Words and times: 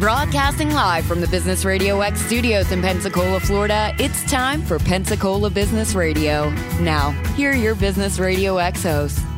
Broadcasting 0.00 0.70
live 0.70 1.04
from 1.04 1.20
the 1.20 1.28
Business 1.28 1.66
Radio 1.66 2.00
X 2.00 2.22
studios 2.22 2.72
in 2.72 2.80
Pensacola, 2.80 3.38
Florida, 3.38 3.94
it's 3.98 4.24
time 4.24 4.62
for 4.62 4.78
Pensacola 4.78 5.50
Business 5.50 5.94
Radio. 5.94 6.48
Now, 6.80 7.10
here 7.34 7.50
are 7.50 7.54
your 7.54 7.74
Business 7.74 8.18
Radio 8.18 8.56
X 8.56 8.82
hosts. 8.82 9.29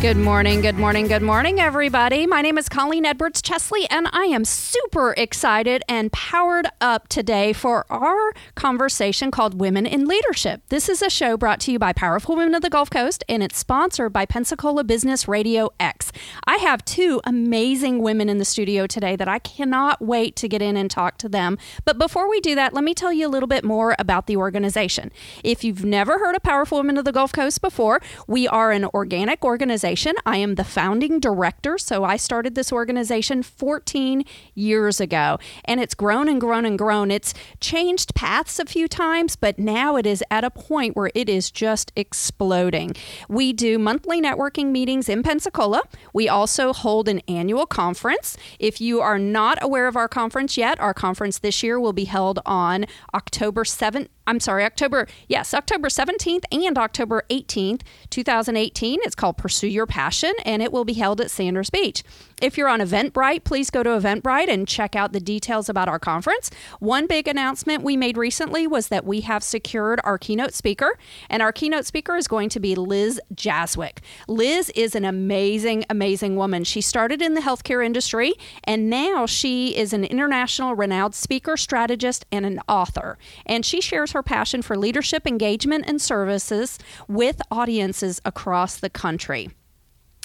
Good 0.00 0.16
morning, 0.16 0.60
good 0.60 0.76
morning, 0.76 1.08
good 1.08 1.22
morning, 1.22 1.58
everybody. 1.58 2.24
My 2.24 2.40
name 2.40 2.56
is 2.56 2.68
Colleen 2.68 3.04
Edwards 3.04 3.42
Chesley, 3.42 3.90
and 3.90 4.06
I 4.12 4.26
am 4.26 4.44
super 4.44 5.12
excited 5.16 5.82
and 5.88 6.12
powered 6.12 6.68
up 6.80 7.08
today 7.08 7.52
for 7.52 7.84
our 7.90 8.32
conversation 8.54 9.32
called 9.32 9.58
Women 9.58 9.86
in 9.86 10.06
Leadership. 10.06 10.62
This 10.68 10.88
is 10.88 11.02
a 11.02 11.10
show 11.10 11.36
brought 11.36 11.58
to 11.62 11.72
you 11.72 11.80
by 11.80 11.92
Powerful 11.92 12.36
Women 12.36 12.54
of 12.54 12.62
the 12.62 12.70
Gulf 12.70 12.90
Coast, 12.90 13.24
and 13.28 13.42
it's 13.42 13.58
sponsored 13.58 14.12
by 14.12 14.24
Pensacola 14.24 14.84
Business 14.84 15.26
Radio 15.26 15.70
X. 15.80 16.12
I 16.46 16.58
have 16.58 16.84
two 16.84 17.20
amazing 17.24 18.00
women 18.00 18.28
in 18.28 18.38
the 18.38 18.44
studio 18.44 18.86
today 18.86 19.16
that 19.16 19.26
I 19.26 19.40
cannot 19.40 20.00
wait 20.00 20.36
to 20.36 20.48
get 20.48 20.62
in 20.62 20.76
and 20.76 20.88
talk 20.88 21.18
to 21.18 21.28
them. 21.28 21.58
But 21.84 21.98
before 21.98 22.30
we 22.30 22.40
do 22.40 22.54
that, 22.54 22.72
let 22.72 22.84
me 22.84 22.94
tell 22.94 23.12
you 23.12 23.26
a 23.26 23.28
little 23.28 23.48
bit 23.48 23.64
more 23.64 23.96
about 23.98 24.28
the 24.28 24.36
organization. 24.36 25.10
If 25.42 25.64
you've 25.64 25.84
never 25.84 26.20
heard 26.20 26.36
of 26.36 26.44
Powerful 26.44 26.78
Women 26.78 26.98
of 26.98 27.04
the 27.04 27.12
Gulf 27.12 27.32
Coast 27.32 27.60
before, 27.60 28.00
we 28.28 28.46
are 28.46 28.70
an 28.70 28.84
organic 28.94 29.44
organization 29.44 29.87
organization. 29.88 30.16
I 30.26 30.36
am 30.36 30.56
the 30.56 30.64
founding 30.64 31.18
director, 31.18 31.78
so 31.78 32.04
I 32.04 32.18
started 32.18 32.54
this 32.54 32.70
organization 32.72 33.42
14 33.42 34.22
years 34.54 35.00
ago, 35.00 35.38
and 35.64 35.80
it's 35.80 35.94
grown 35.94 36.28
and 36.28 36.38
grown 36.38 36.66
and 36.66 36.78
grown. 36.78 37.10
It's 37.10 37.32
changed 37.60 38.14
paths 38.14 38.58
a 38.58 38.66
few 38.66 38.86
times, 38.86 39.34
but 39.34 39.58
now 39.58 39.96
it 39.96 40.06
is 40.06 40.22
at 40.30 40.44
a 40.44 40.50
point 40.50 40.94
where 40.94 41.10
it 41.14 41.30
is 41.30 41.50
just 41.50 41.90
exploding. 41.96 42.92
We 43.30 43.54
do 43.54 43.78
monthly 43.78 44.20
networking 44.20 44.72
meetings 44.72 45.08
in 45.08 45.22
Pensacola. 45.22 45.82
We 46.12 46.28
also 46.28 46.74
hold 46.74 47.08
an 47.08 47.20
annual 47.26 47.64
conference. 47.64 48.36
If 48.58 48.82
you 48.82 49.00
are 49.00 49.18
not 49.18 49.58
aware 49.62 49.88
of 49.88 49.96
our 49.96 50.08
conference 50.08 50.58
yet, 50.58 50.78
our 50.80 50.92
conference 50.92 51.38
this 51.38 51.62
year 51.62 51.80
will 51.80 51.94
be 51.94 52.04
held 52.04 52.40
on 52.44 52.84
October 53.14 53.64
7th. 53.64 54.08
I'm 54.28 54.40
sorry, 54.40 54.62
October, 54.64 55.06
yes, 55.26 55.54
October 55.54 55.88
17th 55.88 56.44
and 56.52 56.76
October 56.76 57.24
18th, 57.30 57.80
2018. 58.10 59.00
It's 59.02 59.14
called 59.14 59.38
Pursue 59.38 59.68
Your 59.68 59.86
Passion, 59.86 60.34
and 60.44 60.62
it 60.62 60.70
will 60.70 60.84
be 60.84 60.92
held 60.92 61.22
at 61.22 61.30
Sanders 61.30 61.70
Beach. 61.70 62.02
If 62.40 62.56
you're 62.56 62.68
on 62.68 62.78
Eventbrite, 62.78 63.42
please 63.42 63.68
go 63.68 63.82
to 63.82 63.90
Eventbrite 63.90 64.48
and 64.48 64.68
check 64.68 64.94
out 64.94 65.12
the 65.12 65.18
details 65.18 65.68
about 65.68 65.88
our 65.88 65.98
conference. 65.98 66.52
One 66.78 67.08
big 67.08 67.26
announcement 67.26 67.82
we 67.82 67.96
made 67.96 68.16
recently 68.16 68.64
was 68.64 68.88
that 68.88 69.04
we 69.04 69.22
have 69.22 69.42
secured 69.42 70.00
our 70.04 70.18
keynote 70.18 70.54
speaker, 70.54 70.96
and 71.28 71.42
our 71.42 71.50
keynote 71.50 71.84
speaker 71.84 72.14
is 72.14 72.28
going 72.28 72.48
to 72.50 72.60
be 72.60 72.76
Liz 72.76 73.20
Jazwiec. 73.34 73.98
Liz 74.28 74.70
is 74.76 74.94
an 74.94 75.04
amazing, 75.04 75.84
amazing 75.90 76.36
woman. 76.36 76.62
She 76.62 76.80
started 76.80 77.20
in 77.20 77.34
the 77.34 77.40
healthcare 77.40 77.84
industry, 77.84 78.34
and 78.62 78.88
now 78.88 79.26
she 79.26 79.76
is 79.76 79.92
an 79.92 80.04
international 80.04 80.76
renowned 80.76 81.16
speaker, 81.16 81.56
strategist, 81.56 82.24
and 82.30 82.46
an 82.46 82.60
author. 82.68 83.18
And 83.46 83.66
she 83.66 83.80
shares 83.80 84.12
her 84.12 84.22
passion 84.22 84.62
for 84.62 84.78
leadership, 84.78 85.26
engagement, 85.26 85.86
and 85.88 86.00
services 86.00 86.78
with 87.08 87.42
audiences 87.50 88.20
across 88.24 88.78
the 88.78 88.90
country 88.90 89.50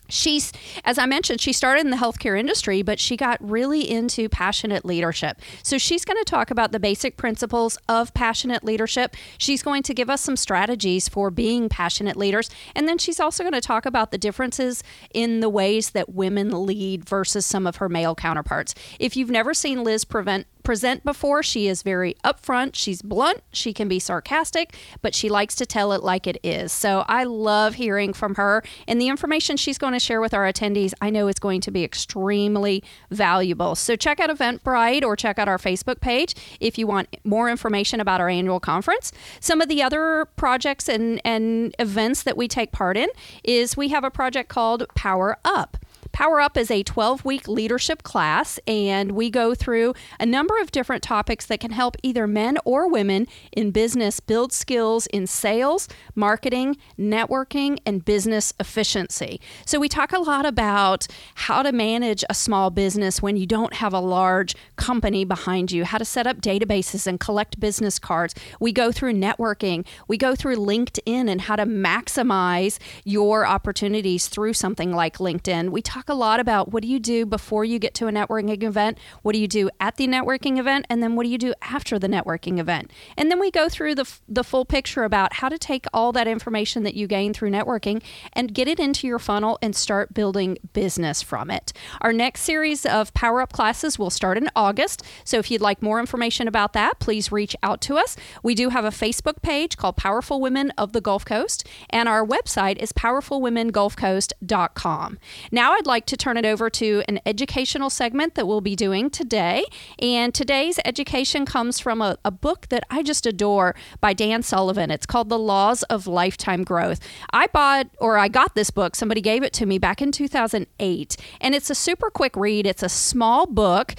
she's 0.10 0.52
as 0.84 0.98
i 0.98 1.06
mentioned 1.06 1.40
she 1.40 1.54
started 1.54 1.82
in 1.82 1.90
the 1.90 1.98
healthcare 1.98 2.38
industry 2.38 2.82
but 2.82 3.00
she 3.00 3.16
got 3.16 3.38
really 3.40 3.90
into 3.90 4.28
passionate 4.30 4.86
leadership. 4.86 5.40
So 5.62 5.78
she's 5.78 6.06
going 6.06 6.18
to 6.18 6.26
talk 6.26 6.52
about 6.52 6.72
the 6.72 6.80
basic 6.80 7.18
principles 7.18 7.78
of 7.88 8.14
passionate 8.14 8.64
leadership. 8.64 9.16
She's 9.38 9.62
going 9.64 9.84
to 9.84 9.94
give 9.94 10.10
us 10.10 10.22
some 10.22 10.36
strategies 10.36 11.08
for 11.08 11.30
being 11.30 11.70
passionate 11.70 12.18
leaders. 12.18 12.50
And 12.76 12.88
then 12.88 12.98
she's 12.98 13.20
also 13.20 13.44
going 13.44 13.54
to 13.54 13.62
talk 13.62 13.86
about 13.86 14.12
the 14.12 14.18
differences 14.18 14.84
in 15.14 15.40
the 15.40 15.50
ways 15.50 15.92
that 15.92 16.14
women 16.14 16.66
lead 16.66 17.08
versus 17.08 17.46
some 17.46 17.68
of 17.68 17.78
her 17.78 17.90
male 17.90 18.16
counterparts. 18.16 18.74
If 19.00 19.16
you've 19.16 19.30
never 19.30 19.54
seen 19.54 19.84
liz 19.84 20.06
prevent 20.06 20.48
present 20.64 21.04
before. 21.04 21.44
She 21.44 21.68
is 21.68 21.84
very 21.84 22.16
upfront. 22.24 22.72
She's 22.76 23.02
blunt. 23.02 23.42
She 23.52 23.74
can 23.74 23.88
be 23.88 24.00
sarcastic, 24.00 24.76
but 25.02 25.14
she 25.14 25.30
likes 25.30 25.56
to 25.56 25.66
tell 25.66 25.92
it 25.92 26.04
like 26.04 26.28
it 26.28 26.38
is. 26.44 26.72
So 26.72 27.04
I 27.08 27.26
love 27.26 27.76
hearing 27.76 28.14
from 28.14 28.36
her. 28.36 28.64
And 28.88 29.00
the 29.00 29.08
information 29.08 29.58
she's 29.58 29.78
going 29.78 29.94
to 29.94 30.00
share 30.00 30.22
with 30.22 30.34
our 30.34 30.52
attendees, 30.52 30.94
I 31.02 31.10
know 31.10 31.28
is 31.28 31.40
going 31.40 31.62
to 31.62 31.72
be 31.72 31.84
extremely 31.84 32.84
valuable. 33.12 33.76
So 33.76 33.96
check 33.96 34.20
out 34.20 34.30
Eventbrite 34.30 35.04
or 35.04 35.16
check 35.16 35.38
out 35.38 35.48
our 35.48 35.58
Facebook 35.58 36.00
page 36.00 36.36
if 36.60 36.78
you 36.78 36.88
want 36.88 37.16
more 37.24 37.50
information 37.50 38.00
about 38.00 38.22
our 38.22 38.30
annual 38.30 38.60
conference. 38.60 39.12
Some 39.40 39.62
of 39.62 39.68
the 39.68 39.84
other 39.84 40.28
projects 40.36 40.88
and, 40.88 41.22
and 41.26 41.76
events 41.80 42.24
that 42.24 42.38
we 42.38 42.48
take 42.48 42.72
part 42.72 42.98
in 42.98 43.10
is 43.44 43.78
we 43.78 43.90
have 43.90 44.04
a 44.04 44.12
project 44.12 44.50
called 44.50 44.86
Power 44.96 45.38
Up. 45.44 45.78
Power 46.14 46.40
Up 46.40 46.58
is 46.58 46.70
a 46.70 46.84
12 46.84 47.26
week 47.26 47.48
leadership 47.48 48.04
class, 48.04 48.60
and 48.68 49.14
we 49.14 49.32
go 49.32 49.56
through 49.56 49.96
a 50.20 50.28
number 50.28 50.62
of 50.62 50.70
different 50.70 51.02
topics 51.02 51.48
that 51.48 51.60
can 51.60 51.72
help 51.72 51.98
either 52.04 52.28
men 52.28 52.60
or 52.66 52.88
women 52.88 53.26
in 53.52 53.72
business 53.72 54.20
build 54.20 54.54
skills 54.54 55.08
in 55.08 55.26
sales, 55.26 55.90
marketing, 56.14 56.78
networking, 57.00 57.80
and 57.84 58.06
business 58.06 58.54
efficiency. 58.60 59.42
So, 59.66 59.80
we 59.80 59.90
talk 59.90 60.14
a 60.14 60.20
lot 60.20 60.46
about 60.46 61.08
how 61.34 61.64
to 61.64 61.72
manage 61.72 62.24
a 62.30 62.36
small 62.36 62.70
business 62.70 63.20
when 63.20 63.36
you 63.36 63.48
don't 63.48 63.74
have 63.74 63.92
a 63.92 64.00
large 64.00 64.56
company 64.76 65.26
behind 65.26 65.72
you, 65.72 65.84
how 65.84 65.98
to 65.98 66.06
set 66.06 66.28
up 66.28 66.42
databases 66.42 67.08
and 67.08 67.20
collect 67.20 67.60
business 67.60 67.98
cards. 67.98 68.36
We 68.60 68.72
go 68.72 68.92
through 68.92 69.14
networking, 69.14 69.84
we 70.08 70.18
go 70.18 70.36
through 70.36 70.58
LinkedIn 70.58 71.28
and 71.28 71.42
how 71.42 71.56
to 71.56 71.66
maximize 71.66 72.78
your 73.04 73.48
opportunities 73.48 74.28
through 74.28 74.54
something 74.54 74.94
like 74.94 75.18
LinkedIn. 75.18 75.72
We 75.72 75.82
talk 75.82 76.03
talk 76.04 76.14
a 76.14 76.18
lot 76.18 76.40
about 76.40 76.72
what 76.72 76.84
do 76.84 76.90
you 76.90 77.00
do 77.00 77.26
before 77.26 77.64
you 77.64 77.80
get 77.80 77.94
to 77.96 78.08
a 78.08 78.12
networking 78.12 78.62
event, 78.64 78.98
what 79.22 79.32
do 79.34 79.40
you 79.40 79.48
do 79.48 79.70
at 79.80 79.96
the 79.96 80.06
networking 80.08 80.58
event, 80.58 80.86
and 80.90 81.02
then 81.02 81.16
what 81.16 81.24
do 81.24 81.30
you 81.30 81.38
do 81.38 81.54
after 81.62 81.98
the 81.98 82.08
networking 82.08 82.60
event. 82.60 82.92
And 83.18 83.32
then 83.32 83.40
we 83.40 83.50
go 83.50 83.70
through 83.70 83.96
the, 83.96 84.12
the 84.28 84.44
full 84.44 84.66
picture 84.66 85.06
about 85.06 85.34
how 85.34 85.48
to 85.50 85.58
take 85.58 85.86
all 85.94 86.12
that 86.12 86.28
information 86.28 86.84
that 86.84 86.96
you 86.96 87.08
gain 87.08 87.34
through 87.34 87.52
networking 87.52 88.04
and 88.34 88.54
get 88.54 88.68
it 88.68 88.78
into 88.80 89.08
your 89.08 89.20
funnel 89.20 89.58
and 89.62 89.74
start 89.76 90.14
building 90.14 90.58
business 90.74 91.22
from 91.22 91.50
it. 91.50 91.72
Our 92.02 92.12
next 92.12 92.42
series 92.42 92.86
of 92.86 93.14
Power 93.14 93.40
Up 93.42 93.54
classes 93.54 93.98
will 93.98 94.10
start 94.10 94.38
in 94.38 94.50
August. 94.56 95.04
So 95.24 95.38
if 95.38 95.50
you'd 95.50 95.62
like 95.62 95.82
more 95.82 96.02
information 96.02 96.50
about 96.50 96.74
that, 96.74 97.00
please 97.00 97.32
reach 97.32 97.56
out 97.64 97.80
to 97.82 97.98
us. 97.98 98.18
We 98.42 98.56
do 98.56 98.70
have 98.70 98.86
a 98.86 98.90
Facebook 98.90 99.42
page 99.42 99.78
called 99.78 99.96
Powerful 99.96 100.42
Women 100.42 100.72
of 100.72 100.92
the 100.92 101.02
Gulf 101.02 101.24
Coast, 101.24 101.66
and 101.90 102.10
our 102.10 102.26
website 102.26 102.78
is 102.78 102.92
powerfulwomengulfcoast.com. 102.92 105.20
Now 105.52 105.74
I'd 105.74 105.86
like 105.86 105.93
like 105.94 106.08
to 106.08 106.18
turn 106.18 106.38
it 106.38 106.46
over 106.46 106.72
to 106.72 107.04
an 107.08 107.20
educational 107.24 107.88
segment 107.88 108.34
that 108.34 108.48
we'll 108.48 108.62
be 108.62 108.76
doing 108.76 109.12
today. 109.12 109.64
And 110.00 110.34
today's 110.34 110.80
education 110.86 111.46
comes 111.46 111.80
from 111.80 112.02
a, 112.02 112.18
a 112.26 112.32
book 112.32 112.66
that 112.70 112.84
I 112.90 113.04
just 113.04 113.28
adore 113.28 113.76
by 114.02 114.14
Dan 114.14 114.42
Sullivan. 114.42 114.90
It's 114.90 115.06
called 115.06 115.30
The 115.30 115.38
Laws 115.38 115.84
of 115.84 116.08
Lifetime 116.08 116.64
Growth. 116.64 117.00
I 117.32 117.46
bought 117.46 117.90
or 118.00 118.18
I 118.18 118.28
got 118.28 118.56
this 118.56 118.72
book, 118.72 118.96
somebody 118.96 119.22
gave 119.22 119.44
it 119.44 119.54
to 119.54 119.68
me 119.68 119.78
back 119.78 120.02
in 120.02 120.12
2008. 120.12 121.16
And 121.40 121.54
it's 121.54 121.70
a 121.70 121.76
super 121.76 122.10
quick 122.10 122.36
read, 122.36 122.66
it's 122.66 122.82
a 122.82 122.90
small 122.90 123.46
book 123.46 123.94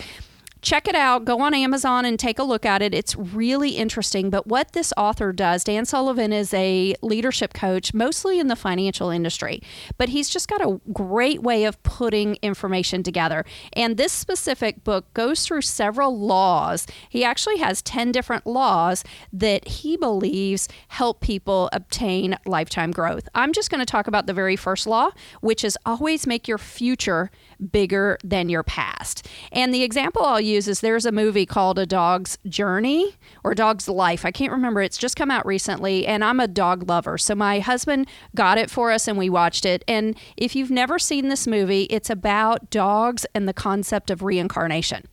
check 0.64 0.88
it 0.88 0.94
out. 0.94 1.26
Go 1.26 1.40
on 1.40 1.52
Amazon 1.52 2.06
and 2.06 2.18
take 2.18 2.38
a 2.38 2.42
look 2.42 2.64
at 2.64 2.80
it. 2.80 2.94
It's 2.94 3.14
really 3.14 3.72
interesting. 3.72 4.30
But 4.30 4.46
what 4.46 4.72
this 4.72 4.94
author 4.96 5.30
does, 5.30 5.62
Dan 5.62 5.84
Sullivan 5.84 6.32
is 6.32 6.54
a 6.54 6.94
leadership 7.02 7.52
coach, 7.52 7.92
mostly 7.92 8.40
in 8.40 8.48
the 8.48 8.56
financial 8.56 9.10
industry, 9.10 9.60
but 9.98 10.08
he's 10.08 10.30
just 10.30 10.48
got 10.48 10.62
a 10.62 10.80
great 10.92 11.42
way 11.42 11.64
of 11.64 11.80
putting 11.82 12.36
information 12.36 13.02
together. 13.02 13.44
And 13.74 13.98
this 13.98 14.10
specific 14.10 14.82
book 14.84 15.12
goes 15.12 15.44
through 15.44 15.62
several 15.62 16.18
laws. 16.18 16.86
He 17.10 17.24
actually 17.24 17.58
has 17.58 17.82
10 17.82 18.10
different 18.10 18.46
laws 18.46 19.04
that 19.34 19.68
he 19.68 19.98
believes 19.98 20.66
help 20.88 21.20
people 21.20 21.68
obtain 21.74 22.38
lifetime 22.46 22.90
growth. 22.90 23.28
I'm 23.34 23.52
just 23.52 23.70
going 23.70 23.80
to 23.80 23.86
talk 23.86 24.06
about 24.06 24.26
the 24.26 24.32
very 24.32 24.56
first 24.56 24.86
law, 24.86 25.10
which 25.42 25.62
is 25.62 25.76
always 25.84 26.26
make 26.26 26.48
your 26.48 26.58
future 26.58 27.30
bigger 27.70 28.18
than 28.24 28.48
your 28.48 28.62
past. 28.62 29.26
And 29.52 29.72
the 29.72 29.82
example 29.82 30.22
I'll 30.22 30.40
use 30.40 30.68
is 30.68 30.80
there's 30.80 31.06
a 31.06 31.12
movie 31.12 31.46
called 31.46 31.78
A 31.78 31.86
Dog's 31.86 32.38
Journey 32.48 33.16
or 33.42 33.54
Dog's 33.54 33.88
Life. 33.88 34.24
I 34.24 34.30
can't 34.30 34.52
remember. 34.52 34.82
It's 34.82 34.98
just 34.98 35.16
come 35.16 35.30
out 35.30 35.46
recently, 35.46 36.06
and 36.06 36.24
I'm 36.24 36.40
a 36.40 36.48
dog 36.48 36.88
lover. 36.88 37.18
So 37.18 37.34
my 37.34 37.60
husband 37.60 38.06
got 38.34 38.58
it 38.58 38.70
for 38.70 38.90
us 38.90 39.08
and 39.08 39.18
we 39.18 39.28
watched 39.30 39.64
it. 39.64 39.84
And 39.88 40.16
if 40.36 40.54
you've 40.56 40.70
never 40.70 40.98
seen 40.98 41.28
this 41.28 41.46
movie, 41.46 41.84
it's 41.84 42.10
about 42.10 42.70
dogs 42.70 43.26
and 43.34 43.48
the 43.48 43.54
concept 43.54 44.10
of 44.10 44.22
reincarnation. 44.22 45.04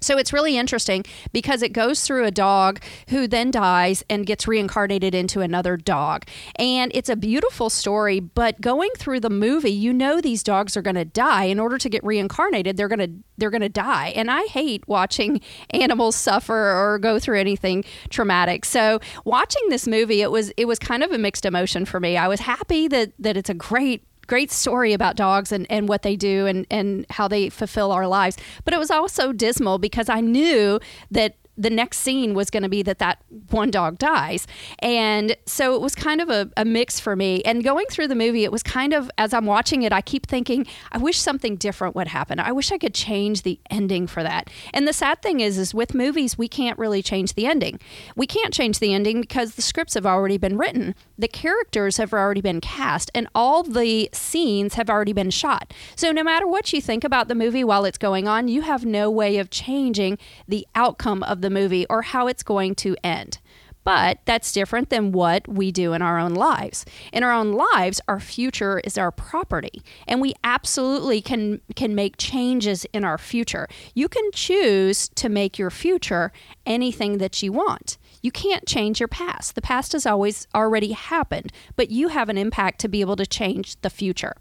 So 0.00 0.18
it's 0.18 0.32
really 0.32 0.56
interesting 0.56 1.04
because 1.32 1.62
it 1.62 1.72
goes 1.72 2.02
through 2.02 2.24
a 2.24 2.30
dog 2.30 2.80
who 3.08 3.26
then 3.26 3.50
dies 3.50 4.04
and 4.08 4.26
gets 4.26 4.46
reincarnated 4.46 5.14
into 5.14 5.40
another 5.40 5.76
dog. 5.76 6.24
And 6.56 6.92
it's 6.94 7.08
a 7.08 7.16
beautiful 7.16 7.70
story, 7.70 8.20
but 8.20 8.60
going 8.60 8.90
through 8.96 9.20
the 9.20 9.30
movie, 9.30 9.70
you 9.70 9.92
know 9.92 10.20
these 10.20 10.42
dogs 10.42 10.76
are 10.76 10.82
going 10.82 10.96
to 10.96 11.04
die. 11.04 11.44
In 11.44 11.58
order 11.58 11.78
to 11.78 11.88
get 11.88 12.04
reincarnated, 12.04 12.76
they're 12.76 12.88
going 12.88 12.98
to 12.98 13.10
they're 13.38 13.50
going 13.50 13.60
to 13.60 13.68
die. 13.68 14.12
And 14.16 14.30
I 14.30 14.44
hate 14.46 14.86
watching 14.88 15.40
animals 15.70 16.16
suffer 16.16 16.54
or 16.54 16.98
go 16.98 17.18
through 17.18 17.38
anything 17.38 17.84
traumatic. 18.10 18.64
So 18.64 18.98
watching 19.24 19.62
this 19.68 19.86
movie, 19.86 20.22
it 20.22 20.30
was 20.30 20.50
it 20.56 20.66
was 20.66 20.78
kind 20.78 21.02
of 21.02 21.12
a 21.12 21.18
mixed 21.18 21.44
emotion 21.44 21.84
for 21.84 22.00
me. 22.00 22.16
I 22.16 22.28
was 22.28 22.40
happy 22.40 22.88
that 22.88 23.12
that 23.18 23.36
it's 23.36 23.50
a 23.50 23.54
great 23.54 24.07
great 24.28 24.52
story 24.52 24.92
about 24.92 25.16
dogs 25.16 25.50
and, 25.50 25.66
and 25.68 25.88
what 25.88 26.02
they 26.02 26.14
do 26.14 26.46
and, 26.46 26.66
and 26.70 27.04
how 27.10 27.26
they 27.26 27.48
fulfill 27.48 27.90
our 27.90 28.06
lives. 28.06 28.36
But 28.64 28.74
it 28.74 28.78
was 28.78 28.90
also 28.90 29.32
dismal 29.32 29.78
because 29.78 30.08
I 30.08 30.20
knew 30.20 30.78
that 31.10 31.34
the 31.58 31.70
next 31.70 31.98
scene 31.98 32.34
was 32.34 32.48
going 32.50 32.62
to 32.62 32.68
be 32.68 32.82
that 32.82 33.00
that 33.00 33.20
one 33.50 33.70
dog 33.70 33.98
dies. 33.98 34.46
And 34.78 35.36
so 35.44 35.74
it 35.74 35.80
was 35.80 35.94
kind 35.94 36.20
of 36.20 36.30
a, 36.30 36.48
a, 36.56 36.64
mix 36.64 37.00
for 37.00 37.16
me. 37.16 37.42
And 37.42 37.64
going 37.64 37.86
through 37.90 38.08
the 38.08 38.14
movie, 38.14 38.44
it 38.44 38.52
was 38.52 38.62
kind 38.62 38.92
of, 38.92 39.10
as 39.18 39.34
I'm 39.34 39.46
watching 39.46 39.82
it, 39.82 39.92
I 39.92 40.00
keep 40.00 40.26
thinking, 40.26 40.66
I 40.92 40.98
wish 40.98 41.18
something 41.18 41.56
different 41.56 41.96
would 41.96 42.08
happen. 42.08 42.38
I 42.38 42.52
wish 42.52 42.70
I 42.70 42.78
could 42.78 42.94
change 42.94 43.42
the 43.42 43.58
ending 43.70 44.06
for 44.06 44.22
that. 44.22 44.50
And 44.72 44.86
the 44.86 44.92
sad 44.92 45.20
thing 45.20 45.40
is, 45.40 45.58
is 45.58 45.74
with 45.74 45.94
movies, 45.94 46.38
we 46.38 46.46
can't 46.46 46.78
really 46.78 47.02
change 47.02 47.34
the 47.34 47.46
ending. 47.46 47.80
We 48.14 48.26
can't 48.26 48.54
change 48.54 48.78
the 48.78 48.94
ending 48.94 49.20
because 49.20 49.54
the 49.54 49.62
scripts 49.62 49.94
have 49.94 50.06
already 50.06 50.38
been 50.38 50.56
written, 50.56 50.94
the 51.18 51.28
characters 51.28 51.96
have 51.96 52.12
already 52.12 52.40
been 52.40 52.60
cast, 52.60 53.10
and 53.14 53.26
all 53.34 53.62
the 53.62 54.08
scenes 54.12 54.74
have 54.74 54.88
already 54.88 55.12
been 55.12 55.30
shot. 55.30 55.74
So 55.96 56.12
no 56.12 56.22
matter 56.22 56.46
what 56.46 56.72
you 56.72 56.80
think 56.80 57.02
about 57.02 57.28
the 57.28 57.34
movie 57.34 57.64
while 57.64 57.84
it's 57.84 57.98
going 57.98 58.28
on, 58.28 58.46
you 58.46 58.62
have 58.62 58.84
no 58.84 59.10
way 59.10 59.38
of 59.38 59.50
changing 59.50 60.18
the 60.46 60.66
outcome 60.74 61.22
of 61.24 61.40
the 61.40 61.47
the 61.48 61.54
movie 61.54 61.86
or 61.88 62.02
how 62.02 62.26
it's 62.26 62.42
going 62.42 62.74
to 62.76 62.94
end. 63.02 63.38
But 63.84 64.18
that's 64.26 64.52
different 64.52 64.90
than 64.90 65.12
what 65.12 65.48
we 65.48 65.72
do 65.72 65.94
in 65.94 66.02
our 66.02 66.18
own 66.18 66.34
lives. 66.34 66.84
In 67.10 67.24
our 67.24 67.32
own 67.32 67.52
lives, 67.52 68.02
our 68.06 68.20
future 68.20 68.80
is 68.80 68.98
our 68.98 69.10
property, 69.10 69.82
and 70.06 70.20
we 70.20 70.34
absolutely 70.44 71.22
can 71.22 71.62
can 71.74 71.94
make 71.94 72.18
changes 72.18 72.84
in 72.92 73.02
our 73.02 73.16
future. 73.16 73.66
You 73.94 74.06
can 74.06 74.30
choose 74.32 75.08
to 75.14 75.30
make 75.30 75.58
your 75.58 75.70
future 75.70 76.32
anything 76.66 77.16
that 77.16 77.42
you 77.42 77.50
want. 77.50 77.96
You 78.20 78.30
can't 78.30 78.66
change 78.66 79.00
your 79.00 79.08
past. 79.08 79.54
The 79.54 79.62
past 79.62 79.92
has 79.92 80.04
always 80.04 80.46
already 80.54 80.92
happened, 80.92 81.50
but 81.74 81.90
you 81.90 82.08
have 82.08 82.28
an 82.28 82.36
impact 82.36 82.80
to 82.80 82.88
be 82.88 83.00
able 83.00 83.16
to 83.16 83.26
change 83.26 83.80
the 83.80 83.88
future. 83.88 84.36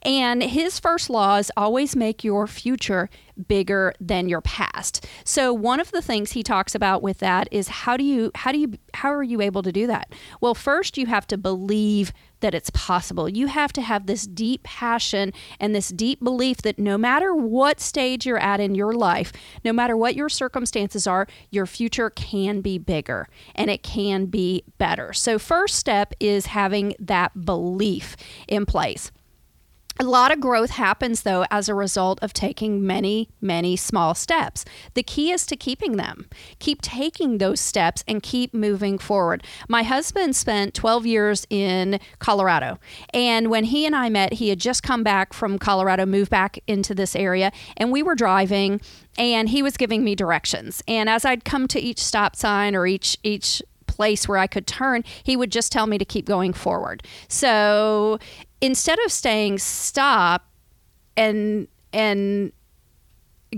And 0.00 0.42
his 0.42 0.78
first 0.78 1.10
law 1.10 1.36
is 1.36 1.52
always 1.58 1.94
make 1.94 2.24
your 2.24 2.46
future 2.46 3.10
bigger 3.46 3.94
than 4.00 4.28
your 4.28 4.40
past. 4.40 5.06
So 5.24 5.52
one 5.52 5.80
of 5.80 5.90
the 5.90 6.02
things 6.02 6.32
he 6.32 6.42
talks 6.42 6.74
about 6.74 7.02
with 7.02 7.18
that 7.18 7.48
is 7.50 7.68
how 7.68 7.96
do 7.96 8.04
you 8.04 8.30
how 8.34 8.52
do 8.52 8.58
you 8.58 8.74
how 8.94 9.12
are 9.12 9.22
you 9.22 9.40
able 9.40 9.62
to 9.62 9.72
do 9.72 9.86
that? 9.86 10.12
Well, 10.40 10.54
first 10.54 10.98
you 10.98 11.06
have 11.06 11.26
to 11.28 11.38
believe 11.38 12.12
that 12.40 12.54
it's 12.54 12.70
possible. 12.70 13.28
You 13.28 13.48
have 13.48 13.72
to 13.74 13.82
have 13.82 14.06
this 14.06 14.26
deep 14.26 14.62
passion 14.62 15.32
and 15.58 15.74
this 15.74 15.88
deep 15.88 16.22
belief 16.22 16.58
that 16.58 16.78
no 16.78 16.96
matter 16.96 17.34
what 17.34 17.80
stage 17.80 18.26
you're 18.26 18.38
at 18.38 18.60
in 18.60 18.74
your 18.74 18.92
life, 18.92 19.32
no 19.64 19.72
matter 19.72 19.96
what 19.96 20.14
your 20.14 20.28
circumstances 20.28 21.06
are, 21.06 21.26
your 21.50 21.66
future 21.66 22.10
can 22.10 22.60
be 22.60 22.78
bigger 22.78 23.28
and 23.54 23.70
it 23.70 23.82
can 23.82 24.26
be 24.26 24.62
better. 24.78 25.12
So 25.12 25.38
first 25.38 25.74
step 25.74 26.14
is 26.20 26.46
having 26.46 26.94
that 27.00 27.44
belief 27.44 28.16
in 28.46 28.66
place. 28.66 29.10
A 30.00 30.04
lot 30.04 30.30
of 30.30 30.40
growth 30.40 30.70
happens, 30.70 31.22
though, 31.22 31.44
as 31.50 31.68
a 31.68 31.74
result 31.74 32.20
of 32.22 32.32
taking 32.32 32.86
many, 32.86 33.30
many 33.40 33.74
small 33.74 34.14
steps. 34.14 34.64
The 34.94 35.02
key 35.02 35.32
is 35.32 35.44
to 35.46 35.56
keeping 35.56 35.96
them. 35.96 36.28
Keep 36.60 36.82
taking 36.82 37.38
those 37.38 37.58
steps 37.58 38.04
and 38.06 38.22
keep 38.22 38.54
moving 38.54 38.98
forward. 38.98 39.42
My 39.68 39.82
husband 39.82 40.36
spent 40.36 40.72
12 40.74 41.04
years 41.04 41.46
in 41.50 41.98
Colorado. 42.20 42.78
And 43.12 43.50
when 43.50 43.64
he 43.64 43.86
and 43.86 43.96
I 43.96 44.08
met, 44.08 44.34
he 44.34 44.50
had 44.50 44.60
just 44.60 44.84
come 44.84 45.02
back 45.02 45.32
from 45.32 45.58
Colorado, 45.58 46.06
moved 46.06 46.30
back 46.30 46.60
into 46.68 46.94
this 46.94 47.16
area, 47.16 47.50
and 47.76 47.90
we 47.90 48.02
were 48.02 48.14
driving 48.14 48.80
and 49.18 49.48
he 49.48 49.64
was 49.64 49.76
giving 49.76 50.04
me 50.04 50.14
directions. 50.14 50.80
And 50.86 51.08
as 51.08 51.24
I'd 51.24 51.44
come 51.44 51.66
to 51.68 51.80
each 51.80 52.00
stop 52.00 52.36
sign 52.36 52.76
or 52.76 52.86
each 52.86 53.16
each 53.24 53.60
place 53.88 54.28
where 54.28 54.38
I 54.38 54.46
could 54.46 54.66
turn, 54.66 55.02
he 55.24 55.36
would 55.36 55.50
just 55.50 55.72
tell 55.72 55.88
me 55.88 55.98
to 55.98 56.04
keep 56.04 56.24
going 56.24 56.52
forward. 56.52 57.02
So 57.26 58.20
instead 58.60 58.98
of 59.04 59.12
saying 59.12 59.58
stop 59.58 60.46
and 61.16 61.68
and 61.92 62.52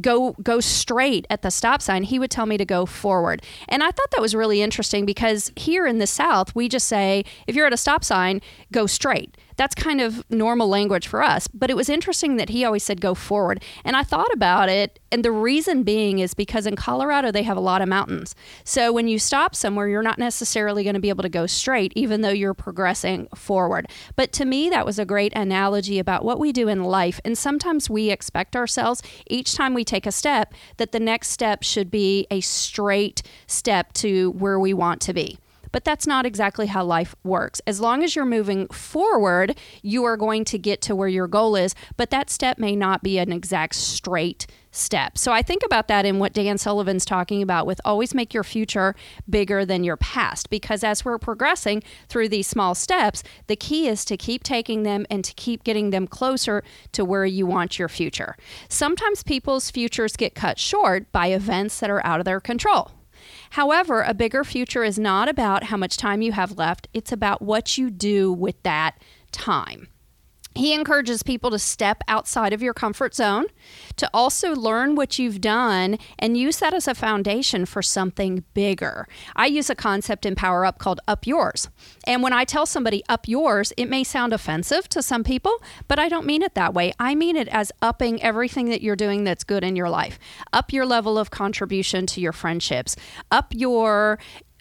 go 0.01 0.33
go 0.43 0.61
straight 0.61 1.27
at 1.31 1.43
the 1.43 1.51
stop 1.51 1.83
sign 1.83 2.05
he 2.05 2.19
would 2.19 2.31
tell 2.31 2.47
me 2.47 2.57
to 2.57 2.65
go 2.65 2.87
forward. 2.87 3.43
And 3.69 3.83
i 3.83 3.91
thought 3.91 4.11
that 4.13 4.21
was 4.21 4.35
really 4.35 4.63
interesting 4.63 5.05
because 5.05 5.53
here 5.57 5.87
in 5.87 5.99
the 5.99 6.07
south 6.07 6.55
we 6.55 6.69
just 6.69 6.87
say 6.87 7.25
if 7.47 7.57
you're 7.57 7.67
at 7.67 7.73
a 7.73 7.79
stop 7.79 8.05
sign 8.05 8.41
go 8.73 8.87
straight 8.87 9.37
that's 9.57 9.75
kind 9.75 10.01
of 10.01 10.25
normal 10.31 10.69
language 10.69 11.07
for 11.07 11.23
us. 11.23 11.49
But 11.49 11.71
it 11.71 11.77
was 11.77 11.89
interesting 11.89 12.37
that 12.37 12.49
he 12.49 12.65
always 12.65 12.85
said 12.85 13.01
go 13.01 13.15
forward. 13.15 13.63
And 13.85 13.97
I 13.97 14.03
thought 14.03 14.33
about 14.33 14.69
it. 14.69 14.99
And 15.13 15.25
the 15.25 15.33
reason 15.33 15.83
being 15.83 16.19
is 16.19 16.35
because 16.35 16.67
in 16.67 16.77
Colorado, 16.77 17.31
they 17.31 17.43
have 17.43 17.57
a 17.57 17.61
lot 17.61 17.83
of 17.83 17.89
mountains. 17.89 18.35
So 18.65 18.93
when 18.93 19.09
you 19.09 19.19
stop 19.19 19.55
somewhere, 19.55 19.89
you're 19.89 20.03
not 20.03 20.19
necessarily 20.19 20.85
going 20.85 20.95
to 20.95 21.01
be 21.01 21.09
able 21.09 21.23
to 21.23 21.29
go 21.29 21.47
straight, 21.47 21.93
even 21.97 22.21
though 22.21 22.31
you're 22.31 22.55
progressing 22.55 23.29
forward. 23.35 23.89
But 24.17 24.33
to 24.33 24.45
me, 24.45 24.71
that 24.71 24.87
was 24.87 24.99
a 24.99 25.05
great 25.05 25.33
analogy 25.35 25.99
about 25.99 26.25
what 26.25 26.39
we 26.39 26.53
do 26.53 26.69
in 26.69 26.85
life. 26.85 27.21
And 27.25 27.37
sometimes 27.37 27.91
we 27.91 28.11
expect 28.11 28.57
ourselves 28.57 29.03
each 29.29 29.55
time 29.55 29.75
we 29.75 29.85
take 29.85 30.07
a 30.07 30.13
step 30.13 30.55
that 30.77 30.93
the 30.93 31.01
next 31.01 31.31
step 31.31 31.63
should 31.63 31.91
be 31.91 32.27
a 32.31 32.41
straight 32.41 33.23
step 33.47 33.93
to 33.95 34.31
where 34.33 34.59
we 34.59 34.73
want 34.73 35.01
to 35.03 35.13
be. 35.13 35.39
But 35.73 35.85
that's 35.85 36.07
not 36.07 36.27
exactly 36.27 36.67
how 36.67 36.85
life 36.85 37.15
works. 37.25 37.61
As 37.67 37.81
long 37.81 38.03
as 38.03 38.17
you're 38.17 38.25
moving 38.25 38.67
forward, 38.69 39.57
you 39.83 40.05
are 40.05 40.17
going 40.17 40.45
to 40.47 40.59
get 40.59 40.81
to 40.83 40.97
where 40.97 41.09
your 41.09 41.29
goal 41.29 41.57
is, 41.57 41.75
but 41.97 42.11
that 42.11 42.31
step 42.31 42.59
may 42.59 42.75
not 42.77 43.03
be 43.03 43.19
an 43.19 43.33
exact 43.33 43.75
straight 43.75 44.47
step. 44.73 45.19
So 45.19 45.33
I 45.33 45.43
think 45.43 45.63
about 45.65 45.89
that 45.89 46.07
in 46.07 46.19
what 46.19 46.33
Dan 46.33 46.59
Sullivan's 46.59 47.05
talking 47.05 47.43
about 47.43 47.67
with 47.67 47.81
always 47.85 48.15
make 48.15 48.33
your 48.33 48.45
future 48.45 48.95
bigger 49.29 49.65
than 49.65 49.85
your 49.85 49.97
past 49.97 50.51
because 50.51 50.85
as 50.85 51.05
we're 51.05 51.19
progressing 51.19 51.83
through 52.09 52.29
these 52.29 52.47
small 52.47 52.75
steps, 52.75 53.23
the 53.47 53.57
key 53.57 53.89
is 53.89 54.05
to 54.05 54.17
keep 54.17 54.43
taking 54.43 54.83
them 54.83 55.07
and 55.11 55.25
to 55.25 55.35
keep 55.35 55.65
getting 55.65 55.91
them 55.91 56.07
closer 56.07 56.63
to 56.93 57.05
where 57.05 57.27
you 57.27 57.47
want 57.47 57.79
your 57.79 57.89
future. 57.89 58.37
Sometimes 58.69 59.23
people's 59.23 59.71
futures 59.71 60.17
get 60.17 60.35
cut 60.35 60.59
short 60.59 61.11
by 61.13 61.29
events 61.29 61.81
that 61.81 61.91
are 61.91 62.05
out 62.07 62.21
of 62.21 62.25
their 62.25 62.41
control. 62.41 62.93
However, 63.51 64.03
a 64.03 64.15
bigger 64.15 64.45
future 64.45 64.85
is 64.85 64.99
not 64.99 65.29
about 65.29 65.65
how 65.65 65.77
much 65.77 65.97
time 65.97 66.23
you 66.23 66.33
have 66.33 66.57
left, 66.57 66.89
it's 66.95 67.13
about 67.13 67.43
what 67.43 67.77
you 67.77 67.91
do 67.91 68.33
with 68.33 68.63
that 68.63 68.97
time. 69.33 69.89
He 70.55 70.75
encourages 70.75 71.23
people 71.23 71.51
to 71.51 71.59
step 71.59 72.03
outside 72.09 72.53
of 72.53 72.63
your 72.63 72.75
comfort 72.75 73.15
zone, 73.15 73.47
to 73.97 74.11
also 74.13 74.55
learn 74.55 74.97
what 74.97 75.19
you've 75.19 75.41
done 75.41 75.97
and 76.19 76.37
use 76.37 76.59
that 76.59 76.75
as 76.75 76.89
a 76.89 76.95
foundation 76.95 77.67
for 77.67 77.83
something 77.83 78.45
bigger. 78.53 79.07
I 79.37 79.47
use 79.47 79.71
a 79.71 79.77
concept 79.77 80.27
in 80.27 80.35
Power 80.35 80.65
Up 80.65 80.79
called 80.79 81.01
Up 81.07 81.27
Yours. 81.27 81.69
And 82.05 82.23
when 82.23 82.33
I 82.33 82.45
tell 82.45 82.67
somebody 82.67 83.05
up 83.09 83.29
yours, 83.29 83.73
it 83.77 83.89
may 83.89 84.03
sound 84.03 84.33
offensive 84.33 84.89
to 84.89 85.03
some 85.03 85.23
people, 85.23 85.63
but 85.87 85.99
I 86.01 86.09
don't 86.09 86.27
mean 86.27 86.43
it 86.43 86.55
that 86.55 86.75
way. 86.75 86.93
I 86.99 87.15
mean 87.15 87.37
it 87.37 87.49
as 87.49 87.71
upping 87.81 88.21
everything 88.23 88.69
that 88.71 88.83
you're 88.83 88.97
doing 88.97 89.25
that's 89.25 89.45
good 89.45 89.63
in 89.63 89.77
your 89.77 89.89
life. 89.89 90.19
Up 90.53 90.73
your 90.73 90.85
level 90.85 91.17
of 91.17 91.31
contribution 91.31 92.07
to 92.07 92.21
your 92.21 92.33
friendships, 92.33 92.97
up 93.31 93.53
your 93.55 94.19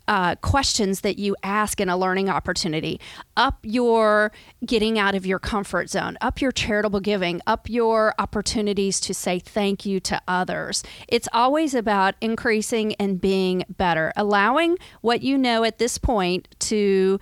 uh, 0.09 0.33
questions 0.37 1.01
that 1.01 1.19
you 1.19 1.35
ask 1.43 1.79
in 1.79 1.87
a 1.87 1.95
learning 1.95 2.29
opportunity, 2.29 2.99
up 3.37 3.59
your 3.61 4.31
getting 4.65 4.97
out 4.97 5.13
of 5.13 5.23
your 5.23 5.37
comfort 5.37 5.87
zone, 5.87 6.17
up 6.19 6.41
your 6.41 6.51
charitable 6.51 6.99
giving, 6.99 7.39
up 7.45 7.69
your 7.69 8.15
opportunities 8.17 8.99
to 8.99 9.13
say 9.13 9.37
thank 9.37 9.85
you 9.85 9.99
to 9.99 10.19
others. 10.27 10.81
It's 11.07 11.29
always 11.31 11.75
about 11.75 12.15
increasing 12.21 12.95
and 12.95 13.21
being 13.21 13.63
better, 13.69 14.11
allowing 14.15 14.77
what 15.01 15.21
you 15.21 15.37
know 15.37 15.63
at 15.63 15.77
this 15.77 15.99
point 15.99 16.47
to 16.61 17.19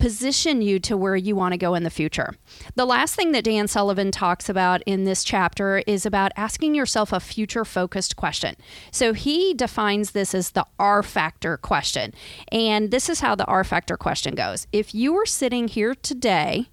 position 0.00 0.62
you 0.62 0.80
to 0.80 0.96
where 0.96 1.14
you 1.14 1.36
want 1.36 1.52
to 1.52 1.58
go 1.58 1.74
in 1.74 1.84
the 1.84 1.90
future. 1.90 2.34
The 2.74 2.86
last 2.86 3.14
thing 3.14 3.32
that 3.32 3.44
Dan 3.44 3.68
Sullivan 3.68 4.10
talks 4.10 4.48
about 4.48 4.82
in 4.86 5.04
this 5.04 5.22
chapter 5.22 5.82
is 5.86 6.04
about 6.04 6.32
asking 6.36 6.74
yourself 6.74 7.12
a 7.12 7.20
future 7.20 7.64
focused 7.64 8.16
question. 8.16 8.56
So 8.90 9.12
he 9.12 9.54
defines 9.54 10.10
this 10.10 10.34
as 10.34 10.50
the 10.50 10.66
R 10.78 11.02
factor 11.02 11.56
question. 11.56 12.14
And 12.50 12.90
this 12.90 13.08
is 13.08 13.20
how 13.20 13.34
the 13.34 13.44
R 13.44 13.62
factor 13.62 13.96
question 13.96 14.34
goes. 14.34 14.66
If 14.72 14.94
you 14.94 15.12
were 15.12 15.26
sitting 15.26 15.68
here 15.68 15.94
today, 15.94 16.70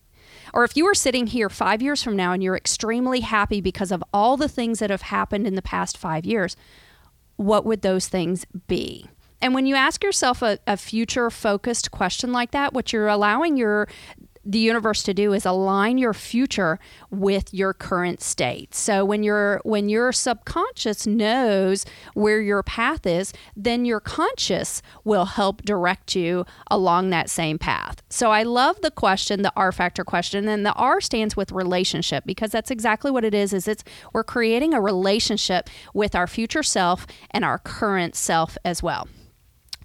or 0.53 0.63
if 0.63 0.77
you 0.77 0.86
were 0.86 0.96
sitting 0.96 1.27
here 1.27 1.50
five 1.50 1.81
years 1.81 2.01
from 2.01 2.15
now 2.15 2.31
and 2.31 2.41
you're 2.41 2.55
extremely 2.55 3.19
happy 3.19 3.62
because 3.62 3.91
of 3.91 4.03
all 4.13 4.38
the 4.38 4.48
things 4.48 4.79
that 4.79 4.89
have 4.89 5.03
happened 5.03 5.46
in 5.46 5.55
the 5.55 5.62
past 5.62 5.98
five 5.98 6.25
years, 6.25 6.55
what 7.36 7.65
would 7.65 7.81
those 7.81 8.07
things 8.07 8.46
be? 8.67 9.07
And 9.41 9.53
when 9.53 9.65
you 9.65 9.75
ask 9.75 10.03
yourself 10.03 10.41
a, 10.41 10.60
a 10.65 10.77
future 10.77 11.29
focused 11.29 11.91
question 11.91 12.32
like 12.32 12.51
that, 12.51 12.74
what 12.74 12.91
you're 12.91 13.08
allowing 13.08 13.58
your 13.58 13.88
the 14.48 14.60
universe 14.60 15.03
to 15.03 15.13
do 15.13 15.34
is 15.34 15.46
align 15.46 15.98
your 15.98 16.13
future 16.13 16.79
with 17.12 17.53
your 17.53 17.74
current 17.74 18.22
state. 18.22 18.74
So 18.74 19.03
when 19.03 19.22
your 19.22 19.60
when 19.65 19.89
your 19.89 20.13
subconscious 20.13 21.06
knows 21.06 21.86
where 22.13 22.39
your 22.39 22.63
path 22.63 23.06
is, 23.06 23.34
then 23.58 23.84
your 23.84 24.00
conscious 24.00 24.82
will 25.03 25.25
help 25.25 25.63
direct 25.63 26.15
you 26.15 26.46
along 26.72 27.10
that 27.10 27.29
same 27.29 27.60
path. 27.60 28.01
So 28.10 28.32
I 28.32 28.44
love 28.44 28.79
the 28.82 28.91
question, 28.91 29.41
the 29.41 29.51
R 29.58 29.74
factor 29.74 30.06
question, 30.06 30.48
and 30.48 30.65
the 30.65 30.74
R 30.74 31.01
stands 31.01 31.36
with 31.36 31.51
relationship 31.51 32.24
because 32.25 32.51
that's 32.51 32.72
exactly 32.72 33.12
what 33.12 33.25
it 33.25 33.34
is 33.34 33.51
is 33.51 33.67
it's 33.67 33.84
we're 34.13 34.24
creating 34.24 34.74
a 34.74 34.79
relationship 34.79 35.70
with 35.94 36.15
our 36.15 36.27
future 36.27 36.63
self 36.63 37.06
and 37.32 37.44
our 37.44 37.60
current 37.60 38.15
self 38.15 38.58
as 38.63 38.82
well. 38.82 39.10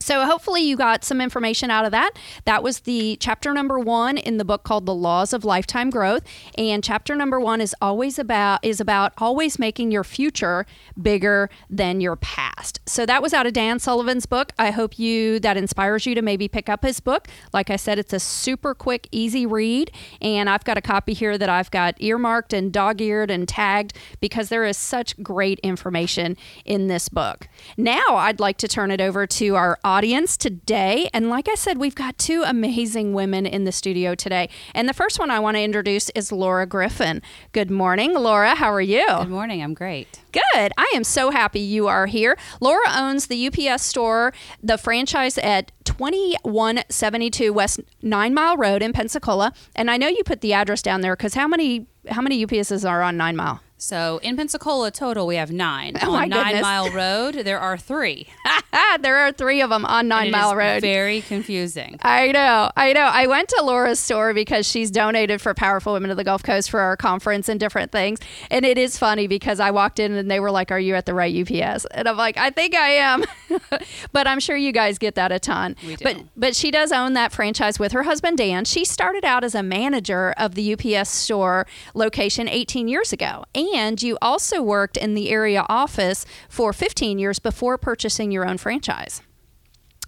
So 0.02 0.26
hopefully 0.26 0.62
you 0.62 0.76
got 0.76 1.04
some 1.04 1.20
information 1.20 1.70
out 1.70 1.84
of 1.84 1.92
that. 1.92 2.12
That 2.44 2.62
was 2.62 2.80
the 2.80 3.16
chapter 3.20 3.52
number 3.52 3.78
1 3.78 4.18
in 4.18 4.36
the 4.36 4.44
book 4.44 4.64
called 4.64 4.84
The 4.84 4.94
Laws 4.94 5.32
of 5.32 5.44
Lifetime 5.44 5.90
Growth, 5.90 6.22
and 6.58 6.82
chapter 6.82 7.14
number 7.14 7.38
1 7.38 7.60
is 7.60 7.74
always 7.80 8.18
about 8.18 8.64
is 8.64 8.80
about 8.80 9.12
always 9.18 9.58
making 9.58 9.92
your 9.92 10.02
future 10.02 10.66
bigger 11.00 11.48
than 11.70 12.00
your 12.00 12.16
past. 12.16 12.80
So 12.86 13.06
that 13.06 13.22
was 13.22 13.32
out 13.32 13.46
of 13.46 13.52
Dan 13.52 13.78
Sullivan's 13.78 14.26
book. 14.26 14.52
I 14.58 14.72
hope 14.72 14.98
you 14.98 15.38
that 15.40 15.56
inspires 15.56 16.04
you 16.04 16.14
to 16.16 16.22
maybe 16.22 16.48
pick 16.48 16.68
up 16.68 16.82
his 16.82 16.98
book. 16.98 17.28
Like 17.52 17.70
I 17.70 17.76
said, 17.76 17.98
it's 17.98 18.12
a 18.12 18.20
super 18.20 18.74
quick, 18.74 19.08
easy 19.12 19.46
read, 19.46 19.92
and 20.20 20.50
I've 20.50 20.64
got 20.64 20.76
a 20.76 20.82
copy 20.82 21.12
here 21.12 21.38
that 21.38 21.48
I've 21.48 21.70
got 21.70 21.94
earmarked 22.02 22.52
and 22.52 22.72
dog-eared 22.72 23.30
and 23.30 23.46
tagged 23.46 23.96
because 24.20 24.48
there 24.48 24.64
is 24.64 24.76
such 24.76 25.20
great 25.22 25.60
information 25.60 26.36
in 26.64 26.88
this 26.88 27.08
book. 27.08 27.48
Now, 27.76 28.02
I'd 28.08 28.40
like 28.40 28.58
to 28.58 28.68
turn 28.68 28.90
it 28.90 29.00
over 29.00 29.26
to 29.26 29.54
our 29.54 29.78
audience 29.92 30.38
today. 30.38 31.10
And 31.12 31.28
like 31.28 31.50
I 31.50 31.54
said, 31.54 31.76
we've 31.76 31.94
got 31.94 32.16
two 32.16 32.42
amazing 32.46 33.12
women 33.12 33.44
in 33.44 33.64
the 33.64 33.72
studio 33.72 34.14
today. 34.14 34.48
And 34.74 34.88
the 34.88 34.94
first 34.94 35.18
one 35.18 35.30
I 35.30 35.38
want 35.38 35.58
to 35.58 35.60
introduce 35.60 36.08
is 36.10 36.32
Laura 36.32 36.64
Griffin. 36.64 37.20
Good 37.52 37.70
morning, 37.70 38.14
Laura. 38.14 38.54
How 38.54 38.72
are 38.72 38.80
you? 38.80 39.04
Good 39.06 39.28
morning. 39.28 39.62
I'm 39.62 39.74
great. 39.74 40.22
Good. 40.32 40.72
I 40.78 40.90
am 40.94 41.04
so 41.04 41.30
happy 41.30 41.60
you 41.60 41.88
are 41.88 42.06
here. 42.06 42.38
Laura 42.58 42.86
owns 42.96 43.26
the 43.26 43.46
UPS 43.48 43.82
store, 43.82 44.32
the 44.62 44.78
franchise 44.78 45.36
at 45.36 45.72
2172 45.84 47.52
West 47.52 47.80
Nine 48.00 48.32
Mile 48.32 48.56
Road 48.56 48.82
in 48.82 48.94
Pensacola. 48.94 49.52
And 49.76 49.90
I 49.90 49.98
know 49.98 50.08
you 50.08 50.24
put 50.24 50.40
the 50.40 50.54
address 50.54 50.80
down 50.80 51.02
there 51.02 51.14
because 51.14 51.34
how 51.34 51.46
many 51.46 51.86
how 52.08 52.22
many 52.22 52.44
UPSs 52.44 52.88
are 52.88 53.02
on 53.02 53.18
Nine 53.18 53.36
Mile? 53.36 53.60
So 53.82 54.20
in 54.22 54.36
Pensacola 54.36 54.92
total, 54.92 55.26
we 55.26 55.34
have 55.34 55.50
nine. 55.50 55.96
Oh, 56.00 56.14
on 56.14 56.28
Nine 56.28 56.44
goodness. 56.44 56.62
Mile 56.62 56.90
Road, 56.92 57.34
there 57.34 57.58
are 57.58 57.76
three. 57.76 58.28
there 59.00 59.18
are 59.18 59.32
three 59.32 59.60
of 59.60 59.70
them 59.70 59.84
on 59.84 60.06
Nine 60.06 60.28
it 60.28 60.30
Mile 60.30 60.50
is 60.50 60.56
Road. 60.56 60.82
Very 60.82 61.20
confusing. 61.20 61.98
I 62.00 62.30
know, 62.30 62.70
I 62.76 62.92
know. 62.92 63.00
I 63.00 63.26
went 63.26 63.48
to 63.48 63.60
Laura's 63.64 63.98
store 63.98 64.34
because 64.34 64.68
she's 64.68 64.92
donated 64.92 65.42
for 65.42 65.52
Powerful 65.52 65.94
Women 65.94 66.12
of 66.12 66.16
the 66.16 66.22
Gulf 66.22 66.44
Coast 66.44 66.70
for 66.70 66.78
our 66.78 66.96
conference 66.96 67.48
and 67.48 67.58
different 67.58 67.90
things. 67.90 68.20
And 68.52 68.64
it 68.64 68.78
is 68.78 68.96
funny 68.96 69.26
because 69.26 69.58
I 69.58 69.72
walked 69.72 69.98
in 69.98 70.12
and 70.12 70.30
they 70.30 70.38
were 70.38 70.52
like, 70.52 70.70
Are 70.70 70.78
you 70.78 70.94
at 70.94 71.04
the 71.04 71.14
right 71.14 71.34
UPS? 71.34 71.84
And 71.86 72.08
I'm 72.08 72.16
like, 72.16 72.36
I 72.36 72.50
think 72.50 72.76
I 72.76 72.90
am. 72.90 73.24
but 74.12 74.28
I'm 74.28 74.38
sure 74.38 74.56
you 74.56 74.70
guys 74.70 74.96
get 74.98 75.16
that 75.16 75.32
a 75.32 75.40
ton. 75.40 75.74
We 75.84 75.96
do. 75.96 76.04
But 76.04 76.16
but 76.36 76.54
she 76.54 76.70
does 76.70 76.92
own 76.92 77.14
that 77.14 77.32
franchise 77.32 77.80
with 77.80 77.90
her 77.90 78.04
husband 78.04 78.38
Dan. 78.38 78.64
She 78.64 78.84
started 78.84 79.24
out 79.24 79.42
as 79.42 79.56
a 79.56 79.62
manager 79.62 80.34
of 80.38 80.54
the 80.54 80.72
UPS 80.72 81.10
store 81.10 81.66
location 81.94 82.48
18 82.48 82.86
years 82.86 83.12
ago. 83.12 83.44
And 83.56 83.71
you 83.72 84.18
also 84.20 84.62
worked 84.62 84.96
in 84.96 85.14
the 85.14 85.30
area 85.30 85.64
office 85.68 86.26
for 86.48 86.72
15 86.72 87.18
years 87.18 87.38
before 87.38 87.78
purchasing 87.78 88.30
your 88.30 88.46
own 88.46 88.58
franchise. 88.58 89.22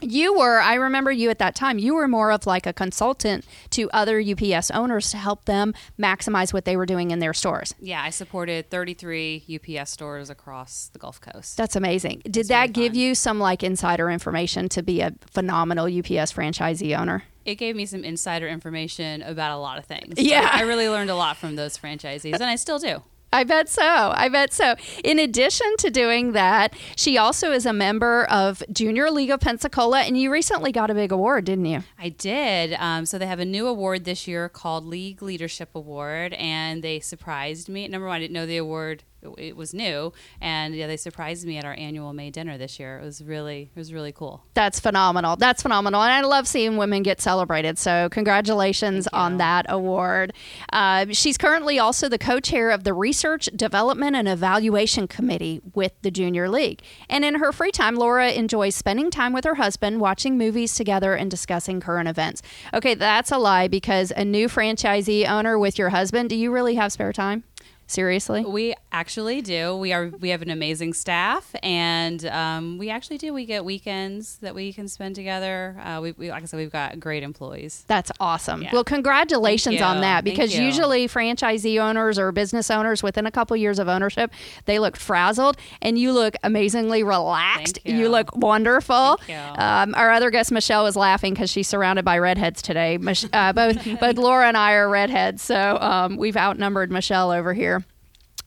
You 0.00 0.36
were, 0.36 0.58
I 0.58 0.74
remember 0.74 1.10
you 1.10 1.30
at 1.30 1.38
that 1.38 1.54
time, 1.54 1.78
you 1.78 1.94
were 1.94 2.06
more 2.06 2.30
of 2.30 2.46
like 2.46 2.66
a 2.66 2.74
consultant 2.74 3.46
to 3.70 3.88
other 3.90 4.20
UPS 4.20 4.70
owners 4.72 5.10
to 5.12 5.16
help 5.16 5.46
them 5.46 5.72
maximize 5.98 6.52
what 6.52 6.66
they 6.66 6.76
were 6.76 6.84
doing 6.84 7.10
in 7.10 7.20
their 7.20 7.32
stores. 7.32 7.74
Yeah, 7.80 8.02
I 8.02 8.10
supported 8.10 8.70
33 8.70 9.44
UPS 9.54 9.90
stores 9.92 10.28
across 10.28 10.90
the 10.92 10.98
Gulf 10.98 11.20
Coast. 11.22 11.56
That's 11.56 11.74
amazing. 11.74 12.20
Did 12.24 12.34
That's 12.34 12.48
that 12.48 12.60
really 12.60 12.72
give 12.72 12.92
fun. 12.92 13.00
you 13.00 13.14
some 13.14 13.38
like 13.38 13.62
insider 13.62 14.10
information 14.10 14.68
to 14.70 14.82
be 14.82 15.00
a 15.00 15.14
phenomenal 15.30 15.86
UPS 15.86 16.32
franchisee 16.34 16.98
owner? 16.98 17.22
It 17.46 17.54
gave 17.54 17.74
me 17.76 17.86
some 17.86 18.04
insider 18.04 18.48
information 18.48 19.22
about 19.22 19.52
a 19.52 19.58
lot 19.58 19.78
of 19.78 19.86
things. 19.86 20.14
Yeah. 20.18 20.50
I 20.52 20.62
really 20.62 20.88
learned 20.88 21.10
a 21.10 21.16
lot 21.16 21.38
from 21.38 21.56
those 21.56 21.78
franchisees, 21.78 22.34
and 22.34 22.44
I 22.44 22.56
still 22.56 22.78
do. 22.78 23.02
I 23.34 23.42
bet 23.42 23.68
so. 23.68 23.82
I 23.82 24.28
bet 24.28 24.52
so. 24.52 24.76
In 25.02 25.18
addition 25.18 25.66
to 25.78 25.90
doing 25.90 26.32
that, 26.32 26.72
she 26.94 27.18
also 27.18 27.50
is 27.50 27.66
a 27.66 27.72
member 27.72 28.26
of 28.26 28.62
Junior 28.72 29.10
League 29.10 29.30
of 29.30 29.40
Pensacola, 29.40 30.02
and 30.02 30.16
you 30.16 30.30
recently 30.30 30.70
got 30.70 30.88
a 30.88 30.94
big 30.94 31.10
award, 31.10 31.44
didn't 31.44 31.64
you? 31.64 31.82
I 31.98 32.10
did. 32.10 32.74
Um, 32.78 33.06
so 33.06 33.18
they 33.18 33.26
have 33.26 33.40
a 33.40 33.44
new 33.44 33.66
award 33.66 34.04
this 34.04 34.28
year 34.28 34.48
called 34.48 34.84
League 34.84 35.20
Leadership 35.20 35.70
Award, 35.74 36.34
and 36.34 36.84
they 36.84 37.00
surprised 37.00 37.68
me. 37.68 37.88
Number 37.88 38.06
one, 38.06 38.14
I 38.14 38.20
didn't 38.20 38.34
know 38.34 38.46
the 38.46 38.58
award 38.58 39.02
it 39.38 39.56
was 39.56 39.74
new, 39.74 40.12
and 40.40 40.74
yeah, 40.74 40.86
they 40.86 40.96
surprised 40.96 41.46
me 41.46 41.58
at 41.58 41.64
our 41.64 41.74
annual 41.74 42.12
May 42.12 42.30
dinner 42.30 42.58
this 42.58 42.78
year. 42.78 42.98
It 42.98 43.04
was 43.04 43.22
really, 43.22 43.70
it 43.74 43.78
was 43.78 43.92
really 43.92 44.12
cool. 44.12 44.44
That's 44.54 44.80
phenomenal. 44.80 45.36
That's 45.36 45.62
phenomenal. 45.62 46.02
And 46.02 46.12
I 46.12 46.20
love 46.22 46.46
seeing 46.46 46.76
women 46.76 47.02
get 47.02 47.20
celebrated. 47.20 47.78
So, 47.78 48.08
congratulations 48.10 49.08
on 49.12 49.38
that 49.38 49.66
award. 49.68 50.32
Uh, 50.72 51.06
she's 51.10 51.38
currently 51.38 51.78
also 51.78 52.08
the 52.08 52.18
co 52.18 52.40
chair 52.40 52.70
of 52.70 52.84
the 52.84 52.92
Research, 52.92 53.48
Development, 53.54 54.16
and 54.16 54.28
Evaluation 54.28 55.08
Committee 55.08 55.60
with 55.74 55.92
the 56.02 56.10
Junior 56.10 56.48
League. 56.48 56.82
And 57.08 57.24
in 57.24 57.36
her 57.36 57.52
free 57.52 57.72
time, 57.72 57.96
Laura 57.96 58.30
enjoys 58.30 58.74
spending 58.74 59.10
time 59.10 59.32
with 59.32 59.44
her 59.44 59.56
husband, 59.56 60.00
watching 60.00 60.38
movies 60.38 60.74
together, 60.74 61.14
and 61.14 61.30
discussing 61.30 61.80
current 61.80 62.08
events. 62.08 62.42
Okay, 62.72 62.94
that's 62.94 63.30
a 63.30 63.38
lie 63.38 63.68
because 63.68 64.12
a 64.16 64.24
new 64.24 64.48
franchisee 64.48 65.28
owner 65.28 65.58
with 65.58 65.78
your 65.78 65.90
husband, 65.90 66.30
do 66.30 66.36
you 66.36 66.52
really 66.52 66.74
have 66.74 66.92
spare 66.92 67.12
time? 67.12 67.44
Seriously? 67.86 68.44
We 68.44 68.74
actually 68.92 69.42
do. 69.42 69.76
We 69.76 69.92
are 69.92 70.08
we 70.20 70.30
have 70.30 70.40
an 70.42 70.50
amazing 70.50 70.94
staff, 70.94 71.54
and 71.62 72.24
um, 72.26 72.78
we 72.78 72.90
actually 72.90 73.18
do. 73.18 73.32
We 73.34 73.44
get 73.44 73.64
weekends 73.64 74.36
that 74.38 74.54
we 74.54 74.72
can 74.72 74.88
spend 74.88 75.14
together. 75.14 75.76
Uh, 75.82 76.00
we, 76.00 76.12
we 76.12 76.30
like 76.30 76.42
I 76.42 76.46
said, 76.46 76.56
we've 76.58 76.72
got 76.72 76.98
great 76.98 77.22
employees. 77.22 77.84
That's 77.86 78.10
awesome. 78.20 78.62
Yeah. 78.62 78.70
Well, 78.72 78.84
congratulations 78.84 79.80
on 79.82 80.00
that 80.00 80.24
because 80.24 80.54
usually 80.56 81.08
franchisee 81.08 81.78
owners 81.80 82.18
or 82.18 82.32
business 82.32 82.70
owners 82.70 83.02
within 83.02 83.26
a 83.26 83.30
couple 83.30 83.56
years 83.56 83.78
of 83.78 83.88
ownership, 83.88 84.30
they 84.64 84.78
look 84.78 84.96
frazzled 84.96 85.56
and 85.82 85.98
you 85.98 86.12
look 86.12 86.34
amazingly 86.42 87.02
relaxed. 87.02 87.80
Thank 87.84 87.96
you. 87.98 88.08
look 88.08 88.34
wonderful. 88.36 89.20
You. 89.28 89.34
Um, 89.34 89.94
our 89.94 90.10
other 90.10 90.30
guest 90.30 90.52
Michelle 90.52 90.84
was 90.84 90.96
laughing 90.96 91.34
because 91.34 91.50
she's 91.50 91.68
surrounded 91.68 92.04
by 92.04 92.18
redheads 92.18 92.62
today. 92.62 92.96
Mich- 92.98 93.26
uh, 93.32 93.52
both 93.52 93.84
both 94.00 94.16
Laura 94.24 94.46
and 94.48 94.56
I 94.56 94.72
are 94.72 94.88
redheads, 94.88 95.42
so 95.42 95.78
um, 95.80 96.16
we've 96.16 96.36
outnumbered 96.36 96.90
Michelle 96.90 97.30
over 97.30 97.52
here. 97.52 97.73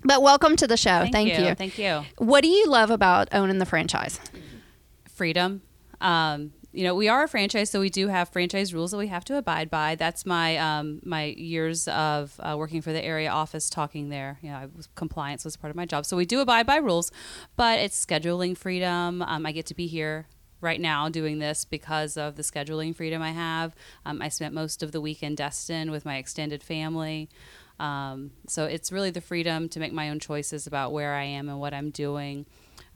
But 0.04 0.22
welcome 0.22 0.56
to 0.58 0.68
the 0.68 0.78
show. 0.78 1.06
Thank, 1.12 1.38
you. 1.38 1.56
Thank 1.56 1.78
you. 1.78 2.04
What 2.18 2.42
do 2.42 2.48
you 2.48 2.68
love 2.68 2.92
about 2.92 3.30
owning 3.32 3.58
the 3.58 3.66
franchise? 3.66 4.20
freedom. 5.18 5.64
Um, 6.00 6.54
you 6.72 6.84
know, 6.84 6.94
we 6.94 7.10
are 7.10 7.24
a 7.24 7.28
franchise, 7.28 7.72
so 7.72 7.80
we 7.80 7.90
do 7.90 8.08
have 8.08 8.30
franchise 8.30 8.72
rules 8.74 8.92
that 8.92 8.98
we 8.98 9.08
have 9.08 9.26
to 9.26 9.38
abide 9.38 9.70
by. 9.72 9.96
That's 9.96 10.26
my 10.28 10.58
um, 10.58 11.02
my 11.04 11.26
years 11.26 11.88
of 11.88 12.40
uh, 12.40 12.56
working 12.56 12.82
for 12.82 12.94
the 12.94 13.04
area 13.04 13.32
office, 13.32 13.70
talking 13.70 14.10
there. 14.10 14.38
You 14.44 14.52
know, 14.52 14.58
I 14.58 14.68
was, 14.68 14.88
compliance 14.94 15.44
was 15.44 15.58
part 15.58 15.72
of 15.72 15.76
my 15.76 15.86
job, 15.86 16.06
so 16.06 16.16
we 16.16 16.26
do 16.26 16.40
abide 16.40 16.68
by 16.68 16.76
rules. 16.76 17.12
But 17.56 17.80
it's 17.80 18.06
scheduling 18.06 18.56
freedom. 18.56 19.24
Um, 19.24 19.46
I 19.46 19.52
get 19.52 19.66
to 19.68 19.74
be 19.74 19.88
here 19.88 20.28
right 20.62 20.80
now 20.80 21.10
doing 21.10 21.40
this 21.40 21.66
because 21.66 22.16
of 22.16 22.36
the 22.36 22.44
scheduling 22.44 22.96
freedom 22.96 23.22
I 23.24 23.32
have. 23.32 23.76
Um, 24.06 24.22
I 24.22 24.30
spent 24.30 24.54
most 24.54 24.84
of 24.84 24.92
the 24.92 25.02
week 25.02 25.24
in 25.24 25.34
Destin 25.34 25.90
with 25.90 26.06
my 26.06 26.18
extended 26.18 26.62
family. 26.62 27.30
Um, 27.80 28.32
so 28.48 28.66
it's 28.66 28.92
really 28.92 29.12
the 29.12 29.22
freedom 29.22 29.70
to 29.70 29.80
make 29.80 29.94
my 29.94 30.10
own 30.10 30.20
choices 30.20 30.68
about 30.68 30.92
where 30.92 31.14
I 31.14 31.24
am 31.24 31.48
and 31.50 31.60
what 31.60 31.74
I'm 31.74 31.92
doing 31.92 32.46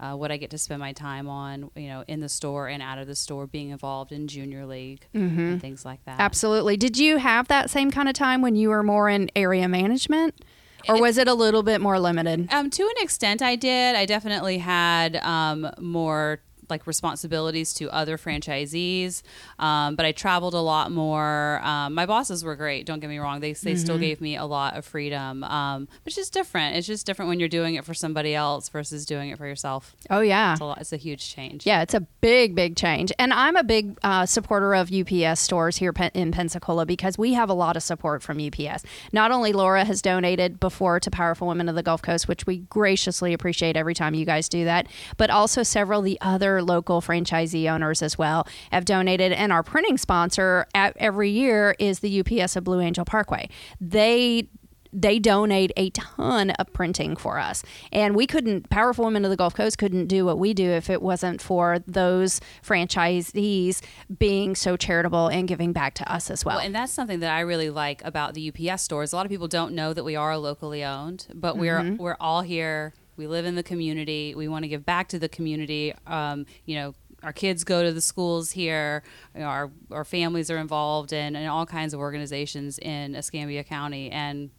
uh, 0.02 0.16
what 0.16 0.32
I 0.32 0.38
get 0.38 0.50
to 0.50 0.58
spend 0.58 0.80
my 0.80 0.94
time 0.94 1.30
on, 1.30 1.70
you 1.76 1.88
know, 1.88 2.04
in 2.08 2.22
the 2.22 2.30
store 2.30 2.68
and 2.68 2.82
out 2.82 2.98
of 2.98 3.06
the 3.08 3.16
store, 3.16 3.46
being 3.46 3.70
involved 3.70 4.12
in 4.12 4.28
junior 4.28 4.66
league 4.66 5.06
and 5.14 5.62
things 5.62 5.86
like 5.86 6.04
that. 6.06 6.20
Absolutely. 6.20 6.76
Did 6.76 6.98
you 6.98 7.18
have 7.18 7.48
that 7.50 7.70
same 7.70 7.92
kind 7.92 8.10
of 8.10 8.16
time 8.16 8.42
when 8.42 8.56
you 8.56 8.70
were 8.70 8.82
more 8.84 9.10
in 9.10 9.30
area 9.36 9.68
management? 9.68 10.44
Or 10.90 11.00
was 11.00 11.20
it 11.20 11.28
a 11.28 11.36
little 11.36 11.62
bit 11.62 11.80
more 11.80 12.00
limited? 12.00 12.52
Um, 12.52 12.72
to 12.72 12.82
an 12.82 13.04
extent, 13.04 13.44
I 13.44 13.56
did. 13.56 13.96
I 13.96 14.08
definitely 14.08 14.58
had 14.58 15.18
um, 15.18 15.70
more 15.80 16.40
like 16.72 16.88
responsibilities 16.88 17.76
to 17.76 17.92
other 17.92 18.18
franchisees, 18.18 19.22
um, 19.60 19.96
but 19.96 20.08
I 20.08 20.12
traveled 20.12 20.56
a 20.56 20.62
lot 20.62 20.92
more. 20.92 21.62
Um, 21.64 21.94
my 21.94 22.08
bosses 22.08 22.44
were 22.44 22.56
great. 22.56 22.88
Don't 22.88 23.00
get 23.00 23.10
me 23.10 23.20
wrong; 23.20 23.40
they 23.40 23.54
they 23.54 23.76
still 23.76 24.00
gave 24.00 24.20
me 24.20 24.36
a 24.36 24.46
lot 24.46 24.76
of 24.76 24.86
freedom. 24.86 25.44
Um, 25.44 25.86
but 26.04 26.08
it's 26.08 26.16
just 26.16 26.34
different. 26.34 26.76
It's 26.76 26.88
just 26.88 27.06
different 27.06 27.30
when 27.30 27.40
you're 27.40 27.50
doing 27.50 27.76
it 27.76 27.86
for 27.86 27.94
somebody 27.94 28.34
else 28.34 28.70
versus 28.70 29.06
doing 29.06 29.30
it 29.30 29.38
for 29.38 29.46
yourself. 29.46 29.96
Oh, 30.10 30.22
yeah. 30.22 30.54
It's 30.54 30.62
a 30.62 30.66
lot. 30.66 30.80
It's 30.80 30.94
a 30.94 30.98
huge 30.98 31.30
change. 31.30 31.66
Yeah, 31.66 31.82
it's 31.82 31.94
a 31.94 32.02
big, 32.02 32.56
big 32.56 32.76
change. 32.76 33.12
And 33.20 33.34
I'm 33.34 33.56
a 33.56 33.64
big 33.64 33.98
uh, 34.04 34.26
supporter 34.26 34.74
of 34.74 34.92
UPS 34.92 35.40
stores 35.40 35.78
here 35.78 35.94
in 36.14 36.32
Pensacola 36.32 36.86
because 36.86 37.18
we 37.18 37.34
have 37.34 37.50
a 37.50 37.54
lot 37.54 37.78
of 37.78 37.84
support 37.84 38.24
from 38.24 38.40
UPS. 38.40 38.84
Not 39.12 39.32
only 39.32 39.54
Laura 39.54 39.84
has 39.84 40.02
donated 40.02 40.60
before 40.60 41.00
to 41.00 41.12
Powerful 41.12 41.48
Women 41.48 41.70
of 41.70 41.76
the 41.76 41.84
Gulf 41.84 42.02
Coast, 42.02 42.28
which 42.28 42.46
we 42.46 42.60
graciously 42.60 43.34
appreciate 43.34 43.76
every 43.78 43.94
time 43.94 44.14
you 44.14 44.26
guys 44.26 44.50
do 44.50 44.66
that, 44.66 44.88
but 45.18 45.30
also 45.30 45.64
several 45.64 46.00
of 46.00 46.06
the 46.06 46.18
other 46.22 46.61
local 46.62 47.02
franchisee 47.02 47.72
owners 47.72 48.02
as 48.02 48.18
well 48.18 48.48
have 48.72 48.86
donated. 48.86 49.32
And 49.32 49.52
our 49.52 49.64
printing 49.64 49.98
sponsor 49.98 50.68
at, 50.74 50.96
every 50.98 51.30
year 51.30 51.76
is 51.80 52.00
the 52.00 52.20
UPS 52.20 52.56
of 52.56 52.64
Blue 52.64 52.80
Angel 52.80 53.06
Parkway. 53.06 53.50
They 53.80 54.50
they 54.94 55.20
donate 55.20 55.72
a 55.78 55.90
ton 55.92 56.52
of 56.52 56.72
printing 56.74 57.16
for 57.16 57.40
us. 57.40 57.64
And 57.92 58.16
we 58.16 58.28
couldn't, 58.28 58.70
Powerful 58.70 59.06
Women 59.06 59.24
of 59.24 59.32
the 59.32 59.38
Gulf 59.38 59.56
Coast 59.56 59.78
couldn't 59.78 60.08
do 60.08 60.26
what 60.26 60.38
we 60.38 60.54
do 60.54 60.70
if 60.70 60.90
it 60.90 61.02
wasn't 61.02 61.42
for 61.42 61.80
those 61.88 62.42
franchisees 62.64 63.82
being 64.18 64.56
so 64.56 64.76
charitable 64.76 65.28
and 65.28 65.48
giving 65.48 65.72
back 65.72 65.94
to 65.96 66.12
us 66.12 66.30
as 66.30 66.44
well. 66.44 66.58
Well, 66.58 66.66
and 66.66 66.76
that's 66.76 66.92
something 66.92 67.22
that 67.22 67.32
I 67.32 67.42
really 67.42 67.70
like 67.70 68.04
about 68.04 68.34
the 68.34 68.52
UPS 68.52 68.82
stores. 68.82 69.14
A 69.14 69.16
lot 69.16 69.26
of 69.26 69.30
people 69.30 69.48
don't 69.48 69.74
know 69.74 69.94
that 69.94 70.04
we 70.04 70.16
are 70.16 70.38
locally 70.38 70.84
owned, 70.84 71.28
but 71.34 71.58
we're 71.58 71.80
mm-hmm. 71.80 72.02
we're 72.02 72.18
all 72.20 72.42
here. 72.42 72.94
We 73.22 73.28
live 73.28 73.46
in 73.46 73.54
the 73.54 73.62
community. 73.62 74.34
We 74.34 74.48
want 74.48 74.64
to 74.64 74.68
give 74.68 74.84
back 74.84 75.08
to 75.10 75.20
the 75.20 75.30
community. 75.30 75.94
Um, 76.08 76.48
you 76.66 76.74
know, 76.74 76.96
our 77.22 77.32
kids 77.32 77.64
go 77.64 77.84
to 77.84 77.92
the 77.92 78.02
schools 78.02 78.50
here. 78.50 79.04
You 79.36 79.42
know, 79.42 79.46
our 79.46 79.72
our 79.92 80.04
families 80.04 80.50
are 80.50 80.58
involved 80.58 81.14
in, 81.14 81.36
in 81.36 81.48
all 81.48 81.68
kinds 81.68 81.94
of 81.94 82.00
organizations 82.00 82.80
in 82.80 83.14
Escambia 83.14 83.64
County, 83.64 84.10
and 84.10 84.50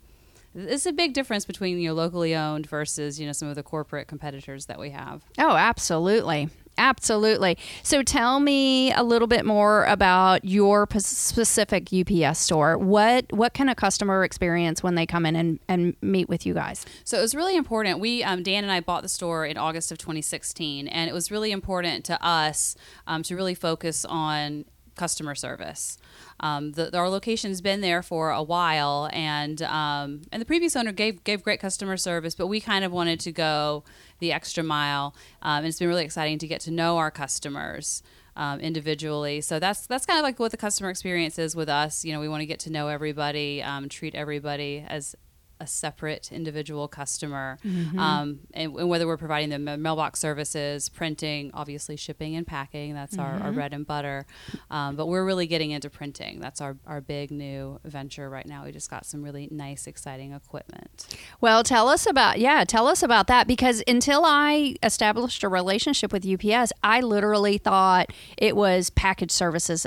it's 0.55 0.87
a 0.87 0.93
big 0.93 1.13
difference 1.13 1.45
between 1.45 1.81
you 1.81 1.89
know 1.89 1.95
locally 1.95 2.37
owned 2.37 2.67
versus 2.67 3.19
you 3.19 3.27
know 3.27 3.33
some 3.33 3.49
of 3.49 3.57
the 3.57 3.65
corporate 3.65 4.07
competitors 4.07 4.67
that 4.67 4.79
we 4.79 4.91
have. 4.91 5.25
Oh, 5.39 5.57
absolutely. 5.57 6.49
Absolutely. 6.79 7.59
So 7.83 8.03
tell 8.03 8.41
me 8.41 8.93
a 8.93 9.03
little 9.03 9.29
bit 9.29 9.45
more 9.45 9.85
about 9.85 10.45
your 10.45 10.89
specific 10.99 11.91
UPS 11.93 12.39
store. 12.39 12.79
What 12.79 13.27
what 13.31 13.53
kind 13.55 13.69
of 13.69 13.77
customer 13.77 14.25
experience 14.25 14.83
when 14.83 14.95
they 14.95 15.07
come 15.07 15.27
in 15.27 15.37
and, 15.37 15.59
and 15.69 15.97
meet 16.01 16.29
with 16.29 16.47
you 16.47 16.55
guys? 16.55 16.87
So 17.05 17.19
it 17.19 17.21
was 17.21 17.35
really 17.35 17.57
important. 17.57 18.01
We 18.01 18.23
um, 18.25 18.43
Dan 18.43 18.65
and 18.65 18.73
I 18.73 18.81
bought 18.81 19.03
the 19.03 19.09
store 19.09 19.45
in 19.45 19.59
August 19.59 19.93
of 19.93 19.99
2016, 19.99 20.89
and 20.89 21.11
it 21.11 21.13
was 21.13 21.31
really 21.31 21.53
important 21.53 22.05
to 22.07 22.25
us 22.25 22.75
um, 23.07 23.23
to 23.25 23.37
really 23.37 23.55
focus 23.55 24.05
on 24.07 24.65
customer 24.97 25.35
service. 25.35 25.99
Um, 26.41 26.73
the, 26.73 26.97
our 26.97 27.09
location's 27.09 27.61
been 27.61 27.81
there 27.81 28.03
for 28.03 28.31
a 28.31 28.43
while, 28.43 29.09
and 29.13 29.63
um, 29.63 30.23
and 30.31 30.41
the 30.41 30.47
previous 30.47 30.77
owner 30.77 30.93
gave 30.93 31.25
gave 31.25 31.43
great 31.43 31.61
customer 31.61 31.97
service, 31.97 32.35
but 32.35 32.47
we 32.47 32.61
kind 32.61 32.85
of 32.85 32.93
wanted 32.93 33.21
to 33.21 33.33
go 33.33 33.85
the 34.19 34.33
extra 34.33 34.63
mile. 34.63 35.15
Um, 35.43 35.59
and 35.59 35.67
it's 35.67 35.79
been 35.79 35.89
really 35.89 36.05
exciting 36.05 36.39
to 36.39 36.47
get 36.47 36.61
to 36.63 36.71
know 36.71 36.99
our 36.99 37.11
customers. 37.11 38.03
Um, 38.35 38.61
individually, 38.61 39.43
so 39.43 39.59
that's 39.59 39.87
that's 39.87 40.07
kind 40.07 40.19
of 40.19 40.23
like 40.23 40.39
what 40.39 40.53
the 40.53 40.57
customer 40.57 40.89
experience 40.89 41.39
is 41.39 41.55
with 41.55 41.69
us. 41.69 42.03
You 42.03 42.15
know, 42.15 42.21
we 42.21 42.31
want 42.31 42.41
to 42.41 42.47
get 42.47 42.61
to 42.61 42.71
know 42.71 42.89
everybody, 42.89 43.63
um, 43.63 43.91
treat 43.91 44.15
everybody 44.15 44.83
as 44.89 45.15
a 45.63 45.67
separate 45.67 46.33
individual 46.33 46.89
customer, 46.89 47.57
mm-hmm. 47.65 47.99
um, 47.99 48.41
and, 48.53 48.75
and, 48.75 48.89
whether 48.89 49.07
we're 49.07 49.17
providing 49.17 49.49
them 49.49 49.81
mailbox 49.81 50.19
services, 50.19 50.89
printing, 50.89 51.53
obviously 51.55 51.97
shipping 51.97 52.35
and 52.35 52.47
packing. 52.47 52.95
That's 52.95 53.17
mm-hmm. 53.17 53.25
our, 53.25 53.35
our, 53.35 53.41
mm-hmm. 53.41 53.55
bread 53.55 53.73
and 53.73 53.87
butter. 53.87 54.27
Um, 54.71 54.97
but 54.97 55.07
we're 55.07 55.25
really 55.25 55.47
getting 55.47 55.71
into 55.71 55.89
printing. 55.89 56.41
That's 56.41 56.61
our, 56.61 56.77
our 56.85 57.01
big 57.01 57.31
new 57.31 57.79
venture 57.85 58.29
right 58.29 58.45
now. 58.45 58.65
We 58.65 58.73
just 58.73 58.91
got 58.91 59.07
some 59.07 59.23
really 59.23 59.49
nice, 59.53 59.87
exciting 59.87 60.33
equipment. 60.33 61.07
Well, 61.41 61.63
tell 61.63 61.89
us 61.89 62.07
about 62.07 62.41
yeah, 62.41 62.65
tell 62.65 62.89
us 62.89 63.03
about 63.03 63.29
that 63.29 63.47
because 63.47 63.85
until 63.87 64.25
I 64.25 64.75
established 64.83 65.45
a 65.45 65.49
relationship 65.49 66.13
with 66.13 66.27
UPS, 66.27 66.73
I 66.83 67.01
literally 67.01 67.59
thought 67.59 68.13
it 68.37 68.57
was 68.57 68.91
package 68.91 69.31
services 69.31 69.87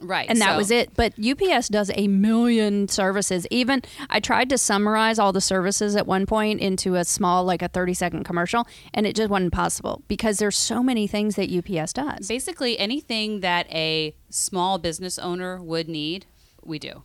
Right. 0.00 0.28
And 0.28 0.40
that 0.40 0.52
so. 0.52 0.56
was 0.56 0.70
it. 0.70 0.94
But 0.94 1.14
UPS 1.18 1.68
does 1.68 1.90
a 1.94 2.08
million 2.08 2.88
services. 2.88 3.46
Even 3.50 3.82
I 4.08 4.20
tried 4.20 4.48
to 4.50 4.58
summarize 4.58 5.18
all 5.18 5.32
the 5.32 5.40
services 5.40 5.96
at 5.96 6.06
one 6.06 6.26
point 6.26 6.60
into 6.60 6.94
a 6.94 7.04
small, 7.04 7.44
like 7.44 7.62
a 7.62 7.68
30 7.68 7.94
second 7.94 8.24
commercial, 8.24 8.66
and 8.94 9.06
it 9.06 9.16
just 9.16 9.30
wasn't 9.30 9.52
possible 9.52 10.02
because 10.08 10.38
there's 10.38 10.56
so 10.56 10.82
many 10.82 11.06
things 11.06 11.36
that 11.36 11.50
UPS 11.50 11.92
does. 11.92 12.28
Basically, 12.28 12.78
anything 12.78 13.40
that 13.40 13.66
a 13.72 14.14
small 14.30 14.78
business 14.78 15.18
owner 15.18 15.60
would 15.62 15.88
need, 15.88 16.26
we 16.62 16.78
do. 16.78 17.02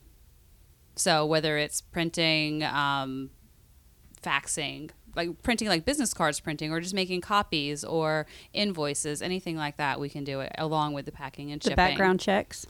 So 0.96 1.26
whether 1.26 1.58
it's 1.58 1.82
printing, 1.82 2.64
um, 2.64 3.32
faxing, 4.22 4.92
like 5.16 5.42
printing 5.44 5.68
like 5.68 5.86
business 5.86 6.14
cards 6.14 6.40
printing 6.40 6.72
or 6.72 6.80
just 6.80 6.94
making 6.94 7.22
copies 7.22 7.84
or 7.84 8.26
invoices 8.54 9.22
anything 9.22 9.56
like 9.56 9.78
that 9.78 10.00
we 10.00 10.10
can 10.10 10.24
do 10.24 10.40
it 10.40 10.52
along 10.58 10.94
with 10.94 11.06
the 11.06 11.12
packing 11.12 11.52
and 11.52 11.62
the 11.62 11.66
shipping 11.66 11.76
background 11.76 12.20
checks 12.20 12.66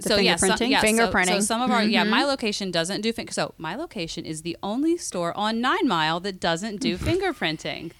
so 0.00 0.16
yeah, 0.16 0.36
some, 0.36 0.56
yeah, 0.60 0.80
fingerprinting. 0.80 1.26
So, 1.26 1.40
so 1.40 1.40
some 1.40 1.62
of 1.62 1.70
our 1.70 1.80
mm-hmm. 1.80 1.90
yeah, 1.90 2.04
my 2.04 2.24
location 2.24 2.70
doesn't 2.70 3.00
do 3.00 3.12
fin- 3.12 3.28
so 3.28 3.54
my 3.58 3.74
location 3.74 4.24
is 4.24 4.42
the 4.42 4.56
only 4.62 4.96
store 4.96 5.36
on 5.36 5.60
Nine 5.60 5.88
Mile 5.88 6.20
that 6.20 6.38
doesn't 6.40 6.80
do 6.80 6.96
fingerprinting. 6.98 7.92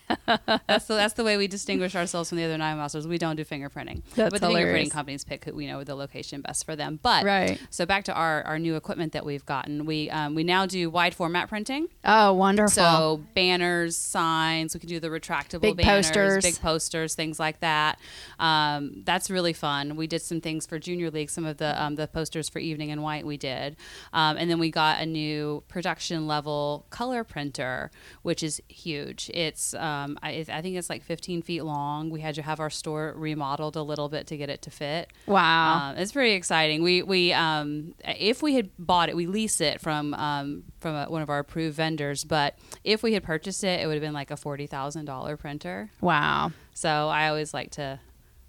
that's 0.66 0.86
the 0.86 0.94
that's 0.94 1.14
the 1.14 1.24
way 1.24 1.36
we 1.36 1.48
distinguish 1.48 1.96
ourselves 1.96 2.28
from 2.28 2.38
the 2.38 2.44
other 2.44 2.58
Nine 2.58 2.76
Mile 2.76 2.88
stores. 2.88 3.08
We 3.08 3.18
don't 3.18 3.36
do 3.36 3.44
fingerprinting. 3.44 4.02
That's 4.14 4.30
but 4.30 4.40
the 4.40 4.48
fingerprinting 4.48 4.90
companies 4.90 5.24
pick 5.24 5.44
who 5.44 5.54
we 5.54 5.66
know 5.66 5.82
the 5.82 5.94
location 5.94 6.40
best 6.40 6.64
for 6.64 6.76
them. 6.76 7.00
But 7.02 7.24
right. 7.24 7.60
So 7.70 7.84
back 7.84 8.04
to 8.04 8.14
our, 8.14 8.42
our 8.44 8.58
new 8.58 8.76
equipment 8.76 9.12
that 9.12 9.24
we've 9.24 9.44
gotten. 9.44 9.84
We 9.84 10.08
um, 10.10 10.34
we 10.34 10.44
now 10.44 10.66
do 10.66 10.90
wide 10.90 11.14
format 11.14 11.48
printing. 11.48 11.88
Oh, 12.04 12.32
wonderful! 12.32 12.70
So 12.70 13.20
banners, 13.34 13.96
signs. 13.96 14.74
We 14.74 14.80
can 14.80 14.88
do 14.88 15.00
the 15.00 15.08
retractable 15.08 15.62
big 15.62 15.76
banners, 15.78 16.06
posters, 16.06 16.44
big 16.44 16.60
posters, 16.60 17.14
things 17.14 17.40
like 17.40 17.60
that. 17.60 17.98
Um, 18.38 19.02
that's 19.04 19.30
really 19.30 19.52
fun. 19.52 19.96
We 19.96 20.06
did 20.06 20.22
some 20.22 20.40
things 20.40 20.66
for 20.66 20.78
Junior 20.78 21.10
League. 21.10 21.30
Some 21.30 21.44
of 21.44 21.56
the 21.56 21.80
um, 21.82 21.87
the 21.96 22.06
posters 22.06 22.48
for 22.48 22.58
Evening 22.58 22.90
and 22.90 23.02
White 23.02 23.26
we 23.26 23.36
did. 23.36 23.76
Um, 24.12 24.36
and 24.36 24.50
then 24.50 24.58
we 24.58 24.70
got 24.70 25.00
a 25.00 25.06
new 25.06 25.62
production 25.68 26.26
level 26.26 26.86
color 26.90 27.24
printer, 27.24 27.90
which 28.22 28.42
is 28.42 28.60
huge. 28.68 29.30
It's, 29.34 29.74
um, 29.74 30.18
I, 30.22 30.44
I, 30.48 30.62
think 30.62 30.76
it's 30.76 30.90
like 30.90 31.02
15 31.02 31.42
feet 31.42 31.62
long. 31.62 32.10
We 32.10 32.20
had 32.20 32.34
to 32.36 32.42
have 32.42 32.60
our 32.60 32.70
store 32.70 33.14
remodeled 33.16 33.76
a 33.76 33.82
little 33.82 34.08
bit 34.08 34.26
to 34.28 34.36
get 34.36 34.50
it 34.50 34.62
to 34.62 34.70
fit. 34.70 35.12
Wow. 35.26 35.90
Um, 35.90 35.96
it's 35.98 36.12
pretty 36.12 36.32
exciting. 36.32 36.82
We, 36.82 37.02
we 37.02 37.32
um, 37.32 37.94
if 38.04 38.42
we 38.42 38.54
had 38.54 38.70
bought 38.78 39.08
it, 39.08 39.16
we 39.16 39.26
lease 39.26 39.60
it 39.60 39.80
from, 39.80 40.14
um, 40.14 40.64
from 40.78 40.94
a, 40.94 41.06
one 41.06 41.22
of 41.22 41.30
our 41.30 41.38
approved 41.38 41.76
vendors, 41.76 42.24
but 42.24 42.58
if 42.84 43.02
we 43.02 43.14
had 43.14 43.22
purchased 43.22 43.64
it, 43.64 43.80
it 43.80 43.86
would 43.86 43.94
have 43.94 44.02
been 44.02 44.12
like 44.12 44.30
a 44.30 44.36
$40,000 44.36 45.38
printer. 45.38 45.90
Wow. 46.00 46.52
So 46.74 47.08
I 47.08 47.28
always 47.28 47.52
like 47.52 47.72
to 47.72 47.98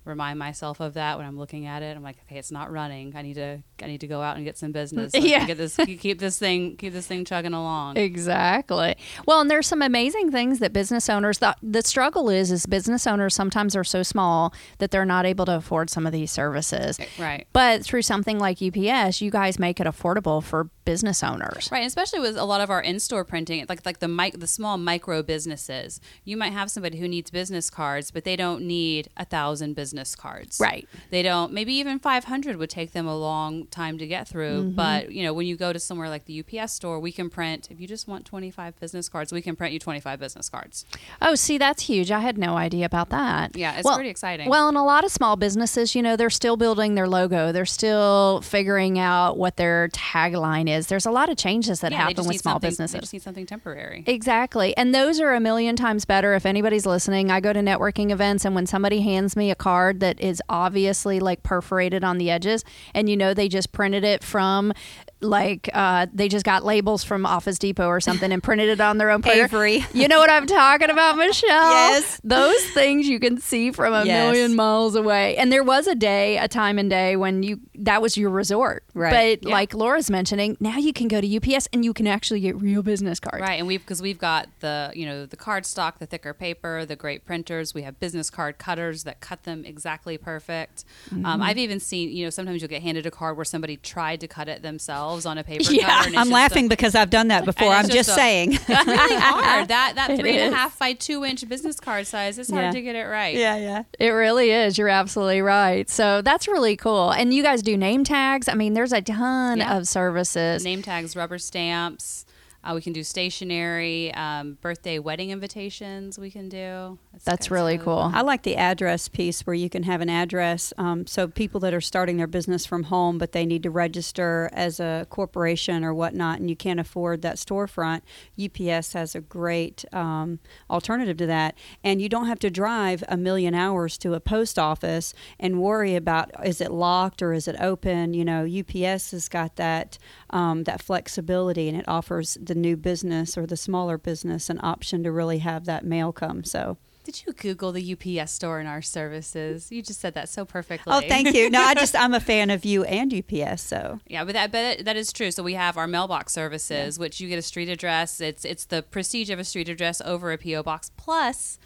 remind 0.10 0.40
myself 0.40 0.80
of 0.80 0.96
that 0.96 1.18
when 1.18 1.26
I'm 1.26 1.38
looking 1.38 1.66
at 1.66 1.84
it. 1.84 1.96
I'm 1.96 2.04
like, 2.04 2.18
okay, 2.26 2.38
it's 2.38 2.52
not 2.52 2.72
running. 2.72 3.16
I 3.16 3.22
need 3.22 3.36
to 3.36 3.62
I 3.82 3.88
need 3.88 4.02
to 4.02 4.08
go 4.08 4.22
out 4.22 4.36
and 4.36 4.46
get 4.46 4.58
some 4.58 4.72
business. 4.72 5.12
So 5.14 5.18
yeah, 5.20 5.46
get 5.46 5.58
this 5.58 5.76
keep 5.76 6.20
this 6.20 6.38
thing 6.38 6.78
keep 6.78 6.94
this 6.94 7.08
thing 7.08 7.26
chugging 7.26 7.54
along. 7.54 7.98
Exactly. 7.98 8.96
Well, 9.26 9.42
and 9.42 9.50
there's 9.50 9.68
some 9.68 9.82
amazing 9.82 10.32
things 10.32 10.60
that 10.60 10.74
business 10.74 11.10
owners. 11.10 11.40
The, 11.40 11.56
the 11.62 11.82
struggle 11.84 12.30
is 12.30 12.52
is 12.52 12.66
business 12.66 13.08
owners 13.08 13.34
sometimes 13.36 13.76
are 13.76 13.84
so 13.84 14.04
small 14.04 14.54
that 14.80 14.92
they're 14.92 15.06
not 15.06 15.26
able 15.26 15.46
to 15.46 15.56
afford 15.56 15.90
some 15.90 16.06
of 16.06 16.12
these 16.12 16.32
services. 16.32 17.00
Eh, 17.00 17.06
right. 17.20 17.48
But 17.54 17.84
through 17.84 18.02
something 18.02 18.40
like 18.40 18.62
UPS, 18.62 19.22
you 19.22 19.32
guys 19.32 19.60
make 19.60 19.80
it 19.80 19.88
affordable 19.88 20.44
for 20.44 20.70
business 20.86 21.24
owners. 21.24 21.70
Right, 21.72 21.86
especially 21.86 22.20
with 22.20 22.36
a 22.38 22.46
lot 22.46 22.62
of 22.62 22.70
our 22.70 22.82
in-store 22.82 23.24
printing, 23.26 23.66
like 23.70 23.86
like 23.86 24.00
the 24.00 24.08
mic, 24.08 24.40
the 24.40 24.48
small 24.48 24.78
micro 24.78 25.22
businesses. 25.22 26.02
You 26.24 26.36
might 26.38 26.54
have 26.54 26.72
somebody 26.72 26.98
who 26.98 27.08
needs 27.08 27.30
business 27.30 27.70
cards, 27.70 28.10
but 28.10 28.24
they 28.24 28.36
don't 28.36 28.64
need 28.64 29.10
a 29.18 29.26
thousand 29.26 29.76
business 29.76 29.99
cards. 30.16 30.60
Right. 30.60 30.88
They 31.10 31.22
don't. 31.22 31.54
Maybe 31.54 31.74
even 31.76 32.00
500 32.00 32.58
would 32.58 32.70
take 32.70 32.92
them 32.92 33.08
a 33.08 33.18
long 33.18 33.68
time 33.68 33.98
to 33.98 34.08
get 34.08 34.28
through. 34.28 34.62
Mm-hmm. 34.62 34.76
But 34.76 35.12
you 35.12 35.24
know, 35.24 35.34
when 35.34 35.48
you 35.48 35.56
go 35.56 35.74
to 35.74 35.80
somewhere 35.80 36.10
like 36.10 36.26
the 36.26 36.44
UPS 36.44 36.74
store, 36.74 37.00
we 37.00 37.12
can 37.12 37.30
print. 37.30 37.70
If 37.72 37.80
you 37.80 37.88
just 37.88 38.08
want 38.08 38.26
25 38.26 38.80
business 38.80 39.10
cards, 39.10 39.32
we 39.32 39.42
can 39.42 39.56
print 39.56 39.74
you 39.74 39.80
25 39.80 40.20
business 40.20 40.50
cards. 40.50 40.86
Oh, 41.22 41.36
see, 41.36 41.58
that's 41.58 41.84
huge. 41.84 42.12
I 42.12 42.20
had 42.20 42.38
no 42.38 42.58
idea 42.58 42.86
about 42.86 43.10
that. 43.10 43.56
Yeah, 43.56 43.76
it's 43.76 43.86
well, 43.86 43.96
pretty 43.96 44.10
exciting. 44.10 44.50
Well, 44.50 44.68
and 44.68 44.78
a 44.78 44.84
lot 44.84 45.04
of 45.04 45.12
small 45.12 45.36
businesses, 45.36 45.96
you 45.96 46.02
know, 46.02 46.16
they're 46.16 46.30
still 46.30 46.58
building 46.58 46.96
their 46.96 47.08
logo. 47.08 47.52
They're 47.52 47.66
still 47.66 48.42
figuring 48.42 49.00
out 49.00 49.38
what 49.38 49.58
their 49.58 49.90
tagline 49.90 50.70
is. 50.70 50.88
There's 50.88 51.06
a 51.06 51.12
lot 51.12 51.30
of 51.30 51.38
changes 51.38 51.82
that 51.82 51.92
yeah, 51.92 52.08
happen 52.08 52.28
with 52.28 52.40
small 52.40 52.60
businesses. 52.60 52.94
They 52.94 53.00
just 53.00 53.14
need 53.14 53.22
something 53.22 53.46
temporary. 53.46 54.04
Exactly, 54.06 54.76
and 54.78 54.94
those 54.94 55.20
are 55.20 55.34
a 55.34 55.40
million 55.40 55.76
times 55.76 56.06
better. 56.06 56.34
If 56.34 56.46
anybody's 56.46 56.86
listening, 56.86 57.32
I 57.32 57.40
go 57.40 57.54
to 57.54 57.60
networking 57.60 58.12
events, 58.12 58.46
and 58.46 58.56
when 58.56 58.66
somebody 58.66 59.02
hands 59.02 59.36
me 59.36 59.52
a 59.52 59.56
card 59.56 59.79
that 60.00 60.20
is 60.20 60.42
obviously 60.50 61.20
like 61.20 61.44
perforated 61.44 62.04
on 62.04 62.18
the 62.18 62.30
edges, 62.30 62.64
and 62.94 63.10
you 63.10 63.18
know 63.18 63.34
they 63.34 63.48
just 63.48 63.72
printed 63.72 64.04
it 64.04 64.24
from 64.24 64.74
like 65.22 65.70
uh, 65.74 66.08
they 66.14 66.28
just 66.30 66.46
got 66.46 66.64
labels 66.64 67.04
from 67.04 67.26
Office 67.26 67.60
Depot 67.60 67.88
or 67.88 68.00
something 68.00 68.32
and 68.32 68.42
printed 68.42 68.70
it 68.70 68.80
on 68.80 68.98
their 68.98 69.10
own 69.10 69.22
printer. 69.22 69.44
Avery. 69.44 69.86
You 69.94 70.08
know 70.08 70.20
what 70.20 70.30
I'm 70.30 70.48
talking 70.48 70.90
about, 70.90 71.18
Michelle? 71.18 71.72
yes. 71.72 72.22
Those 72.24 72.64
things 72.72 73.08
you 73.08 73.20
can 73.20 73.40
see 73.40 73.72
from 73.72 73.94
a 73.94 74.06
yes. 74.06 74.26
million 74.26 74.56
miles 74.56 74.96
away. 74.96 75.36
And 75.36 75.52
there 75.52 75.64
was 75.64 75.88
a 75.88 75.96
day, 75.96 76.38
a 76.38 76.48
time 76.48 76.80
and 76.80 76.90
day 76.90 77.16
when 77.16 77.44
you 77.44 77.60
that 77.76 78.02
was 78.02 78.18
your 78.18 78.30
resort. 78.30 78.84
Right. 78.94 79.40
But 79.42 79.50
yeah. 79.50 79.54
like 79.54 79.74
Laura's 79.74 80.10
mentioning, 80.10 80.58
now 80.60 80.78
you 80.78 80.94
can 80.94 81.08
go 81.08 81.20
to 81.20 81.38
UPS 81.38 81.68
and 81.74 81.84
you 81.84 81.94
can 81.94 82.08
actually 82.08 82.40
get 82.40 82.60
real 82.62 82.82
business 82.82 83.20
cards. 83.20 83.42
Right. 83.42 83.60
And 83.60 83.68
we've 83.68 83.82
because 83.82 84.02
we've 84.02 84.20
got 84.20 84.48
the 84.60 84.92
you 84.96 85.06
know 85.06 85.26
the 85.26 85.38
card 85.38 85.66
stock, 85.66 86.00
the 86.00 86.06
thicker 86.06 86.34
paper, 86.34 86.86
the 86.86 86.96
great 86.96 87.26
printers. 87.26 87.74
We 87.74 87.82
have 87.82 88.00
business 88.00 88.30
card 88.30 88.58
cutters 88.58 89.04
that 89.04 89.20
cut 89.20 89.44
them 89.44 89.66
exactly 89.66 90.18
perfect. 90.18 90.86
Mm-hmm. 91.10 91.26
Um, 91.26 91.42
I've 91.42 91.58
even 91.58 91.80
seen 91.80 92.10
you 92.10 92.26
know 92.26 92.30
sometimes 92.30 92.62
you'll 92.62 92.70
get 92.70 92.82
handed 92.82 93.06
a 93.06 93.12
card 93.12 93.36
where 93.36 93.46
somebody 93.46 93.76
tried 93.76 94.22
to 94.22 94.28
cut 94.28 94.48
it 94.48 94.62
themselves 94.62 95.09
themselves 95.10 95.26
on 95.26 95.38
a 95.38 95.44
paper 95.44 95.72
yeah, 95.72 96.04
cover. 96.04 96.16
I'm 96.16 96.30
laughing 96.30 96.66
a, 96.66 96.70
because 96.70 96.96
I've 96.96 97.10
done 97.10 97.30
that 97.30 97.46
before. 97.46 97.70
I'm 97.70 97.86
just, 97.86 97.94
just 97.94 98.10
a, 98.10 98.14
saying. 98.14 98.54
It's 98.70 98.70
really 98.70 99.16
hard. 99.20 99.68
That 99.68 99.94
that 99.96 100.18
three 100.20 100.38
and 100.38 100.54
a 100.54 100.58
half 100.58 100.78
by 100.78 100.94
two 100.94 101.26
inch 101.26 101.48
business 101.48 101.80
card 101.80 102.08
size. 102.08 102.38
It's 102.38 102.50
hard 102.50 102.66
yeah. 102.66 102.72
to 102.72 102.82
get 102.82 102.96
it 102.96 103.06
right. 103.06 103.36
Yeah, 103.36 103.58
yeah. 103.58 103.84
It 104.00 104.10
really 104.10 104.52
is. 104.52 104.78
You're 104.78 104.90
absolutely 104.90 105.42
right. 105.42 105.90
So 105.90 106.22
that's 106.22 106.48
really 106.48 106.76
cool. 106.76 107.12
And 107.12 107.34
you 107.34 107.44
guys 107.44 107.62
do 107.62 107.76
name 107.78 108.04
tags. 108.04 108.48
I 108.48 108.54
mean, 108.54 108.74
there's 108.74 108.94
a 108.94 109.02
ton 109.02 109.60
yeah. 109.60 109.78
of 109.78 109.88
services. 109.88 110.64
Name 110.64 110.82
tags, 110.82 111.16
rubber 111.16 111.38
stamps. 111.38 112.26
Uh, 112.62 112.74
we 112.76 112.82
can 112.82 112.92
do 112.92 113.04
stationery, 113.04 114.14
um, 114.16 114.58
birthday, 114.62 115.00
wedding 115.00 115.30
invitations. 115.30 116.20
We 116.20 116.30
can 116.30 116.50
do. 116.50 116.98
It's- 117.14 117.24
That's 117.24 117.46
it's 117.46 117.52
really 117.52 117.78
cool. 117.78 118.02
fun. 118.02 118.16
I 118.16 118.22
like 118.22 118.44
the 118.44 118.58
address 118.58 119.08
piece 119.08 119.48
where 119.48 119.54
you 119.54 119.70
can 119.70 119.84
have 119.84 120.02
an 120.02 120.10
address. 120.10 120.74
Um, 120.78 121.08
so 121.08 121.28
people 121.28 121.60
that 121.62 121.74
are 121.74 121.80
starting 121.82 122.18
their 122.18 122.28
business 122.28 122.66
from 122.66 122.84
home, 122.84 123.18
but 123.18 123.32
they 123.32 123.46
need 123.46 123.64
to 123.64 123.70
register 123.70 124.50
as 124.52 124.80
a 124.82 125.08
corporation 125.10 125.84
or 125.86 125.94
whatnot, 125.94 126.40
and 126.40 126.50
you 126.50 126.56
can't 126.56 126.80
afford 126.82 127.22
that 127.22 127.38
storefront, 127.38 128.02
UPS 128.38 128.92
has 128.94 129.16
a 129.16 129.22
great 129.22 129.86
um, 129.94 130.40
alternative 130.70 131.16
to 131.18 131.26
that. 131.28 131.56
And 131.84 132.02
you 132.02 132.10
don't 132.10 132.28
have 132.28 132.40
to 132.40 132.50
drive 132.50 133.04
a 133.08 133.16
million 133.16 133.56
hours 133.56 133.98
to 134.00 134.14
a 134.16 134.20
post 134.20 134.60
office 134.60 135.14
and 135.40 135.62
worry 135.62 135.96
about 135.96 136.32
is 136.46 136.60
it 136.60 136.72
locked 136.72 137.22
or 137.22 137.32
is 137.32 137.48
it 137.48 137.56
open. 137.60 138.14
You 138.14 138.26
know, 138.26 138.46
UPS 138.46 139.12
has 139.12 139.30
got 139.30 139.56
that 139.56 139.98
um, 140.32 140.64
that 140.64 140.82
flexibility, 140.82 141.68
and 141.68 141.78
it 141.78 141.88
offers 141.88 142.38
the 142.42 142.56
new 142.56 142.78
business 142.78 143.38
or 143.38 143.46
the 143.46 143.58
smaller 143.58 143.98
business 143.98 144.50
an 144.50 144.60
option 144.62 145.04
to 145.04 145.12
really 145.12 145.40
have 145.40 145.66
that 145.66 145.86
mail 145.86 146.12
come. 146.12 146.44
So. 146.44 146.78
Did 147.06 147.24
you 147.26 147.34
Google 147.34 147.72
the 147.72 148.20
UPS 148.22 148.32
store 148.32 148.60
in 148.60 148.68
our 148.68 148.84
services? 148.84 149.72
You 149.72 149.82
just 149.82 150.00
said 150.00 150.14
that 150.14 150.30
so 150.30 150.46
perfectly. 150.46 150.94
Oh, 150.94 151.02
thank 151.02 151.34
you. 151.34 151.50
No, 151.50 151.60
I 151.60 151.74
just 151.74 151.96
I'm 151.96 152.14
a 152.14 152.20
fan 152.20 152.52
of 152.52 152.66
you 152.66 152.84
and 152.84 153.12
UPS. 153.12 153.64
So 153.64 154.00
Yeah, 154.08 154.24
but 154.26 154.34
that 154.34 154.52
but 154.52 154.86
that 154.86 154.96
is 154.96 155.12
true. 155.12 155.32
So 155.32 155.42
we 155.42 155.56
have 155.56 155.76
our 155.76 155.88
mailbox 155.88 156.34
services, 156.34 157.00
which 157.00 157.20
you 157.20 157.28
get 157.28 157.40
a 157.40 157.42
street 157.42 157.68
address. 157.68 158.22
It's 158.22 158.46
it's 158.46 158.66
the 158.66 158.84
prestige 158.84 159.32
of 159.32 159.40
a 159.40 159.44
street 159.44 159.70
address 159.70 160.02
over 160.02 160.32
a 160.32 160.38
PO 160.38 160.62
box. 160.62 160.92
Plus, 160.98 161.58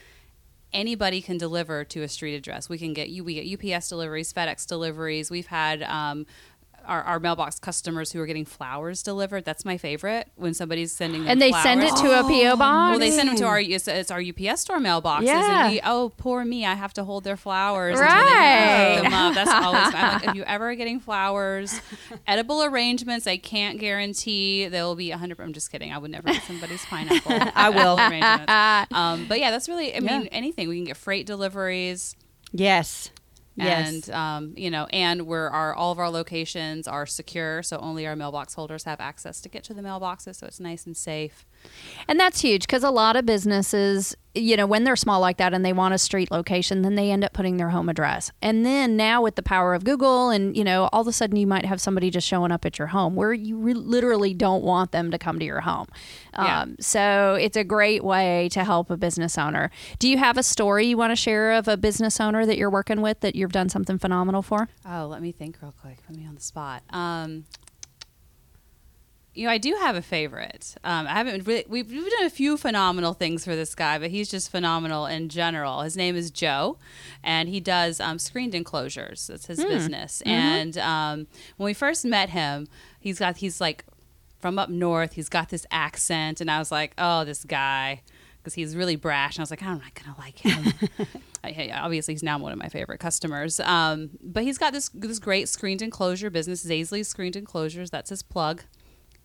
anybody 0.72 1.22
can 1.22 1.38
deliver 1.38 1.84
to 1.84 2.04
a 2.04 2.08
street 2.08 2.36
address. 2.36 2.70
We 2.70 2.78
can 2.78 2.94
get 2.94 3.10
you. 3.10 3.26
We 3.26 3.44
get 3.44 3.74
UPS 3.76 3.90
deliveries, 3.90 4.32
FedEx 4.32 4.66
deliveries. 4.66 5.30
We've 5.30 5.48
had. 5.48 5.84
Um, 5.84 6.26
our, 6.86 7.02
our 7.04 7.20
mailbox 7.20 7.60
customers 7.60 8.12
who 8.12 8.20
are 8.20 8.26
getting 8.26 8.46
flowers 8.46 9.02
delivered. 9.04 9.46
That's 9.46 9.66
my 9.66 9.78
favorite 9.78 10.30
when 10.36 10.54
somebody's 10.54 10.92
sending 10.92 11.22
them 11.24 11.32
and 11.32 11.42
they 11.42 11.50
flowers. 11.50 11.64
send 11.64 11.84
it 11.84 11.96
to 11.98 12.20
a 12.20 12.24
PO 12.24 12.58
box. 12.58 12.90
Well, 12.92 13.00
they 13.00 13.12
send 13.12 13.30
them 13.30 13.36
to 13.38 13.46
our 13.46 13.60
it's, 13.60 13.88
it's 13.88 14.12
our 14.12 14.22
UPS 14.22 14.62
store 14.62 14.80
mailboxes, 14.80 15.24
Yeah. 15.26 15.64
and 15.66 15.74
we 15.74 15.82
oh 15.84 16.12
poor 16.18 16.44
me, 16.46 16.66
I 16.66 16.74
have 16.76 16.94
to 16.94 17.04
hold 17.04 17.24
their 17.24 17.38
flowers 17.38 18.00
Right. 18.00 18.10
until 18.10 18.26
they 18.36 18.96
pick 18.96 19.04
them 19.04 19.14
up. 19.14 19.34
That's 19.36 19.52
always 19.52 19.94
I'm 19.96 20.14
like, 20.14 20.28
if 20.30 20.36
you 20.36 20.44
ever 20.44 20.70
are 20.72 20.76
getting 20.76 21.00
flowers, 21.00 21.80
edible 22.28 22.64
arrangements, 22.64 23.28
I 23.28 23.38
can't 23.38 23.80
guarantee 23.80 24.68
they 24.68 24.82
will 24.82 24.96
be 24.96 25.10
100. 25.10 25.40
I'm 25.40 25.54
just 25.54 25.72
kidding. 25.72 25.92
I 25.92 25.98
would 25.98 26.12
never 26.12 26.30
eat 26.30 26.42
somebody's 26.48 26.86
pineapple. 26.86 27.32
I 27.56 27.70
will. 27.70 27.98
Arrangements. 28.00 28.94
Um, 28.94 29.26
but 29.28 29.40
yeah, 29.40 29.52
that's 29.52 29.68
really. 29.70 29.96
I 29.96 30.00
mean, 30.00 30.24
Yeah. 30.24 30.28
anything 30.32 30.68
we 30.70 30.76
can 30.78 30.86
get 30.86 30.98
freight 30.98 31.26
deliveries. 31.26 32.16
yes, 32.52 33.10
yes. 33.56 34.08
And 34.08 34.10
um, 34.16 34.54
you 34.58 34.72
know, 34.72 34.88
and 34.92 35.28
we're 35.28 35.48
our 35.48 35.74
all 35.76 35.92
of 35.92 36.00
our 36.00 36.10
locations 36.10 36.88
are 36.88 37.06
secure, 37.06 37.64
so 37.64 37.78
only 37.78 38.08
our 38.08 38.16
mailbox 38.16 38.54
holders 38.54 38.84
have 38.84 39.00
access 39.00 39.42
to 39.42 39.50
get 39.50 39.64
to 39.66 39.74
the 39.74 39.82
mailboxes, 39.82 40.36
so 40.36 40.48
it's 40.48 40.60
nice 40.60 40.86
and 40.86 40.98
safe. 40.98 41.46
And 42.08 42.20
that's 42.20 42.42
huge 42.42 42.64
because 42.64 42.84
a 42.84 42.92
lot 42.92 43.16
of 43.16 43.26
businesses, 43.26 44.16
you 44.36 44.58
know, 44.58 44.66
when 44.66 44.84
they're 44.84 44.96
small 44.96 45.20
like 45.20 45.38
that 45.38 45.54
and 45.54 45.64
they 45.64 45.74
want 45.74 45.94
a 45.94 45.98
street 45.98 46.32
location, 46.32 46.82
then 46.82 46.96
they 46.96 47.12
end 47.12 47.24
up 47.24 47.34
putting 47.34 47.58
their 47.58 47.70
home 47.70 47.88
address. 47.88 48.32
And 48.42 48.66
then 48.66 48.98
now 48.98 49.22
with 49.22 49.36
the 49.36 49.44
power 49.44 49.76
of 49.76 49.84
Google, 49.84 50.32
and, 50.32 50.58
you 50.58 50.64
know, 50.64 50.90
all 50.92 51.02
of 51.02 51.08
a 51.08 51.14
sudden 51.14 51.36
you 51.36 51.46
might 51.46 51.66
have 51.66 51.80
somebody 51.80 52.10
just 52.10 52.28
showing 52.28 52.52
up 52.52 52.66
at 52.66 52.80
your 52.80 52.88
home 52.88 53.16
where 53.16 53.32
you 53.34 53.58
re- 53.58 53.74
literally 53.74 54.34
don't 54.34 54.64
want 54.64 54.92
them 54.92 55.12
to 55.12 55.20
come 55.20 55.38
to 55.38 55.46
your 55.46 55.62
home. 55.62 55.88
Yeah. 56.34 56.62
Um, 56.62 56.76
so 56.80 57.38
it's 57.40 57.56
a 57.56 57.64
great 57.64 58.04
way 58.04 58.50
to 58.54 58.64
help 58.64 58.90
a 58.90 58.98
business 58.98 59.38
owner. 59.38 59.70
Do 60.00 60.10
you 60.10 60.18
have 60.18 60.38
a 60.38 60.44
story 60.44 60.88
you 60.88 60.98
want 60.98 61.12
to 61.12 61.16
share 61.16 61.52
of 61.52 61.68
a 61.68 61.78
business 61.78 62.20
owner 62.20 62.46
that 62.46 62.58
you're 62.58 62.72
working 62.72 63.02
with 63.02 63.20
that 63.20 63.36
you've 63.36 63.52
done 63.52 63.70
something 63.70 64.00
phenomenal 64.00 64.42
for? 64.42 64.68
Oh, 64.84 65.06
let 65.06 65.22
me 65.22 65.32
think 65.32 65.60
real 65.62 65.76
quick. 65.80 65.98
Put 66.08 66.18
me 66.18 66.26
on 66.26 66.34
the 66.34 66.42
spot. 66.42 66.82
Um, 66.90 67.46
you 69.34 69.46
know, 69.48 69.52
I 69.52 69.58
do 69.58 69.76
have 69.82 69.96
a 69.96 70.02
favorite. 70.02 70.76
Um, 70.84 71.08
I 71.08 71.12
haven't 71.14 71.48
really. 71.48 71.66
We've, 71.68 71.90
we've 71.90 72.12
done 72.12 72.26
a 72.26 72.30
few 72.30 72.56
phenomenal 72.56 73.14
things 73.14 73.44
for 73.44 73.56
this 73.56 73.74
guy, 73.74 73.98
but 73.98 74.12
he's 74.12 74.30
just 74.30 74.52
phenomenal 74.52 75.06
in 75.08 75.30
general. 75.30 75.82
His 75.82 75.98
name 75.98 76.16
is 76.16 76.30
Joe, 76.30 76.78
and 77.24 77.50
he 77.50 77.60
does 77.60 78.00
um, 78.00 78.20
screened 78.20 78.54
enclosures. 78.54 79.28
That's 79.28 79.48
his 79.48 79.64
business. 79.64 80.22
And 80.26 80.78
um, 80.78 81.28
when 81.58 81.66
we 81.66 81.74
first 81.74 82.06
met 82.06 82.30
him, 82.30 82.68
he's 83.00 83.20
got 83.20 83.38
he's 83.38 83.60
like 83.60 83.86
from 84.40 84.60
up 84.60 84.70
north. 84.70 85.14
He's 85.14 85.30
got 85.30 85.50
this 85.50 85.66
accent, 85.72 86.40
and 86.40 86.52
I 86.52 86.60
was 86.60 86.72
like, 86.72 86.94
oh, 87.00 87.26
this 87.26 87.44
guy, 87.44 88.04
because 88.38 88.54
he's 88.54 88.76
really 88.76 88.96
brash. 88.98 89.36
And 89.36 89.42
I 89.42 89.44
was 89.44 89.50
like, 89.52 89.64
I'm 89.64 89.80
not 89.80 89.96
gonna 89.96 90.16
like 90.20 90.40
him. 90.40 90.74
Obviously, 91.74 92.14
he's 92.14 92.24
now 92.24 92.38
one 92.38 92.52
of 92.52 92.60
my 92.60 92.70
favorite 92.70 93.00
customers. 93.00 93.60
Um, 93.62 94.12
but 94.22 94.44
he's 94.44 94.60
got 94.60 94.74
this 94.74 94.90
this 94.90 95.18
great 95.18 95.50
screened 95.50 95.82
enclosure 95.82 96.30
business, 96.30 96.64
Zaisley 96.64 97.04
Screened 97.04 97.36
Enclosures. 97.36 97.90
That's 97.90 98.12
his 98.12 98.22
plug. 98.22 98.62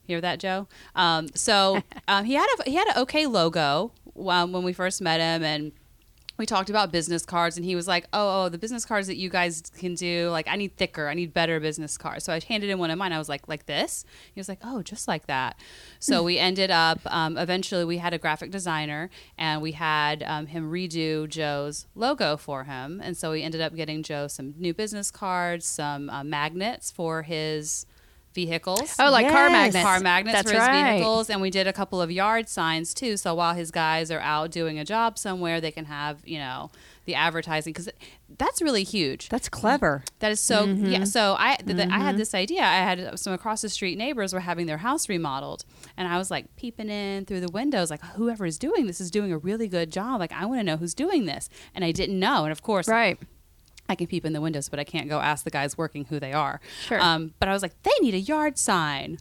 Hear 0.09 0.23
that, 0.23 0.41
Joe? 0.41 0.67
Um, 0.97 1.29
so 1.35 1.83
um, 2.09 2.25
he 2.25 2.33
had 2.33 2.47
a 2.59 2.71
he 2.71 2.77
had 2.77 2.89
an 2.89 3.03
okay 3.03 3.27
logo 3.27 3.93
um, 4.27 4.53
when 4.53 4.65
we 4.65 4.73
first 4.73 5.03
met 5.03 5.21
him, 5.21 5.45
and 5.45 5.71
we 6.39 6.47
talked 6.47 6.71
about 6.71 6.91
business 6.91 7.27
cards, 7.27 7.59
and 7.59 7.65
he 7.67 7.77
was 7.77 7.87
like, 7.87 8.07
"Oh, 8.15 8.45
oh, 8.45 8.49
the 8.49 8.57
business 8.57 8.87
cards 8.87 9.07
that 9.09 9.19
you 9.19 9.29
guys 9.29 9.63
can 9.77 9.95
do, 9.95 10.31
like 10.31 10.49
I 10.49 10.57
need 10.57 10.79
thicker, 10.79 11.09
I 11.09 11.15
need 11.15 11.35
better 11.35 11.61
business 11.61 11.99
cards." 11.99 12.25
So 12.25 12.33
I 12.33 12.41
handed 12.41 12.71
him 12.71 12.79
one 12.79 12.91
of 12.91 12.97
mine. 12.97 13.13
I 13.13 13.19
was 13.19 13.29
like, 13.29 13.49
"Like 13.49 13.67
this?" 13.67 14.07
He 14.35 14.41
was 14.41 14.49
like, 14.49 14.61
"Oh, 14.65 14.81
just 14.81 15.09
like 15.09 15.27
that." 15.27 15.61
So 16.01 16.23
we 16.23 16.39
ended 16.49 16.71
up. 16.71 17.01
Um, 17.05 17.37
eventually, 17.37 17.85
we 17.85 17.99
had 17.99 18.15
a 18.15 18.19
graphic 18.19 18.51
designer, 18.51 19.11
and 19.37 19.61
we 19.61 19.73
had 19.73 20.23
um, 20.23 20.47
him 20.47 20.73
redo 20.73 21.29
Joe's 21.29 21.87
logo 21.95 22.39
for 22.39 22.65
him, 22.65 23.03
and 23.05 23.15
so 23.15 23.33
we 23.33 23.43
ended 23.43 23.61
up 23.61 23.75
getting 23.75 24.03
Joe 24.03 24.27
some 24.27 24.55
new 24.57 24.73
business 24.73 25.11
cards, 25.11 25.67
some 25.67 26.09
uh, 26.09 26.25
magnets 26.25 26.91
for 26.91 27.25
his 27.25 27.85
vehicles 28.35 28.95
Oh, 28.99 29.11
like 29.11 29.29
car 29.29 29.49
magnets. 29.51 29.85
car 29.85 30.01
magnets 30.01 30.37
That's 30.39 30.51
for 30.51 30.57
his 30.59 30.67
right. 30.67 30.93
vehicles 30.97 31.29
and 31.31 31.41
we 31.41 31.51
did 31.51 31.67
a 31.67 31.73
couple 31.73 32.01
of 32.01 32.11
yard 32.11 32.49
signs 32.49 32.95
too 32.95 33.17
so 33.17 33.35
while 33.35 33.55
his 33.55 33.71
guys 33.71 34.11
are 34.11 34.21
out 34.21 34.51
doing 34.51 34.79
a 34.79 34.85
job 34.85 35.19
somewhere 35.19 35.61
they 35.61 35.71
can 35.73 35.87
have 35.87 36.21
you 36.25 36.39
know 36.39 36.71
the 37.07 37.15
advertising 37.15 37.73
because 37.73 37.89
that's 38.37 38.61
really 38.61 38.85
huge 38.85 39.31
That's 39.31 39.49
clever. 39.49 40.05
that 40.19 40.31
is 40.31 40.41
so 40.41 40.67
Mm-hmm. 40.67 40.87
yeah 40.87 41.05
so 41.05 41.35
i 41.39 41.57
th- 41.57 41.77
th- 41.77 41.89
i 41.91 41.99
had 41.99 42.17
this 42.19 42.35
idea 42.35 42.61
i 42.63 42.77
had 42.77 43.19
some 43.19 43.33
across 43.33 43.63
the 43.63 43.69
street 43.71 43.97
neighbors 43.97 44.33
were 44.35 44.41
having 44.41 44.67
their 44.67 44.79
house 44.79 45.09
remodeled 45.09 45.65
and 45.97 46.07
i 46.07 46.19
was 46.19 46.31
like 46.31 46.55
peeping 46.57 46.91
in 46.91 47.25
through 47.25 47.41
the 47.41 47.51
windows 47.51 47.91
like 47.91 48.03
whoever 48.17 48.45
is 48.45 48.59
doing 48.59 48.87
this 48.87 49.01
is 49.01 49.11
doing 49.11 49.33
a 49.33 49.39
really 49.39 49.69
good 49.69 49.91
job 49.91 50.21
like 50.21 50.33
i 50.33 50.45
want 50.45 50.61
to 50.61 50.65
know 50.65 50.77
who's 50.77 50.95
doing 50.95 51.25
this 51.25 51.49
and 51.75 51.85
i 51.85 51.91
didn't 51.93 52.19
know 52.21 52.45
and 52.45 52.53
of 52.53 52.63
course 52.63 52.87
Right. 52.89 53.19
I 53.89 53.95
can 53.95 54.07
peep 54.07 54.25
in 54.27 54.33
the 54.33 54.41
windows, 54.41 54.69
but 54.69 54.79
I 54.79 54.85
can't 54.85 55.09
go 55.09 55.19
ask 55.21 55.45
the 55.45 55.51
guys 55.51 55.79
working 55.79 56.05
who 56.07 56.21
they 56.21 56.33
are. 56.33 56.61
Sure. 56.87 57.01
Um, 57.01 57.33
but 57.41 57.49
I 57.49 57.53
was 57.53 57.63
like, 57.63 57.81
they 57.83 57.91
need 58.01 58.15
a 58.15 58.21
yard 58.21 58.59
sign 58.59 59.19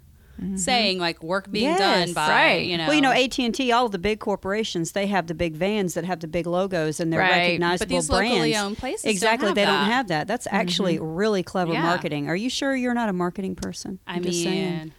saying 0.56 1.00
like 1.00 1.24
work 1.24 1.50
being 1.50 1.66
Yes. 1.66 1.80
done 1.80 2.14
by 2.14 2.30
Right. 2.30 2.66
you 2.68 2.78
know. 2.78 2.86
Well, 2.86 2.94
you 2.96 3.02
know, 3.02 3.12
AT 3.12 3.40
and 3.44 3.56
T, 3.56 3.72
all 3.72 3.90
the 3.90 3.98
big 3.98 4.20
corporations, 4.20 4.92
they 4.92 5.08
have 5.08 5.26
the 5.26 5.34
big 5.34 5.56
vans 5.56 5.96
that 5.96 6.06
have 6.06 6.20
the 6.20 6.28
big 6.28 6.46
logos 6.46 7.00
and 7.00 7.12
they're 7.12 7.20
Right. 7.20 7.32
recognizable 7.32 7.88
But 7.88 7.90
these 7.90 8.08
brands. 8.08 8.32
locally 8.34 8.56
owned 8.56 8.78
places 8.78 9.02
don't 9.04 9.12
exactly, 9.14 9.48
have 9.48 9.56
they 9.56 9.66
don't 9.66 9.86
have 9.86 10.08
that. 10.10 10.28
That's 10.28 10.46
actually 10.52 11.00
really 11.00 11.42
clever 11.42 11.74
Yeah. 11.74 11.82
marketing. 11.82 12.30
Are 12.30 12.36
you 12.36 12.52
sure 12.52 12.76
you're 12.76 12.94
not 12.94 13.10
a 13.10 13.14
marketing 13.14 13.56
person? 13.56 13.98
I 14.06 14.12
I'm 14.18 14.22
mean, 14.22 14.32
just 14.32 14.44
saying. 14.44 14.92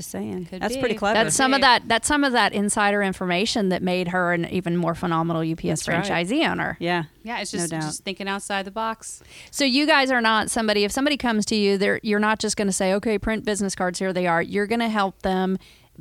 Just 0.00 0.10
saying. 0.12 0.46
Could 0.46 0.62
That's 0.62 0.74
be. 0.74 0.80
pretty 0.80 0.94
clever. 0.94 1.12
That's 1.22 1.36
some 1.36 1.52
of 1.52 1.60
that. 1.60 1.82
That's 1.86 2.08
some 2.08 2.24
of 2.24 2.32
that 2.32 2.52
insider 2.54 3.02
information 3.02 3.68
that 3.68 3.82
made 3.82 4.08
her 4.08 4.32
an 4.32 4.46
even 4.46 4.76
more 4.76 4.94
phenomenal 4.94 5.42
UPS 5.42 5.84
That's 5.84 5.88
right. 5.88 6.04
franchisee 6.04 6.48
owner. 6.50 6.78
yeah. 6.80 7.04
yeah, 7.22 7.40
it's 7.40 7.52
No 7.52 7.58
just 7.60 7.70
doubt. 7.70 7.82
just 7.82 8.02
thinking 8.04 8.26
outside 8.26 8.64
the 8.64 8.70
box. 8.70 9.22
So 9.50 9.64
you 9.64 9.86
guys 9.86 10.10
are 10.10 10.22
not 10.22 10.50
somebody. 10.50 10.84
If 10.84 10.92
somebody 10.92 11.16
comes 11.18 11.44
to 11.46 11.54
you, 11.54 11.76
they're, 11.76 12.00
you're 12.02 12.18
not 12.18 12.38
just 12.38 12.56
going 12.56 12.68
to 12.68 12.72
say, 12.72 12.94
"Okay, 12.94 13.18
print 13.18 13.44
business 13.44 13.74
cards. 13.74 13.98
Here 13.98 14.12
they 14.14 14.26
are." 14.26 14.40
You're 14.40 14.66
going 14.66 14.80
to 14.80 14.88
help 14.88 15.20
them 15.22 15.58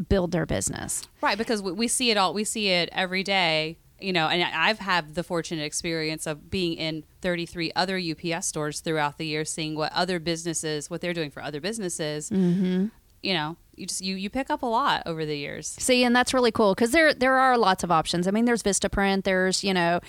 build 0.07 0.31
their 0.31 0.45
business. 0.45 1.05
Right, 1.21 1.37
because 1.37 1.61
we, 1.61 1.73
we 1.73 1.87
see 1.89 2.09
it 2.09 2.15
all. 2.15 2.33
We 2.33 2.45
see 2.45 2.69
it 2.69 2.87
every 2.93 3.23
day. 3.23 3.79
You 4.01 4.13
know, 4.13 4.29
and 4.29 4.41
I've 4.41 4.79
had 4.79 5.15
the 5.15 5.23
fortunate 5.23 5.63
experience 5.63 6.25
of 6.25 6.49
being 6.49 6.77
in 6.77 7.03
33 7.19 7.73
other 7.75 7.99
UPS 7.99 8.47
stores 8.47 8.79
throughout 8.79 9.17
the 9.17 9.25
year, 9.25 9.43
seeing 9.43 9.75
what 9.75 9.91
other 9.91 10.19
businesses, 10.21 10.89
what 10.89 11.01
they're 11.01 11.13
doing 11.13 11.31
for 11.31 11.43
other 11.43 11.59
businesses. 11.59 12.29
Mm-hmm. 12.29 12.85
You 13.21 13.33
know, 13.33 13.57
you 13.79 13.85
just 13.87 14.01
you 14.01 14.15
you 14.15 14.29
pick 14.29 14.49
up 14.49 14.61
a 14.61 14.65
lot 14.65 15.03
over 15.05 15.25
the 15.25 15.35
years. 15.37 15.67
See, 15.79 16.03
and 16.03 16.15
that's 16.15 16.33
really 16.33 16.51
cool 16.51 16.75
because 16.75 16.91
there 16.91 17.13
there 17.13 17.37
are 17.37 17.57
lots 17.57 17.83
of 17.83 17.91
options. 17.91 18.27
I 18.27 18.31
mean, 18.31 18.45
there's 18.45 18.61
Vistaprint, 18.63 19.23
there's 19.23 19.63
you 19.63 19.73
know, 19.73 19.99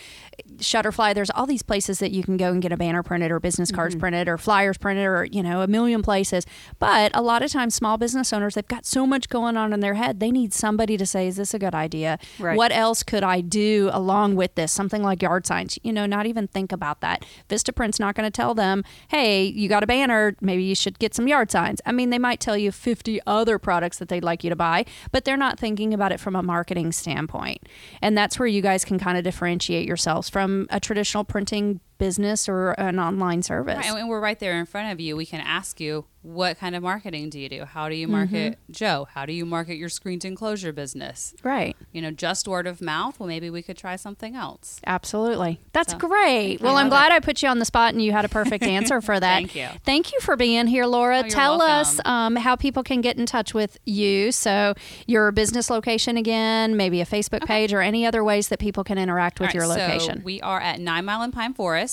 Shutterfly. 0.58 1.14
There's 1.14 1.30
all 1.30 1.46
these 1.46 1.62
places 1.62 1.98
that 2.00 2.10
you 2.10 2.22
can 2.22 2.36
go 2.36 2.50
and 2.52 2.60
get 2.62 2.72
a 2.72 2.76
banner 2.76 3.02
printed 3.02 3.30
or 3.30 3.40
business 3.40 3.70
cards 3.70 3.94
Mm-hmm. 3.94 4.00
printed 4.00 4.28
or 4.28 4.38
flyers 4.38 4.78
printed 4.78 5.06
or 5.06 5.24
you 5.24 5.42
know 5.42 5.62
a 5.62 5.66
million 5.66 6.02
places. 6.02 6.44
But 6.78 7.10
a 7.14 7.22
lot 7.22 7.42
of 7.42 7.50
times, 7.50 7.74
small 7.74 7.96
business 7.98 8.32
owners 8.32 8.54
they've 8.54 8.66
got 8.66 8.86
so 8.86 9.06
much 9.06 9.28
going 9.28 9.56
on 9.56 9.72
in 9.72 9.80
their 9.80 9.94
head. 9.94 10.20
They 10.20 10.30
need 10.30 10.52
somebody 10.52 10.96
to 10.96 11.06
say, 11.06 11.26
"Is 11.26 11.36
this 11.36 11.54
a 11.54 11.58
good 11.58 11.74
idea? 11.74 12.18
Right. 12.38 12.56
What 12.56 12.72
else 12.72 13.02
could 13.02 13.22
I 13.22 13.40
do 13.40 13.90
along 13.92 14.36
with 14.36 14.54
this? 14.54 14.72
Something 14.72 15.02
like 15.02 15.22
yard 15.22 15.46
signs. 15.46 15.78
You 15.82 15.92
know, 15.92 16.06
not 16.06 16.26
even 16.26 16.48
think 16.48 16.72
about 16.72 17.00
that. 17.00 17.24
Vistaprint's 17.48 18.00
not 18.00 18.14
going 18.14 18.26
to 18.26 18.30
tell 18.30 18.54
them, 18.54 18.84
"Hey, 19.08 19.44
you 19.44 19.68
got 19.68 19.82
a 19.82 19.86
banner. 19.86 20.36
Maybe 20.40 20.62
you 20.62 20.74
should 20.74 20.98
get 20.98 21.14
some 21.14 21.28
yard 21.28 21.50
signs." 21.50 21.80
I 21.86 21.92
mean, 21.92 22.10
they 22.10 22.18
might 22.18 22.40
tell 22.40 22.56
you 22.56 22.72
50 22.72 23.20
other 23.26 23.58
products 23.62 23.98
that 23.98 24.08
they'd 24.08 24.24
like 24.24 24.44
you 24.44 24.50
to 24.50 24.56
buy, 24.56 24.84
but 25.12 25.24
they're 25.24 25.36
not 25.36 25.58
thinking 25.58 25.94
about 25.94 26.12
it 26.12 26.20
from 26.20 26.36
a 26.36 26.42
marketing 26.42 26.92
standpoint. 26.92 27.68
And 28.02 28.16
that's 28.16 28.38
where 28.38 28.48
you 28.48 28.62
guys 28.62 28.84
can 28.84 28.98
kind 28.98 29.16
of 29.16 29.24
differentiate 29.24 29.86
yourselves 29.86 30.28
from 30.28 30.66
a 30.70 30.80
traditional 30.80 31.24
printing 31.24 31.80
business 32.00 32.48
or 32.48 32.70
an 32.72 32.98
online 32.98 33.42
service. 33.42 33.76
Right, 33.76 33.96
and 33.96 34.08
we're 34.08 34.20
right 34.20 34.38
there 34.40 34.58
in 34.58 34.66
front 34.66 34.90
of 34.90 34.98
you. 34.98 35.16
We 35.16 35.26
can 35.26 35.40
ask 35.40 35.78
you 35.78 36.06
what 36.22 36.58
kind 36.58 36.76
of 36.76 36.82
marketing 36.82 37.30
do 37.30 37.40
you 37.40 37.48
do? 37.48 37.64
How 37.64 37.88
do 37.88 37.94
you 37.94 38.06
market 38.06 38.58
Joe? 38.70 39.06
How 39.10 39.24
do 39.24 39.32
you 39.32 39.46
market 39.46 39.76
your 39.76 39.88
screen 39.88 40.20
enclosure 40.22 40.70
business? 40.72 41.34
Right. 41.42 41.74
You 41.92 42.02
know, 42.02 42.10
just 42.10 42.46
word 42.46 42.66
of 42.66 42.82
mouth. 42.82 43.18
Well, 43.18 43.26
maybe 43.26 43.48
we 43.48 43.62
could 43.62 43.78
try 43.78 43.96
something 43.96 44.36
else. 44.36 44.80
Absolutely. 44.86 45.60
That's 45.72 45.92
So, 45.92 45.98
great. 45.98 46.60
Well, 46.60 46.76
I'm 46.76 46.90
glad 46.90 47.10
I 47.10 47.20
put 47.20 47.42
you 47.42 47.48
on 47.48 47.58
the 47.58 47.64
spot 47.64 47.94
and 47.94 48.02
you 48.02 48.12
had 48.12 48.26
a 48.26 48.28
perfect 48.28 48.64
answer 48.78 49.00
for 49.00 49.18
that. 49.18 49.34
Thank 49.34 49.54
you. 49.54 49.68
Thank 49.84 50.12
you 50.12 50.20
for 50.20 50.36
being 50.36 50.66
here, 50.66 50.84
Laura. 50.84 51.22
Oh, 51.24 51.28
Tell 51.28 51.62
us 51.62 51.98
um, 52.04 52.36
how 52.36 52.54
people 52.54 52.82
can 52.82 53.00
get 53.00 53.16
in 53.16 53.24
touch 53.24 53.54
with 53.54 53.78
you. 53.86 54.30
So, 54.30 54.74
your 55.06 55.32
business 55.32 55.70
location 55.70 56.18
again, 56.18 56.76
maybe 56.76 57.00
a 57.00 57.06
Facebook 57.06 57.46
page, 57.46 57.72
or 57.72 57.80
any 57.80 58.04
other 58.04 58.22
ways 58.22 58.48
that 58.48 58.58
people 58.58 58.84
can 58.84 58.98
interact 58.98 59.40
with 59.40 59.50
All 59.50 59.54
your 59.54 59.66
location. 59.66 60.18
So 60.18 60.22
we 60.24 60.42
are 60.42 60.60
at 60.60 60.80
Nine 60.80 61.06
Mile 61.06 61.22
and 61.22 61.32
Pine 61.32 61.54
Forest 61.54 61.89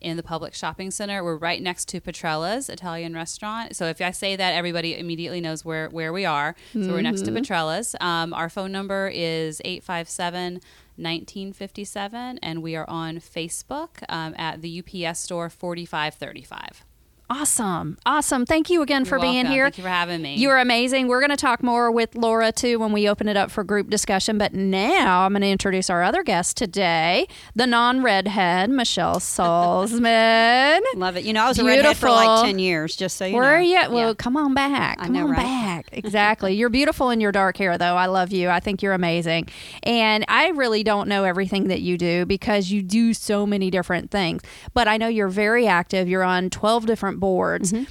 in 0.00 0.16
the 0.16 0.22
Publix 0.22 0.54
shopping 0.54 0.90
center. 0.92 1.24
We're 1.24 1.36
right 1.36 1.60
next 1.60 1.88
to 1.88 2.00
Petrella's 2.00 2.68
Italian 2.68 3.14
restaurant. 3.14 3.74
So 3.74 3.86
if 3.86 4.00
I 4.00 4.12
say 4.12 4.36
that, 4.36 4.54
everybody 4.54 4.96
immediately 4.96 5.40
knows 5.40 5.64
where, 5.64 5.88
where 5.88 6.12
we 6.12 6.24
are. 6.24 6.54
So 6.72 6.78
we're 6.92 7.02
next 7.02 7.22
Mm-hmm. 7.22 7.34
to 7.34 7.40
Petrella's. 7.40 7.96
Um, 8.00 8.32
our 8.32 8.48
phone 8.48 8.70
number 8.72 9.10
is 9.12 9.60
857 9.64 10.60
1957, 10.96 12.38
and 12.42 12.62
we 12.62 12.74
are 12.76 12.88
on 12.88 13.18
Facebook 13.18 14.02
um, 14.08 14.34
at 14.36 14.62
the 14.62 14.82
UPS 14.82 15.20
store 15.20 15.48
4535. 15.48 16.84
Awesome. 17.30 17.98
Awesome. 18.06 18.46
Thank 18.46 18.70
you 18.70 18.80
again 18.80 19.04
for 19.04 19.16
You're 19.16 19.20
being 19.22 19.34
welcome. 19.44 19.52
here. 19.52 19.64
Thank 19.66 19.76
you 19.78 19.82
for 19.84 19.90
having 19.90 20.22
me. 20.22 20.36
You 20.36 20.48
are 20.48 20.58
amazing. 20.58 21.08
We're 21.08 21.20
going 21.20 21.28
to 21.30 21.36
talk 21.36 21.62
more 21.62 21.90
with 21.90 22.14
Laura 22.14 22.52
too 22.52 22.78
when 22.78 22.90
we 22.90 23.06
open 23.06 23.28
it 23.28 23.36
up 23.36 23.50
for 23.50 23.62
group 23.64 23.90
discussion. 23.90 24.38
But 24.38 24.54
now 24.54 25.26
I'm 25.26 25.32
going 25.32 25.42
to 25.42 25.48
introduce 25.48 25.90
our 25.90 26.02
other 26.02 26.22
guest 26.22 26.56
today, 26.56 27.28
the 27.54 27.66
non 27.66 28.02
redhead, 28.02 28.70
Michelle 28.70 29.16
Salzman. 29.20 30.80
Love 30.94 31.18
it. 31.18 31.24
You 31.24 31.34
know, 31.34 31.44
I 31.44 31.48
was 31.48 31.58
a 31.58 31.64
redhead 31.64 31.98
for 31.98 32.08
like 32.08 32.46
10 32.46 32.58
years, 32.58 32.96
just 32.96 33.18
so 33.18 33.26
you 33.26 33.32
know. 33.32 33.38
Were 33.40 33.58
know. 33.58 33.64
you? 33.64 33.90
Well, 33.90 34.08
Yeah. 34.08 34.14
come 34.14 34.36
on 34.38 34.54
back. 34.54 34.98
Come 34.98 35.12
know, 35.12 35.24
on 35.24 35.30
right? 35.32 35.36
back. 35.36 35.84
Exactly. 35.98 36.54
You're 36.54 36.68
beautiful 36.70 37.10
in 37.10 37.20
your 37.20 37.32
dark 37.32 37.56
hair, 37.56 37.76
though. 37.76 37.96
I 37.96 38.06
love 38.06 38.32
you. 38.32 38.48
I 38.48 38.60
think 38.60 38.82
you're 38.82 38.92
amazing. 38.94 39.48
And 39.82 40.24
I 40.28 40.48
really 40.50 40.82
don't 40.82 41.08
know 41.08 41.24
everything 41.24 41.68
that 41.68 41.80
you 41.82 41.98
do 41.98 42.24
because 42.24 42.70
you 42.70 42.82
do 42.82 43.12
so 43.14 43.44
many 43.46 43.70
different 43.70 44.10
things. 44.10 44.42
But 44.74 44.86
I 44.88 44.96
know 44.96 45.08
you're 45.08 45.28
very 45.28 45.66
active. 45.66 46.08
You're 46.08 46.22
on 46.24 46.50
12 46.50 46.86
different 46.86 47.17
boards. 47.18 47.72
Mm-hmm. 47.72 47.84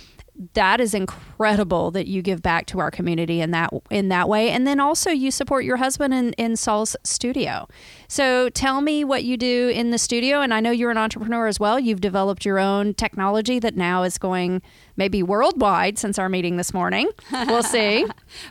That 0.54 0.80
is 0.80 0.94
incredible 0.94 1.90
that 1.92 2.06
you 2.08 2.22
give 2.22 2.44
back 2.44 2.68
to 2.68 2.80
our 2.80 2.92
community 2.92 3.42
in 3.42 3.50
that 3.52 3.72
in 3.90 4.10
that 4.10 4.30
way, 4.30 4.52
and 4.52 4.68
then 4.68 4.80
also 4.80 5.10
you 5.10 5.32
support 5.32 5.66
your 5.66 5.78
husband 5.78 6.14
in, 6.14 6.34
in 6.34 6.56
Saul's 6.56 6.96
studio. 7.04 7.68
So 8.08 8.50
tell 8.50 8.82
me 8.82 9.04
what 9.04 9.24
you 9.24 9.38
do 9.38 9.70
in 9.70 9.92
the 9.92 9.98
studio, 9.98 10.42
and 10.42 10.54
I 10.54 10.60
know 10.60 10.72
you're 10.72 10.92
an 10.92 10.98
entrepreneur 10.98 11.48
as 11.48 11.60
well. 11.60 11.80
You've 11.80 12.02
developed 12.02 12.46
your 12.46 12.60
own 12.60 12.94
technology 12.94 13.60
that 13.60 13.76
now 13.76 14.04
is 14.04 14.18
going 14.18 14.62
maybe 14.96 15.22
worldwide 15.22 15.98
since 15.98 16.18
our 16.18 16.30
meeting 16.30 16.58
this 16.58 16.74
morning. 16.74 17.10
We'll 17.32 17.64
see. 17.64 18.06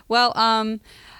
Well, 0.07 0.37
um, 0.37 0.79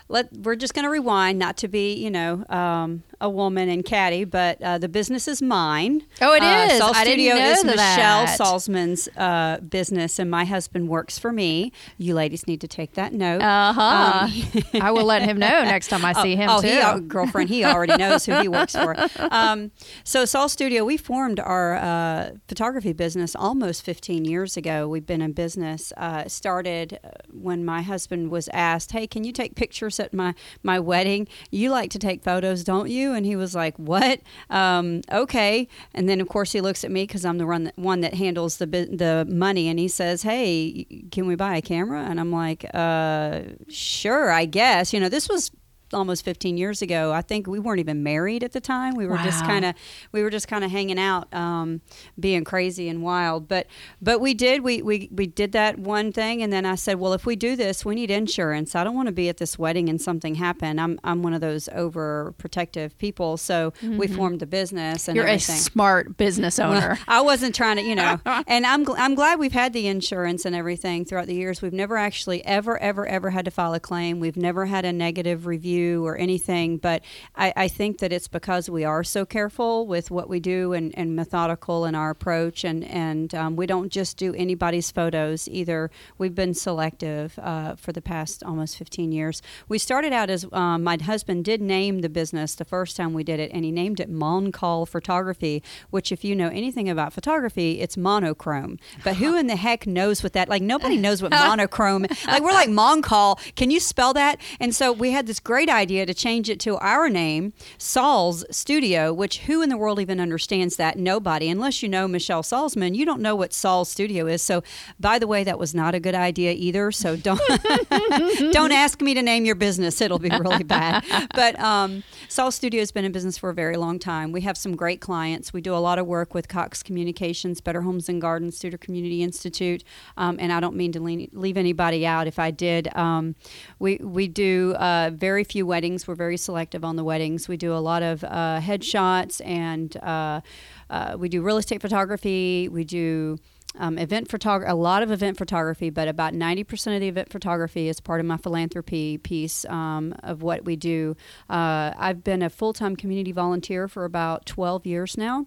let 0.10 0.32
we're 0.38 0.56
just 0.56 0.74
going 0.74 0.84
to 0.84 0.90
rewind, 0.90 1.38
not 1.38 1.58
to 1.58 1.68
be, 1.68 1.94
you 1.94 2.10
know, 2.10 2.46
um, 2.50 3.04
a 3.20 3.30
woman 3.30 3.68
and 3.68 3.84
caddy, 3.84 4.24
but 4.24 4.62
uh, 4.62 4.78
the 4.78 4.88
business 4.88 5.28
is 5.28 5.42
mine. 5.42 6.04
Oh, 6.22 6.34
it 6.34 6.44
uh, 6.44 6.68
is. 6.70 6.78
Sol 6.78 6.92
I 6.96 7.04
didn't 7.04 7.26
Studio 7.26 7.36
is 7.36 7.64
Michelle 7.66 8.26
that. 8.26 8.38
Salzman's 8.40 9.10
uh, 9.18 9.60
business, 9.68 10.18
and 10.20 10.32
my 10.32 10.46
husband 10.46 10.88
works 10.88 11.20
for 11.20 11.34
me. 11.34 11.74
You 11.98 12.14
ladies 12.14 12.48
need 12.48 12.62
to 12.62 12.68
take 12.68 12.94
that 12.94 13.14
note. 13.14 13.42
Uh 13.42 13.74
huh. 13.74 14.28
I 14.76 14.92
will 14.92 15.04
let 15.04 15.24
him 15.24 15.38
know 15.38 15.48
next 15.64 15.88
time 15.88 16.06
I 16.06 16.14
see 16.14 16.36
him 16.36 16.50
oh, 16.50 16.62
too. 16.62 16.68
he, 16.68 17.08
girlfriend, 17.08 17.50
he 17.50 17.66
already 17.66 17.98
knows 17.98 18.26
who 18.28 18.40
he 18.42 18.48
works 18.48 18.74
for. 18.74 18.96
Um, 19.32 19.72
so, 20.04 20.26
Sol 20.26 20.48
Studio, 20.50 20.86
we 20.86 20.96
formed 20.96 21.40
our 21.40 21.76
uh, 21.76 22.32
photography 22.48 22.94
business 22.94 23.36
almost 23.36 23.84
15 23.84 24.26
years 24.26 24.56
ago. 24.56 24.88
We've 24.88 25.06
been 25.06 25.22
in 25.22 25.34
business. 25.34 25.92
Uh, 25.98 26.28
started 26.28 27.00
uh, 27.04 27.10
when 27.32 27.66
my 27.66 27.82
husband 27.82 28.30
was 28.32 28.48
asked, 28.54 28.92
"Hey, 28.92 29.08
can 29.08 29.24
you 29.24 29.32
take 29.32 29.56
pictures 29.56 30.00
at 30.00 30.14
my 30.14 30.34
my 30.64 30.80
wedding? 30.80 31.28
You 31.52 31.72
like 31.72 31.90
to 31.92 32.00
take 32.00 32.24
photos, 32.24 32.64
don't 32.64 32.90
you?" 32.90 33.14
And 33.14 33.26
he 33.26 33.36
was 33.36 33.56
like, 33.56 33.76
"What? 33.78 34.22
Um, 34.50 35.02
okay." 35.12 35.68
And 35.94 36.08
then, 36.08 36.22
of 36.22 36.28
course, 36.28 36.52
he 36.52 36.62
looks 36.62 36.84
at 36.84 36.92
me 36.92 37.04
because 37.04 37.26
I'm 37.26 37.38
the 37.38 37.48
one 37.48 37.64
that, 37.66 37.78
one 37.78 38.02
that 38.02 38.14
handles 38.14 38.58
the 38.58 38.66
the 38.66 39.26
money, 39.30 39.68
and 39.68 39.80
he 39.80 39.88
says, 39.88 40.24
"Hey, 40.24 40.86
can 41.12 41.28
we 41.28 41.36
buy 41.36 41.58
a 41.58 41.62
camera?" 41.62 42.04
And 42.04 42.20
I'm 42.20 42.32
like, 42.32 42.66
uh, 42.74 43.42
"Sure, 43.70 44.32
I 44.32 44.46
guess." 44.46 44.94
You 44.94 45.00
know, 45.00 45.10
this 45.10 45.30
was 45.30 45.52
almost 45.94 46.26
15 46.26 46.58
years 46.58 46.82
ago. 46.82 47.12
I 47.14 47.22
think 47.22 47.48
we 47.48 47.60
weren't 47.60 47.80
even 47.80 48.04
married 48.04 48.44
at 48.44 48.52
the 48.52 48.62
time. 48.62 48.96
We 48.96 49.08
were 49.08 49.18
just 49.18 49.44
kind 49.46 49.66
of 49.66 49.76
we 50.12 50.22
were 50.24 50.30
just 50.30 50.48
kind 50.48 50.64
of 50.64 50.72
hanging 50.72 51.00
out, 51.00 51.34
um, 51.34 51.82
being 52.20 52.44
crazy 52.44 52.90
and 52.90 53.02
wild. 53.02 53.48
But 53.48 53.68
but 54.02 54.20
we 54.20 54.34
did 54.34 54.64
we, 54.64 54.82
we 54.82 55.10
we 55.12 55.28
did 55.28 55.52
that 55.54 55.80
one 55.80 56.12
thing, 56.12 56.42
and 56.42 56.52
then 56.52 56.66
I 56.66 56.76
said, 56.76 57.00
well, 57.00 57.14
if 57.14 57.26
we 57.26 57.36
do 57.36 57.56
this, 57.56 57.86
we 57.86 57.96
need 57.96 58.12
insurance. 58.12 58.76
I 58.76 58.84
don't 58.84 58.96
want 58.96 59.08
to 59.08 59.14
be 59.14 59.30
at 59.30 59.38
this 59.38 59.58
wedding 59.58 59.90
and 59.90 60.02
something 60.02 60.36
happen. 60.36 60.80
I'm 60.80 61.00
I'm 61.04 61.24
one 61.24 61.34
of 61.34 61.42
those 61.42 61.70
overprotective 61.76 62.98
people, 62.98 63.38
so 63.38 63.74
we 63.82 64.08
formed 64.08 64.40
the 64.40 64.48
business 64.48 65.08
and 65.08 65.16
You're 65.16 65.26
a 65.26 65.40
smart 65.40 66.18
business 66.18 66.60
owner. 66.60 67.00
I 67.08 67.22
wasn't 67.22 67.56
trying 67.56 67.78
to, 67.78 67.84
you 67.84 67.96
know, 67.96 68.20
and 68.48 68.66
I'm 68.66 68.86
gl- 68.86 68.96
I'm 68.98 69.16
glad 69.16 69.40
we've 69.40 69.52
had 69.52 69.74
the 69.74 69.88
insurance 69.88 70.46
and 70.46 70.56
everything 70.56 71.06
throughout 71.06 71.28
the 71.28 71.36
years. 71.36 71.62
We've 71.62 71.74
never 71.74 71.98
actually 71.98 72.44
ever 72.46 72.78
ever 72.80 73.08
ever 73.08 73.30
had 73.30 73.46
to 73.46 73.52
file 73.52 73.74
a 73.74 73.80
claim. 73.80 74.20
We've 74.20 74.38
never 74.38 74.66
had 74.66 74.84
a 74.86 74.92
negative 74.92 75.46
review 75.46 75.77
or 76.06 76.18
anything. 76.18 76.78
But 76.78 77.04
I, 77.36 77.54
I 77.56 77.68
think 77.68 78.00
that 78.00 78.12
it's 78.12 78.28
because 78.28 78.70
we 78.70 78.84
are 78.84 79.04
so 79.04 79.26
careful 79.26 79.86
with 79.86 80.12
what 80.12 80.30
we 80.30 80.40
do 80.40 80.74
and, 80.74 80.98
and 80.98 81.16
methodical 81.16 81.86
in 81.86 81.96
our 81.96 82.10
approach, 82.10 82.64
and 82.64 82.84
and 82.84 83.34
um, 83.36 83.56
we 83.56 83.66
don't 83.66 83.92
just 83.92 84.18
do 84.18 84.34
anybody's 84.34 84.92
photos 84.92 85.48
either. 85.50 85.92
We've 86.18 86.36
been 86.36 86.54
selective 86.54 87.38
uh, 87.40 87.76
for 87.76 87.92
the 87.92 88.02
past 88.02 88.44
almost 88.44 88.78
15 88.78 89.12
years. 89.12 89.42
We 89.68 89.78
started 89.78 90.14
out 90.14 90.30
as 90.30 90.46
um, 90.52 90.84
my 90.84 90.98
husband 91.02 91.46
did 91.46 91.62
name 91.62 92.02
the 92.02 92.10
business 92.10 92.56
the 92.56 92.66
first 92.66 92.96
time 92.96 93.14
we 93.14 93.24
did 93.24 93.40
it, 93.40 93.52
and 93.54 93.64
he 93.64 93.72
named 93.72 94.00
it 94.00 94.12
Moncall 94.12 94.88
Photography, 94.88 95.64
which, 95.90 96.12
if 96.12 96.24
you 96.24 96.36
know 96.36 96.50
anything 96.50 96.90
about 96.90 97.14
photography, 97.14 97.80
it's 97.80 97.98
monochrome. 97.98 98.80
But 99.04 99.18
who 99.18 99.38
in 99.38 99.48
the 99.48 99.56
heck 99.56 99.86
knows 99.88 100.24
what 100.24 100.34
that? 100.34 100.50
Like 100.50 100.62
nobody 100.62 100.98
knows 100.98 101.22
what 101.22 101.32
monochrome. 101.48 102.06
Like 102.26 102.42
we're 102.42 102.52
like 102.52 102.70
Moncall. 102.70 103.40
Can 103.56 103.72
you 103.72 103.80
spell 103.80 104.14
that? 104.14 104.40
And 104.60 104.74
so 104.74 104.92
we 104.92 105.12
had 105.12 105.28
this 105.28 105.40
great 105.40 105.67
idea 105.70 106.06
to 106.06 106.14
change 106.14 106.50
it 106.50 106.60
to 106.62 106.78
our 106.78 107.10
name, 107.10 107.54
Saul's 107.78 108.46
Studio. 108.52 109.14
Which 109.14 109.40
who 109.40 109.62
in 109.62 109.70
the 109.70 109.78
world 109.78 110.00
even 110.00 110.20
understands 110.20 110.76
that? 110.78 110.98
Nobody, 110.98 111.50
unless 111.50 111.84
you 111.84 111.90
know 111.90 112.08
Michelle 112.08 112.44
Salzman. 112.44 112.96
You 112.96 113.06
don't 113.06 113.22
know 113.22 113.36
what 113.36 113.54
Saul's 113.54 113.90
Studio 113.90 114.28
is. 114.28 114.42
So, 114.42 114.64
by 115.00 115.20
the 115.20 115.28
way, 115.28 115.44
that 115.44 115.60
was 115.60 115.74
not 115.74 115.96
a 115.96 116.00
good 116.00 116.16
idea 116.16 116.54
either. 116.54 116.92
So 116.92 117.16
don't 117.16 117.42
don't 118.52 118.72
ask 118.72 119.02
me 119.02 119.14
to 119.14 119.22
name 119.22 119.46
your 119.46 119.56
business. 119.56 120.02
It'll 120.02 120.20
be 120.20 120.30
really 120.30 120.64
bad. 120.64 121.04
But 121.34 121.60
um, 121.60 122.04
Saul 122.30 122.52
Studio 122.52 122.80
has 122.82 122.92
been 122.92 123.06
in 123.06 123.12
business 123.12 123.38
for 123.38 123.50
a 123.50 123.54
very 123.54 123.78
long 123.78 124.00
time. 124.00 124.32
We 124.32 124.42
have 124.42 124.58
some 124.58 124.76
great 124.76 125.02
clients. 125.02 125.54
We 125.54 125.62
do 125.62 125.74
a 125.74 125.78
lot 125.78 126.00
of 126.00 126.08
work 126.08 126.34
with 126.34 126.48
Cox 126.48 126.84
Communications, 126.84 127.62
Better 127.62 127.82
Homes 127.82 128.10
and 128.10 128.22
Gardens, 128.22 128.60
Studer 128.60 128.80
Community 128.80 129.24
Institute, 129.24 129.84
um, 130.18 130.38
and 130.40 130.52
I 130.52 130.60
don't 130.60 130.76
mean 130.76 130.92
to 130.94 131.00
leave 131.00 131.58
anybody 131.58 132.06
out. 132.06 132.28
If 132.28 132.40
I 132.40 132.52
did, 132.52 132.96
um, 132.96 133.36
we 133.80 133.98
we 133.98 134.28
do 134.28 134.74
uh, 134.76 135.12
very 135.14 135.44
few 135.44 135.57
weddings. 135.66 136.08
We're 136.08 136.16
very 136.16 136.38
selective 136.38 136.84
on 136.84 136.96
the 136.96 137.04
weddings. 137.04 137.48
We 137.48 137.58
do 137.58 137.74
a 137.74 137.80
lot 137.80 138.04
of 138.04 138.24
uh, 138.24 138.60
headshots 138.62 139.42
and 139.46 139.96
uh, 139.98 140.42
uh, 140.90 141.16
we 141.18 141.30
do 141.30 141.42
real 141.42 141.58
estate 141.58 141.82
photography. 141.82 142.70
We 142.70 142.84
do 142.84 143.38
um, 143.80 143.98
event 143.98 144.30
photography, 144.30 144.72
a 144.72 144.76
lot 144.76 145.04
of 145.04 145.12
event 145.12 145.38
photography, 145.38 145.90
but 145.90 146.08
about 146.08 146.34
90% 146.34 146.96
of 146.96 147.02
the 147.02 147.08
event 147.08 147.32
photography 147.32 147.88
is 147.88 148.00
part 148.00 148.20
of 148.20 148.26
my 148.26 148.38
philanthropy 148.38 149.18
piece 149.18 149.66
um, 149.66 150.16
of 150.24 150.42
what 150.42 150.66
we 150.66 150.76
do. 150.76 151.16
Uh, 151.50 151.94
I've 151.98 152.24
been 152.24 152.42
a 152.42 152.50
full 152.50 152.74
time 152.74 152.96
community 152.96 153.32
volunteer 153.32 153.88
for 153.88 154.06
about 154.06 154.46
12 154.46 154.86
years 154.86 155.18
now. 155.18 155.46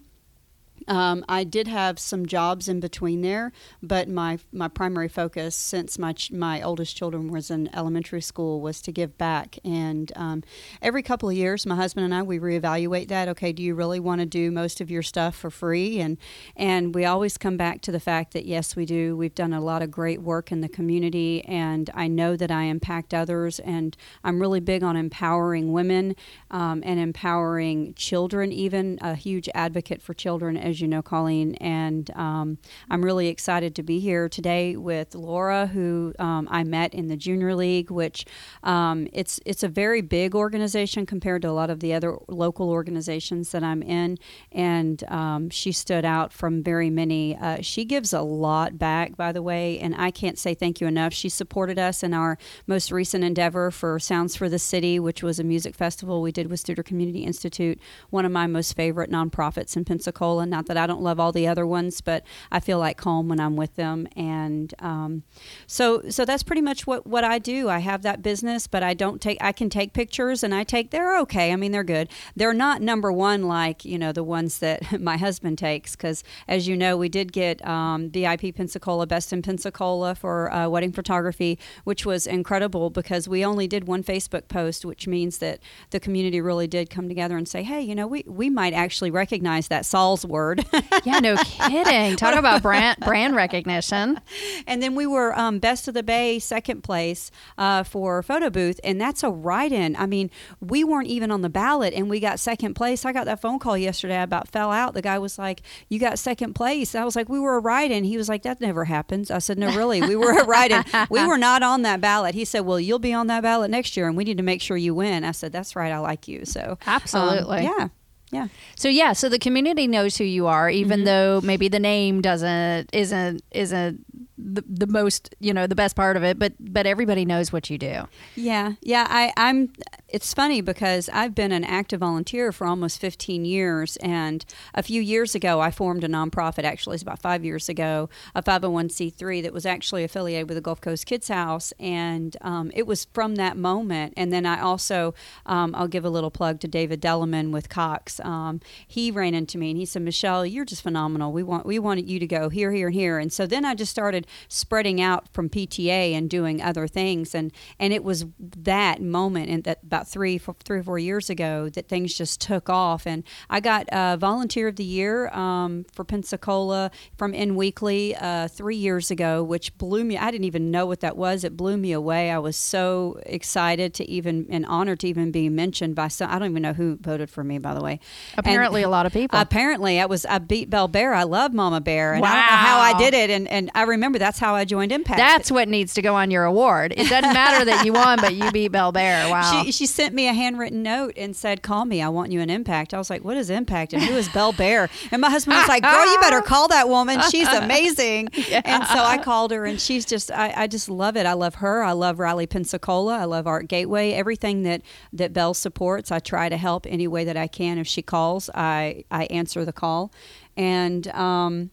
Um, 0.89 1.25
I 1.29 1.45
did 1.45 1.69
have 1.69 1.99
some 1.99 2.27
jobs 2.27 2.69
in 2.69 2.81
between 2.81 3.21
there, 3.23 3.53
but 3.83 4.09
my 4.09 4.39
my 4.53 4.69
primary 4.69 5.09
focus 5.09 5.55
since 5.55 5.99
my 5.99 6.13
ch- 6.13 6.33
my 6.33 6.63
oldest 6.63 6.97
children 6.97 7.31
was 7.31 7.51
in 7.51 7.75
elementary 7.75 8.23
school 8.23 8.61
was 8.61 8.81
to 8.83 8.93
give 8.93 9.17
back. 9.19 9.59
And 9.65 10.13
um, 10.17 10.43
every 10.83 11.03
couple 11.03 11.29
of 11.29 11.37
years, 11.37 11.67
my 11.67 11.77
husband 11.77 12.05
and 12.05 12.15
I 12.15 12.23
we 12.23 12.39
reevaluate 12.39 13.09
that. 13.09 13.29
Okay, 13.29 13.53
do 13.53 13.63
you 13.63 13.75
really 13.75 14.01
want 14.01 14.21
to 14.21 14.27
do 14.27 14.51
most 14.51 14.81
of 14.81 14.91
your 14.91 15.03
stuff 15.03 15.35
for 15.35 15.51
free? 15.51 16.01
And 16.01 16.17
and 16.57 16.95
we 16.95 17.05
always 17.05 17.37
come 17.37 17.57
back 17.57 17.81
to 17.83 17.93
the 17.93 18.01
fact 18.01 18.33
that 18.33 18.47
yes, 18.47 18.77
we 18.77 18.87
do. 18.87 19.17
We've 19.17 19.35
done 19.35 19.53
a 19.53 19.61
lot 19.61 19.83
of 19.83 19.91
great 19.91 20.23
work 20.23 20.53
in 20.53 20.61
the 20.61 20.69
community, 20.69 21.45
and 21.45 21.91
I 21.95 22.09
know 22.09 22.37
that 22.37 22.51
I 22.51 22.65
impact 22.65 23.15
others. 23.15 23.59
And 23.61 23.97
I'm 24.25 24.41
really 24.41 24.61
big 24.61 24.83
on 24.83 24.97
empowering 24.97 25.73
women 25.73 26.17
um, 26.51 26.83
and 26.85 26.99
empowering 26.99 27.95
children. 27.95 28.53
Even 28.53 28.99
a 29.01 29.15
huge 29.15 29.49
advocate 29.55 30.03
for 30.03 30.15
children 30.15 30.57
as 30.71 30.81
you 30.81 30.89
know, 30.89 31.03
Colleen. 31.03 31.57
And 31.57 32.11
um, 32.17 32.59
I'm 32.89 33.05
really 33.05 33.29
excited 33.29 33.75
to 33.75 33.83
be 33.83 34.01
here 34.01 34.29
today 34.29 34.77
with 34.77 35.15
Laura, 35.15 35.67
who 35.67 36.15
um, 36.19 36.49
I 36.51 36.65
met 36.65 36.95
in 36.95 37.09
the 37.09 37.17
Junior 37.17 37.55
League, 37.55 37.91
which 37.91 38.25
um, 38.63 39.07
it's 39.13 39.41
it's 39.45 39.63
a 39.63 39.69
very 39.69 40.01
big 40.01 40.35
organization 40.35 41.05
compared 41.05 41.43
to 41.43 41.51
a 41.51 41.53
lot 41.53 41.69
of 41.69 41.81
the 41.81 41.93
other 41.93 42.17
local 42.29 42.71
organizations 42.71 43.51
that 43.51 43.63
I'm 43.63 43.83
in. 43.83 44.19
And 44.53 45.05
um, 45.09 45.51
she 45.51 45.73
stood 45.73 46.05
out 46.05 46.33
from 46.33 46.63
very 46.63 46.89
many. 46.89 47.37
Uh, 47.37 47.59
she 47.61 47.85
gives 47.85 48.13
a 48.13 48.23
lot 48.23 48.79
back, 48.79 49.17
by 49.17 49.33
the 49.33 49.43
way, 49.43 49.79
and 49.79 49.95
I 49.95 50.11
can't 50.11 50.39
say 50.39 50.55
thank 50.55 50.81
you 50.81 50.87
enough. 50.87 51.13
She 51.13 51.29
supported 51.29 51.79
us 51.79 52.03
in 52.03 52.15
our 52.15 52.39
most 52.67 52.91
recent 52.91 53.25
endeavor 53.25 53.71
for 53.71 53.99
Sounds 53.99 54.37
for 54.37 54.49
the 54.49 54.59
City, 54.59 54.99
which 54.99 55.23
was 55.23 55.39
a 55.39 55.45
music 55.45 55.75
festival 55.75 56.23
we 56.23 56.33
did 56.33 56.49
with 56.49 56.65
Studer 56.65 56.85
Community 56.85 57.25
Institute, 57.25 57.81
one 58.11 58.25
of 58.25 58.33
my 58.33 58.47
most 58.47 58.77
favorite 58.77 59.11
nonprofits 59.11 59.77
in 59.77 59.85
Pensacola. 59.85 60.47
Not 60.61 60.67
that 60.67 60.77
I 60.77 60.87
don't 60.87 61.01
love 61.01 61.19
all 61.19 61.33
the 61.33 61.49
other 61.49 61.67
ones, 61.67 62.03
but 62.03 62.23
I 62.53 62.61
feel 62.61 62.79
like 62.79 63.01
home 63.01 63.31
when 63.31 63.41
I'm 63.41 63.57
with 63.57 63.77
them. 63.77 64.07
And 64.15 64.75
um, 64.79 65.23
so, 65.67 66.03
so 66.11 66.27
that's 66.27 66.43
pretty 66.43 66.61
much 66.61 66.87
what 66.87 67.07
what 67.07 67.25
I 67.25 67.39
do. 67.39 67.71
I 67.71 67.79
have 67.79 68.03
that 68.03 68.21
business, 68.21 68.67
but 68.67 68.83
I 68.83 68.93
don't 68.93 69.23
take. 69.23 69.39
I 69.41 69.53
can 69.53 69.71
take 69.71 69.95
pictures, 69.95 70.43
and 70.43 70.55
I 70.55 70.65
take. 70.65 70.91
They're 70.91 71.19
okay. 71.21 71.51
I 71.51 71.57
mean, 71.57 71.73
they're 71.73 71.83
good. 71.83 72.11
They're 72.37 72.53
not 72.53 72.83
number 72.83 73.11
one 73.11 73.45
like 73.45 73.87
you 73.87 73.99
know 73.99 74.13
the 74.13 74.23
ones 74.23 74.59
that 74.59 75.01
my 75.01 75.17
husband 75.17 75.57
takes, 75.57 75.97
because 75.97 76.23
as 76.47 76.69
you 76.69 76.77
know, 76.77 76.95
we 76.99 77.09
did 77.09 77.33
get 77.33 77.67
um, 77.67 78.11
VIP 78.11 78.55
Pensacola 78.55 79.07
Best 79.07 79.33
in 79.33 79.41
Pensacola 79.41 80.15
for 80.15 80.53
uh, 80.53 80.69
wedding 80.69 80.93
photography, 80.93 81.59
which 81.85 82.05
was 82.05 82.27
incredible 82.27 82.91
because 82.91 83.27
we 83.27 83.43
only 83.43 83.67
did 83.67 83.87
one 83.87 84.05
Facebook 84.05 84.49
post, 84.49 84.85
which 84.85 85.07
means 85.07 85.39
that 85.39 85.61
the 85.89 86.01
community 86.01 86.43
really 86.43 86.67
did 86.67 86.91
come 86.91 87.09
together 87.09 87.39
and 87.39 87.49
say, 87.49 87.63
hey, 87.63 87.81
you 87.81 87.95
know, 87.95 88.07
we, 88.07 88.25
we 88.27 88.51
might 88.51 88.75
actually 88.75 89.11
recognize 89.11 89.69
that 89.69 89.87
Saul's 89.87 90.27
word. 90.41 90.65
yeah, 91.05 91.19
no 91.21 91.37
kidding. 91.37 92.17
Talk 92.17 92.35
about 92.35 92.63
brand 92.63 92.99
brand 93.01 93.37
recognition. 93.37 94.21
And 94.67 94.83
then 94.83 94.95
we 94.95 95.07
were 95.07 95.39
um, 95.39 95.59
best 95.59 95.89
of 95.89 95.95
the 95.95 96.03
Bay, 96.03 96.39
second 96.39 96.83
place 96.83 97.31
uh, 97.59 97.83
for 97.83 98.23
photo 98.23 98.51
booth, 98.51 98.81
and 98.83 99.01
that's 99.01 99.23
a 99.23 99.31
write-in. 99.31 99.97
I 99.97 100.07
mean, 100.07 100.31
we 100.61 100.83
weren't 100.83 101.09
even 101.09 101.31
on 101.31 101.43
the 101.43 101.49
ballot, 101.49 101.95
and 101.95 102.09
we 102.09 102.21
got 102.21 102.41
second 102.41 102.75
place. 102.75 103.05
I 103.05 103.13
got 103.13 103.27
that 103.27 103.41
phone 103.41 103.59
call 103.59 103.77
yesterday. 103.77 104.17
I 104.17 104.23
about 104.23 104.49
fell 104.49 104.71
out. 104.71 104.95
The 104.95 105.03
guy 105.03 105.19
was 105.19 105.39
like, 105.39 105.63
"You 105.89 105.99
got 105.99 106.19
second 106.19 106.55
place." 106.55 106.95
I 106.95 107.05
was 107.05 107.17
like, 107.17 107.29
"We 107.29 107.39
were 107.39 107.57
a 107.57 107.61
write-in." 107.61 108.05
He 108.05 108.17
was 108.17 108.29
like, 108.29 108.43
"That 108.43 108.61
never 108.61 108.87
happens." 108.87 109.31
I 109.31 109.39
said, 109.39 109.59
"No, 109.59 109.75
really, 109.77 110.01
we 110.01 110.17
were 110.17 110.39
a 110.39 110.45
write-in. 110.45 110.85
we 111.11 111.25
were 111.27 111.39
not 111.39 111.63
on 111.63 111.83
that 111.83 112.01
ballot." 112.01 112.35
He 112.35 112.45
said, 112.45 112.61
"Well, 112.61 112.81
you'll 112.81 112.99
be 112.99 113.13
on 113.13 113.27
that 113.27 113.43
ballot 113.43 113.71
next 113.71 113.97
year, 113.97 114.09
and 114.09 114.17
we 114.17 114.25
need 114.25 114.39
to 114.39 114.43
make 114.43 114.63
sure 114.63 114.77
you 114.77 114.95
win." 114.95 115.25
I 115.25 115.33
said, 115.33 115.53
"That's 115.53 115.77
right. 115.77 115.93
I 115.93 115.99
like 115.99 116.27
you." 116.29 116.45
So 116.45 116.79
absolutely, 116.87 117.59
um, 117.59 117.75
yeah. 117.79 117.89
Yeah. 118.31 118.49
So 118.77 118.89
yeah, 118.89 119.13
so 119.13 119.29
the 119.29 119.39
community 119.39 119.87
knows 119.87 120.17
who 120.17 120.25
you 120.25 120.47
are, 120.47 120.71
even 120.71 121.01
mm-hmm. 121.01 121.07
though 121.07 121.41
maybe 121.43 121.69
the 121.69 121.81
name 121.81 122.21
doesn't 122.21 122.91
isn't 122.93 123.43
isn't 123.51 124.05
the, 124.43 124.65
the 124.67 124.87
most 124.87 125.35
you 125.41 125.53
know 125.53 125.67
the 125.67 125.75
best 125.75 125.97
part 125.97 126.17
of 126.17 126.25
it 126.25 126.39
but 126.39 126.53
but 126.59 126.87
everybody 126.87 127.25
knows 127.25 127.53
what 127.53 127.71
you 127.71 127.79
do. 127.79 128.09
Yeah. 128.37 128.75
Yeah 128.81 129.07
i 129.09 129.33
i'm 129.37 129.73
it's 130.09 130.33
funny 130.35 130.61
because 130.61 131.09
i've 131.13 131.35
been 131.35 131.53
an 131.53 131.65
active 131.65 132.01
volunteer 132.01 132.53
for 132.53 132.67
almost 132.67 133.01
15 133.01 133.45
years 133.45 133.97
and 133.99 134.45
a 134.75 134.83
few 134.83 135.01
years 135.01 135.35
ago 135.35 135.61
i 135.61 135.71
formed 135.71 136.05
a 136.05 136.09
nonprofit 136.09 136.65
actually 136.65 136.95
it's 136.95 137.03
about 137.03 137.21
five 137.21 137.45
years 137.45 137.69
ago 137.69 138.09
a 138.35 138.43
501c3 138.43 139.43
that 139.43 139.53
was 139.53 139.67
actually 139.67 140.05
affiliated 140.05 140.49
with 140.49 140.57
the 140.57 140.61
gulf 140.61 140.81
coast 140.81 141.07
kids 141.07 141.29
house 141.29 141.73
and 141.79 142.37
um, 142.41 142.71
it 142.75 142.87
was 142.87 143.07
from 143.13 143.37
that 143.37 143.57
moment. 143.57 144.15
And 144.17 144.33
then 144.33 144.47
i 144.47 144.61
also 144.61 145.15
um, 145.47 145.75
i'll 145.75 145.89
give 145.89 146.05
a 146.05 146.11
little 146.11 146.31
plug 146.31 146.61
to 146.61 146.69
david 146.69 147.01
delaman 147.01 147.51
with 147.51 147.69
cox. 147.69 148.21
Um, 148.21 148.61
he 148.87 149.11
ran 149.11 149.35
into 149.35 149.59
me 149.59 149.71
and 149.71 149.79
he 149.79 149.87
said 149.87 150.03
michelle 150.03 150.45
you're 150.47 150.65
just 150.65 150.83
phenomenal. 150.83 151.33
We 151.33 151.43
want 151.43 151.67
we 151.67 151.79
wanted 151.79 152.09
you 152.09 152.19
to 152.19 152.27
go 152.27 152.49
here 152.49 152.73
here 152.73 152.89
and 152.89 152.95
here. 152.95 153.19
And 153.19 153.33
so 153.33 153.47
then 153.47 153.65
i 153.65 153.75
just 153.75 153.91
started 153.91 154.27
spreading 154.49 155.01
out 155.01 155.29
from 155.33 155.49
PTA 155.49 156.13
and 156.13 156.29
doing 156.29 156.63
other 156.63 156.87
things. 156.87 157.35
And, 157.35 157.53
and 157.79 157.93
it 157.93 158.05
was 158.05 158.27
that 158.39 159.03
moment, 159.03 159.51
and 159.51 159.65
that 159.65 159.81
about 159.83 160.09
three, 160.09 160.39
four, 160.39 160.57
three 160.65 160.79
or 160.79 160.83
four 160.83 160.99
years 160.99 161.31
ago, 161.31 161.69
that 161.71 161.89
things 161.89 162.15
just 162.15 162.41
took 162.41 162.69
off. 162.69 163.07
And 163.07 163.25
I 163.49 163.61
got 163.61 163.87
a 163.93 164.17
Volunteer 164.17 164.69
of 164.69 164.77
the 164.77 164.85
Year 164.85 165.29
um, 165.29 165.85
for 165.93 166.05
Pensacola 166.05 166.91
from 167.17 167.35
In 167.35 167.57
Weekly 167.57 168.17
uh, 168.17 168.49
three 168.49 168.77
years 168.77 169.11
ago, 169.11 169.43
which 169.43 169.77
blew 169.79 170.05
me. 170.05 170.17
I 170.17 170.31
didn't 170.31 170.45
even 170.45 170.71
know 170.71 170.87
what 170.87 171.01
that 171.01 171.17
was. 171.17 171.45
It 171.45 171.57
blew 171.57 171.77
me 171.77 171.93
away. 171.93 172.31
I 172.31 172.39
was 172.39 172.57
so 172.57 173.21
excited 173.27 173.95
to 173.95 174.09
even 174.09 174.47
and 174.51 174.67
honored 174.67 175.01
to 175.01 175.09
even 175.09 175.31
be 175.31 175.49
mentioned 175.49 175.95
by 175.95 176.09
some. 176.09 176.31
I 176.31 176.39
don't 176.39 176.51
even 176.51 176.63
know 176.63 176.73
who 176.73 176.97
voted 177.01 177.31
for 177.31 177.45
me, 177.45 177.59
by 177.59 177.75
the 177.75 177.83
way. 177.83 178.01
Apparently, 178.37 178.83
and, 178.83 178.89
a 178.89 178.91
lot 178.91 179.07
of 179.07 179.13
people. 179.13 179.39
Apparently, 179.39 180.01
I 180.01 180.07
was. 180.07 180.25
I 180.27 180.39
beat 180.39 180.71
Bell 180.71 180.89
Bear. 180.89 181.15
I 181.15 181.25
love 181.25 181.53
Mama 181.53 181.81
Bear, 181.81 182.15
and 182.15 182.23
wow. 182.23 182.31
I 182.31 182.35
don't 182.35 182.47
know 182.47 182.57
how 182.57 182.79
I 182.81 182.99
did 182.99 183.15
it. 183.15 183.31
And 183.31 183.49
and 183.49 183.71
I 183.75 183.83
remember 183.83 184.19
that's 184.21 184.39
how 184.39 184.55
I 184.55 184.65
joined 184.65 184.93
Impact. 184.93 185.19
That's 185.19 185.51
what 185.51 185.67
needs 185.69 185.95
to 185.95 186.03
go 186.03 186.15
on 186.15 186.31
your 186.31 186.45
award. 186.45 186.93
It 186.97 187.09
doesn't 187.09 187.33
matter 187.33 187.65
that 187.65 187.85
you 187.85 187.93
won, 187.93 188.21
but 188.21 188.35
you 188.35 188.53
beat 188.53 188.69
Bell 188.69 188.93
Bear. 188.93 189.11
Wow. 189.31 189.63
She, 189.63 189.71
she 189.71 189.87
sent 189.87 190.13
me 190.15 190.27
a 190.29 190.33
handwritten 190.33 190.83
note 190.83 191.15
and 191.17 191.37
said, 191.37 191.63
"Call 191.63 191.85
me. 191.85 192.03
I 192.03 192.09
want 192.09 192.33
you 192.33 192.41
an 192.41 192.51
Impact." 192.51 192.93
I 192.93 192.99
was 192.99 193.09
like, 193.09 193.23
"What 193.23 193.37
is 193.37 193.49
Impact? 193.49 193.93
And 193.93 194.03
who 194.03 194.17
is 194.17 194.29
Bell 194.29 194.53
Bear?" 194.53 194.91
And 195.13 195.21
my 195.21 195.31
husband 195.31 195.57
was 195.57 195.69
like, 195.69 195.83
"Girl, 195.83 196.13
you 196.13 196.19
better 196.21 196.41
call 196.43 196.69
that 196.69 196.89
woman. 196.89 197.21
She's 197.31 197.49
amazing." 197.49 198.29
yeah. 198.49 198.61
And 198.65 198.85
so 198.87 198.99
I 198.99 199.19
called 199.19 199.53
her, 199.53 199.65
and 199.65 199.81
she's 199.81 200.05
just 200.05 200.33
I, 200.33 200.53
I 200.57 200.67
just 200.67 200.89
love 200.89 201.17
it. 201.17 201.27
I 201.27 201.35
love 201.35 201.57
her. 201.57 201.83
I 201.83 201.93
love 201.93 202.19
Rally 202.19 202.47
Pensacola. 202.47 203.19
I 203.19 203.25
love 203.25 203.47
Art 203.47 203.69
Gateway. 203.69 204.13
Everything 204.13 204.65
that 204.65 204.83
that 205.13 205.33
Bell 205.33 205.55
supports, 205.55 206.11
I 206.11 206.19
try 206.19 206.49
to 206.49 206.57
help 206.57 206.87
any 206.89 207.07
way 207.07 207.25
that 207.25 207.37
I 207.37 207.47
can. 207.47 207.79
If 207.79 207.87
she 207.87 208.03
calls, 208.03 208.51
I 208.55 209.05
I 209.11 209.25
answer 209.25 209.65
the 209.65 209.73
call 209.73 210.13
and 210.61 211.09
um, 211.09 211.71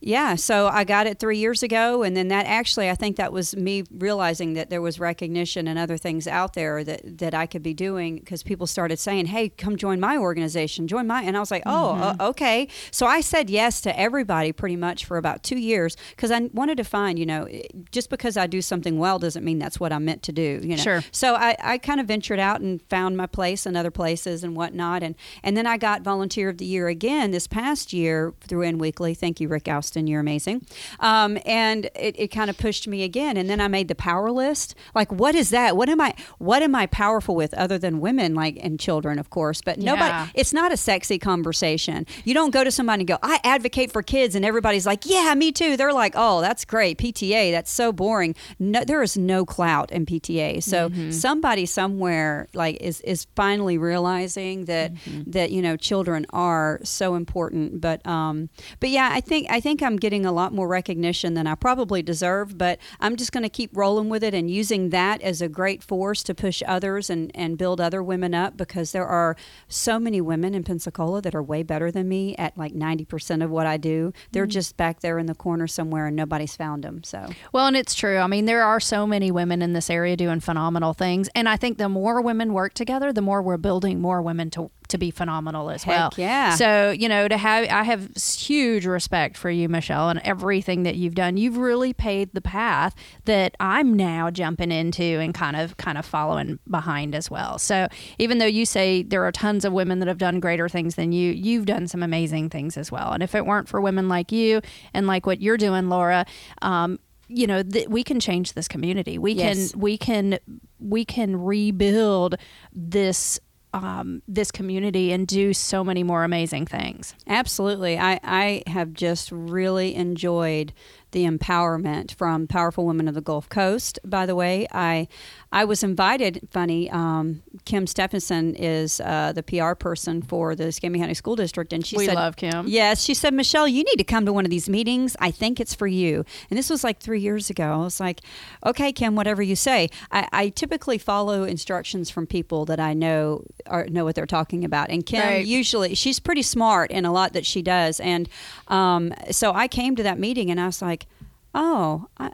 yeah, 0.00 0.34
so 0.34 0.68
I 0.68 0.84
got 0.84 1.06
it 1.06 1.18
three 1.18 1.36
years 1.36 1.62
ago, 1.62 2.02
and 2.02 2.16
then 2.16 2.28
that 2.28 2.46
actually, 2.46 2.88
I 2.88 2.94
think 2.94 3.16
that 3.16 3.34
was 3.34 3.54
me 3.54 3.84
realizing 3.90 4.54
that 4.54 4.70
there 4.70 4.80
was 4.80 4.98
recognition 4.98 5.68
and 5.68 5.78
other 5.78 5.98
things 5.98 6.26
out 6.26 6.54
there 6.54 6.82
that 6.82 7.18
that 7.18 7.34
I 7.34 7.44
could 7.44 7.62
be 7.62 7.74
doing 7.74 8.16
because 8.16 8.42
people 8.42 8.66
started 8.66 8.98
saying, 8.98 9.26
"Hey, 9.26 9.50
come 9.50 9.76
join 9.76 10.00
my 10.00 10.16
organization, 10.16 10.88
join 10.88 11.06
my," 11.06 11.20
and 11.20 11.36
I 11.36 11.40
was 11.40 11.50
like, 11.50 11.64
"Oh, 11.66 11.98
mm-hmm. 12.00 12.20
uh, 12.22 12.28
okay." 12.30 12.68
So 12.90 13.04
I 13.04 13.20
said 13.20 13.50
yes 13.50 13.82
to 13.82 14.00
everybody 14.00 14.52
pretty 14.52 14.76
much 14.76 15.04
for 15.04 15.18
about 15.18 15.42
two 15.42 15.58
years 15.58 15.98
because 16.16 16.30
I 16.30 16.48
wanted 16.54 16.78
to 16.78 16.84
find, 16.84 17.18
you 17.18 17.26
know, 17.26 17.46
just 17.92 18.08
because 18.08 18.38
I 18.38 18.46
do 18.46 18.62
something 18.62 18.98
well 18.98 19.18
doesn't 19.18 19.44
mean 19.44 19.58
that's 19.58 19.78
what 19.78 19.92
I'm 19.92 20.06
meant 20.06 20.22
to 20.22 20.32
do, 20.32 20.60
you 20.62 20.76
know. 20.76 20.82
Sure. 20.82 21.04
So 21.12 21.34
I, 21.34 21.56
I 21.62 21.76
kind 21.76 22.00
of 22.00 22.06
ventured 22.06 22.38
out 22.38 22.62
and 22.62 22.80
found 22.88 23.18
my 23.18 23.26
place 23.26 23.66
in 23.66 23.76
other 23.76 23.90
places 23.90 24.42
and 24.42 24.56
whatnot, 24.56 25.02
and 25.02 25.14
and 25.42 25.58
then 25.58 25.66
I 25.66 25.76
got 25.76 26.00
Volunteer 26.00 26.48
of 26.48 26.56
the 26.56 26.64
Year 26.64 26.88
again 26.88 27.32
this 27.32 27.46
past 27.46 27.92
year 27.92 28.29
through 28.40 28.62
In 28.62 28.78
Weekly. 28.78 29.14
Thank 29.14 29.40
you, 29.40 29.48
Rick 29.48 29.68
Austin. 29.68 30.06
You're 30.06 30.20
amazing. 30.20 30.66
Um, 31.00 31.38
and 31.44 31.86
it, 31.96 32.14
it 32.18 32.28
kind 32.28 32.50
of 32.50 32.58
pushed 32.58 32.86
me 32.86 33.02
again. 33.02 33.36
And 33.36 33.48
then 33.48 33.60
I 33.60 33.68
made 33.68 33.88
the 33.88 33.94
power 33.94 34.30
list. 34.30 34.74
Like, 34.94 35.12
what 35.12 35.34
is 35.34 35.50
that? 35.50 35.76
What 35.76 35.88
am 35.88 36.00
I? 36.00 36.14
What 36.38 36.62
am 36.62 36.74
I 36.74 36.86
powerful 36.86 37.34
with 37.34 37.52
other 37.54 37.78
than 37.78 38.00
women, 38.00 38.34
like 38.34 38.58
and 38.62 38.78
children, 38.78 39.18
of 39.18 39.30
course? 39.30 39.62
But 39.62 39.78
nobody. 39.78 40.10
Yeah. 40.10 40.28
It's 40.34 40.52
not 40.52 40.72
a 40.72 40.76
sexy 40.76 41.18
conversation. 41.18 42.06
You 42.24 42.34
don't 42.34 42.50
go 42.50 42.64
to 42.64 42.70
somebody 42.70 43.02
and 43.02 43.08
go, 43.08 43.18
"I 43.22 43.40
advocate 43.44 43.92
for 43.92 44.02
kids," 44.02 44.34
and 44.34 44.44
everybody's 44.44 44.86
like, 44.86 45.06
"Yeah, 45.06 45.34
me 45.34 45.52
too." 45.52 45.76
They're 45.76 45.92
like, 45.92 46.14
"Oh, 46.16 46.40
that's 46.40 46.64
great." 46.64 46.98
PTA. 46.98 47.50
That's 47.50 47.70
so 47.70 47.92
boring. 47.92 48.34
No, 48.58 48.84
there 48.84 49.02
is 49.02 49.16
no 49.16 49.44
clout 49.44 49.90
in 49.90 50.06
PTA. 50.06 50.62
So 50.62 50.88
mm-hmm. 50.88 51.10
somebody 51.10 51.66
somewhere 51.66 52.48
like 52.54 52.76
is 52.80 53.00
is 53.02 53.26
finally 53.34 53.78
realizing 53.78 54.66
that 54.66 54.94
mm-hmm. 54.94 55.30
that 55.30 55.50
you 55.50 55.62
know 55.62 55.76
children 55.76 56.26
are 56.30 56.80
so 56.82 57.14
important. 57.14 57.80
But 57.80 58.00
um, 58.10 58.50
but 58.80 58.90
yeah, 58.90 59.10
I 59.12 59.20
think 59.20 59.46
I 59.48 59.60
think 59.60 59.82
I'm 59.82 59.96
getting 59.96 60.26
a 60.26 60.32
lot 60.32 60.52
more 60.52 60.66
recognition 60.66 61.34
than 61.34 61.46
I 61.46 61.54
probably 61.54 62.02
deserve. 62.02 62.58
But 62.58 62.80
I'm 62.98 63.14
just 63.14 63.30
going 63.30 63.44
to 63.44 63.48
keep 63.48 63.70
rolling 63.72 64.08
with 64.08 64.24
it 64.24 64.34
and 64.34 64.50
using 64.50 64.90
that 64.90 65.22
as 65.22 65.40
a 65.40 65.48
great 65.48 65.84
force 65.84 66.24
to 66.24 66.34
push 66.34 66.60
others 66.66 67.08
and 67.08 67.30
and 67.34 67.56
build 67.56 67.80
other 67.80 68.02
women 68.02 68.34
up 68.34 68.56
because 68.56 68.90
there 68.90 69.06
are 69.06 69.36
so 69.68 70.00
many 70.00 70.20
women 70.20 70.54
in 70.54 70.64
Pensacola 70.64 71.22
that 71.22 71.36
are 71.36 71.42
way 71.42 71.62
better 71.62 71.92
than 71.92 72.08
me 72.08 72.34
at 72.36 72.58
like 72.58 72.74
90% 72.74 73.44
of 73.44 73.50
what 73.50 73.66
I 73.66 73.76
do. 73.76 74.12
They're 74.32 74.44
mm-hmm. 74.44 74.50
just 74.50 74.76
back 74.76 75.00
there 75.00 75.18
in 75.18 75.26
the 75.26 75.34
corner 75.34 75.68
somewhere 75.68 76.08
and 76.08 76.16
nobody's 76.16 76.56
found 76.56 76.82
them. 76.82 77.04
So 77.04 77.28
well, 77.52 77.68
and 77.68 77.76
it's 77.76 77.94
true. 77.94 78.18
I 78.18 78.26
mean, 78.26 78.46
there 78.46 78.64
are 78.64 78.80
so 78.80 79.06
many 79.06 79.30
women 79.30 79.62
in 79.62 79.72
this 79.72 79.88
area 79.88 80.16
doing 80.16 80.40
phenomenal 80.40 80.94
things, 80.94 81.28
and 81.36 81.48
I 81.48 81.56
think 81.56 81.78
the 81.78 81.88
more 81.88 82.20
women 82.20 82.52
work 82.52 82.74
together, 82.74 83.12
the 83.12 83.22
more 83.22 83.40
we're 83.40 83.56
building 83.56 84.00
more 84.00 84.20
women 84.20 84.50
to 84.50 84.72
to 84.90 84.98
be 84.98 85.10
phenomenal 85.10 85.70
as 85.70 85.84
Heck 85.84 85.96
well. 85.96 86.10
Yeah. 86.16 86.54
So 86.54 86.90
you 86.90 87.08
know, 87.08 87.28
to 87.28 87.36
have 87.36 87.68
I 87.68 87.82
have 87.82 88.10
huge 88.16 88.86
respect 88.86 89.36
for 89.36 89.50
you, 89.50 89.68
Michelle, 89.68 90.08
and 90.08 90.20
everything 90.24 90.82
that 90.84 90.96
you've 90.96 91.14
done. 91.14 91.36
You've 91.36 91.56
really 91.56 91.92
paved 91.92 92.34
the 92.34 92.40
path 92.40 92.94
that 93.24 93.56
I'm 93.60 93.94
now 93.94 94.30
jumping 94.30 94.72
into 94.72 95.02
and 95.02 95.34
kind 95.34 95.56
of 95.56 95.76
kind 95.76 95.98
of 95.98 96.04
following 96.04 96.58
behind 96.68 97.14
as 97.14 97.30
well. 97.30 97.58
So 97.58 97.88
even 98.18 98.38
though 98.38 98.46
you 98.46 98.66
say 98.66 99.02
there 99.02 99.24
are 99.24 99.32
tons 99.32 99.64
of 99.64 99.72
women 99.72 100.00
that 100.00 100.08
have 100.08 100.18
done 100.18 100.40
greater 100.40 100.68
things 100.68 100.94
than 100.94 101.12
you, 101.12 101.32
you've 101.32 101.66
done 101.66 101.86
some 101.86 102.02
amazing 102.02 102.50
things 102.50 102.76
as 102.76 102.92
well. 102.92 103.12
And 103.12 103.22
if 103.22 103.34
it 103.34 103.46
weren't 103.46 103.68
for 103.68 103.80
women 103.80 104.08
like 104.08 104.32
you 104.32 104.60
and 104.94 105.06
like 105.06 105.26
what 105.26 105.40
you're 105.40 105.56
doing, 105.56 105.88
Laura, 105.88 106.26
um, 106.62 106.98
you 107.30 107.46
know 107.46 107.62
th- 107.62 107.88
we 107.88 108.02
can 108.02 108.18
change 108.18 108.54
this 108.54 108.66
community 108.66 109.16
we 109.16 109.32
yes. 109.32 109.70
can 109.70 109.80
we 109.80 109.96
can 109.96 110.38
we 110.80 111.04
can 111.04 111.36
rebuild 111.36 112.34
this 112.72 113.38
um, 113.72 114.22
this 114.26 114.50
community 114.50 115.12
and 115.12 115.26
do 115.26 115.52
so 115.52 115.84
many 115.84 116.02
more 116.02 116.24
amazing 116.24 116.66
things. 116.66 117.14
Absolutely. 117.26 117.98
I, 117.98 118.20
I 118.22 118.62
have 118.66 118.92
just 118.92 119.30
really 119.32 119.94
enjoyed 119.94 120.72
the 121.12 121.24
empowerment 121.24 122.14
from 122.14 122.46
Powerful 122.46 122.86
Women 122.86 123.08
of 123.08 123.14
the 123.14 123.20
Gulf 123.20 123.48
Coast. 123.48 123.98
By 124.04 124.26
the 124.26 124.34
way, 124.34 124.66
I 124.70 125.08
I 125.52 125.64
was 125.64 125.82
invited. 125.82 126.48
Funny, 126.50 126.88
um, 126.90 127.42
Kim 127.64 127.86
Stephenson 127.86 128.54
is 128.54 129.00
uh, 129.00 129.32
the 129.32 129.42
PR 129.42 129.74
person 129.74 130.22
for 130.22 130.54
the 130.54 130.66
Escambia 130.68 131.02
County 131.02 131.14
School 131.14 131.34
District, 131.34 131.72
and 131.72 131.84
she 131.84 131.96
we 131.96 132.06
said, 132.06 132.14
love 132.14 132.36
Kim. 132.36 132.66
Yes, 132.68 133.02
she 133.02 133.14
said, 133.14 133.34
Michelle, 133.34 133.66
you 133.66 133.82
need 133.82 133.96
to 133.96 134.04
come 134.04 134.24
to 134.26 134.32
one 134.32 134.44
of 134.44 134.50
these 134.50 134.68
meetings. 134.68 135.16
I 135.18 135.32
think 135.32 135.58
it's 135.58 135.74
for 135.74 135.88
you. 135.88 136.24
And 136.50 136.58
this 136.58 136.70
was 136.70 136.84
like 136.84 137.00
three 137.00 137.20
years 137.20 137.50
ago. 137.50 137.64
I 137.72 137.76
was 137.78 137.98
like, 137.98 138.20
okay, 138.64 138.92
Kim, 138.92 139.16
whatever 139.16 139.42
you 139.42 139.56
say. 139.56 139.90
I, 140.12 140.28
I 140.32 140.48
typically 140.50 140.98
follow 140.98 141.42
instructions 141.42 142.10
from 142.10 142.26
people 142.28 142.64
that 142.66 142.78
I 142.78 142.94
know 142.94 143.44
or 143.66 143.86
know 143.86 144.04
what 144.04 144.14
they're 144.14 144.26
talking 144.26 144.64
about. 144.64 144.88
And 144.90 145.04
Kim 145.04 145.20
Right. 145.20 145.44
usually 145.44 145.94
she's 145.96 146.20
pretty 146.20 146.42
smart 146.42 146.90
in 146.92 147.04
a 147.04 147.12
lot 147.12 147.32
that 147.32 147.44
she 147.44 147.60
does. 147.60 147.98
And 147.98 148.28
um, 148.68 149.12
so 149.32 149.52
I 149.52 149.66
came 149.66 149.96
to 149.96 150.02
that 150.04 150.18
meeting 150.18 150.50
and 150.50 150.60
I 150.60 150.66
was 150.66 150.80
like, 150.80 151.06
oh, 151.54 152.06
I, 152.18 152.30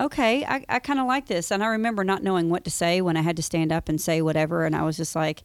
okay, 0.00 0.44
I, 0.44 0.64
I 0.68 0.78
kind 0.78 1.00
of 1.00 1.06
like 1.06 1.26
this. 1.26 1.50
And 1.50 1.62
I 1.62 1.66
remember 1.68 2.04
not 2.04 2.22
knowing 2.22 2.48
what 2.50 2.64
to 2.64 2.70
say 2.70 3.00
when 3.00 3.16
I 3.16 3.22
had 3.22 3.36
to 3.36 3.42
stand 3.42 3.72
up 3.72 3.88
and 3.88 4.00
say 4.00 4.22
whatever. 4.22 4.64
And 4.64 4.76
I 4.76 4.82
was 4.82 4.96
just 4.96 5.16
like, 5.16 5.42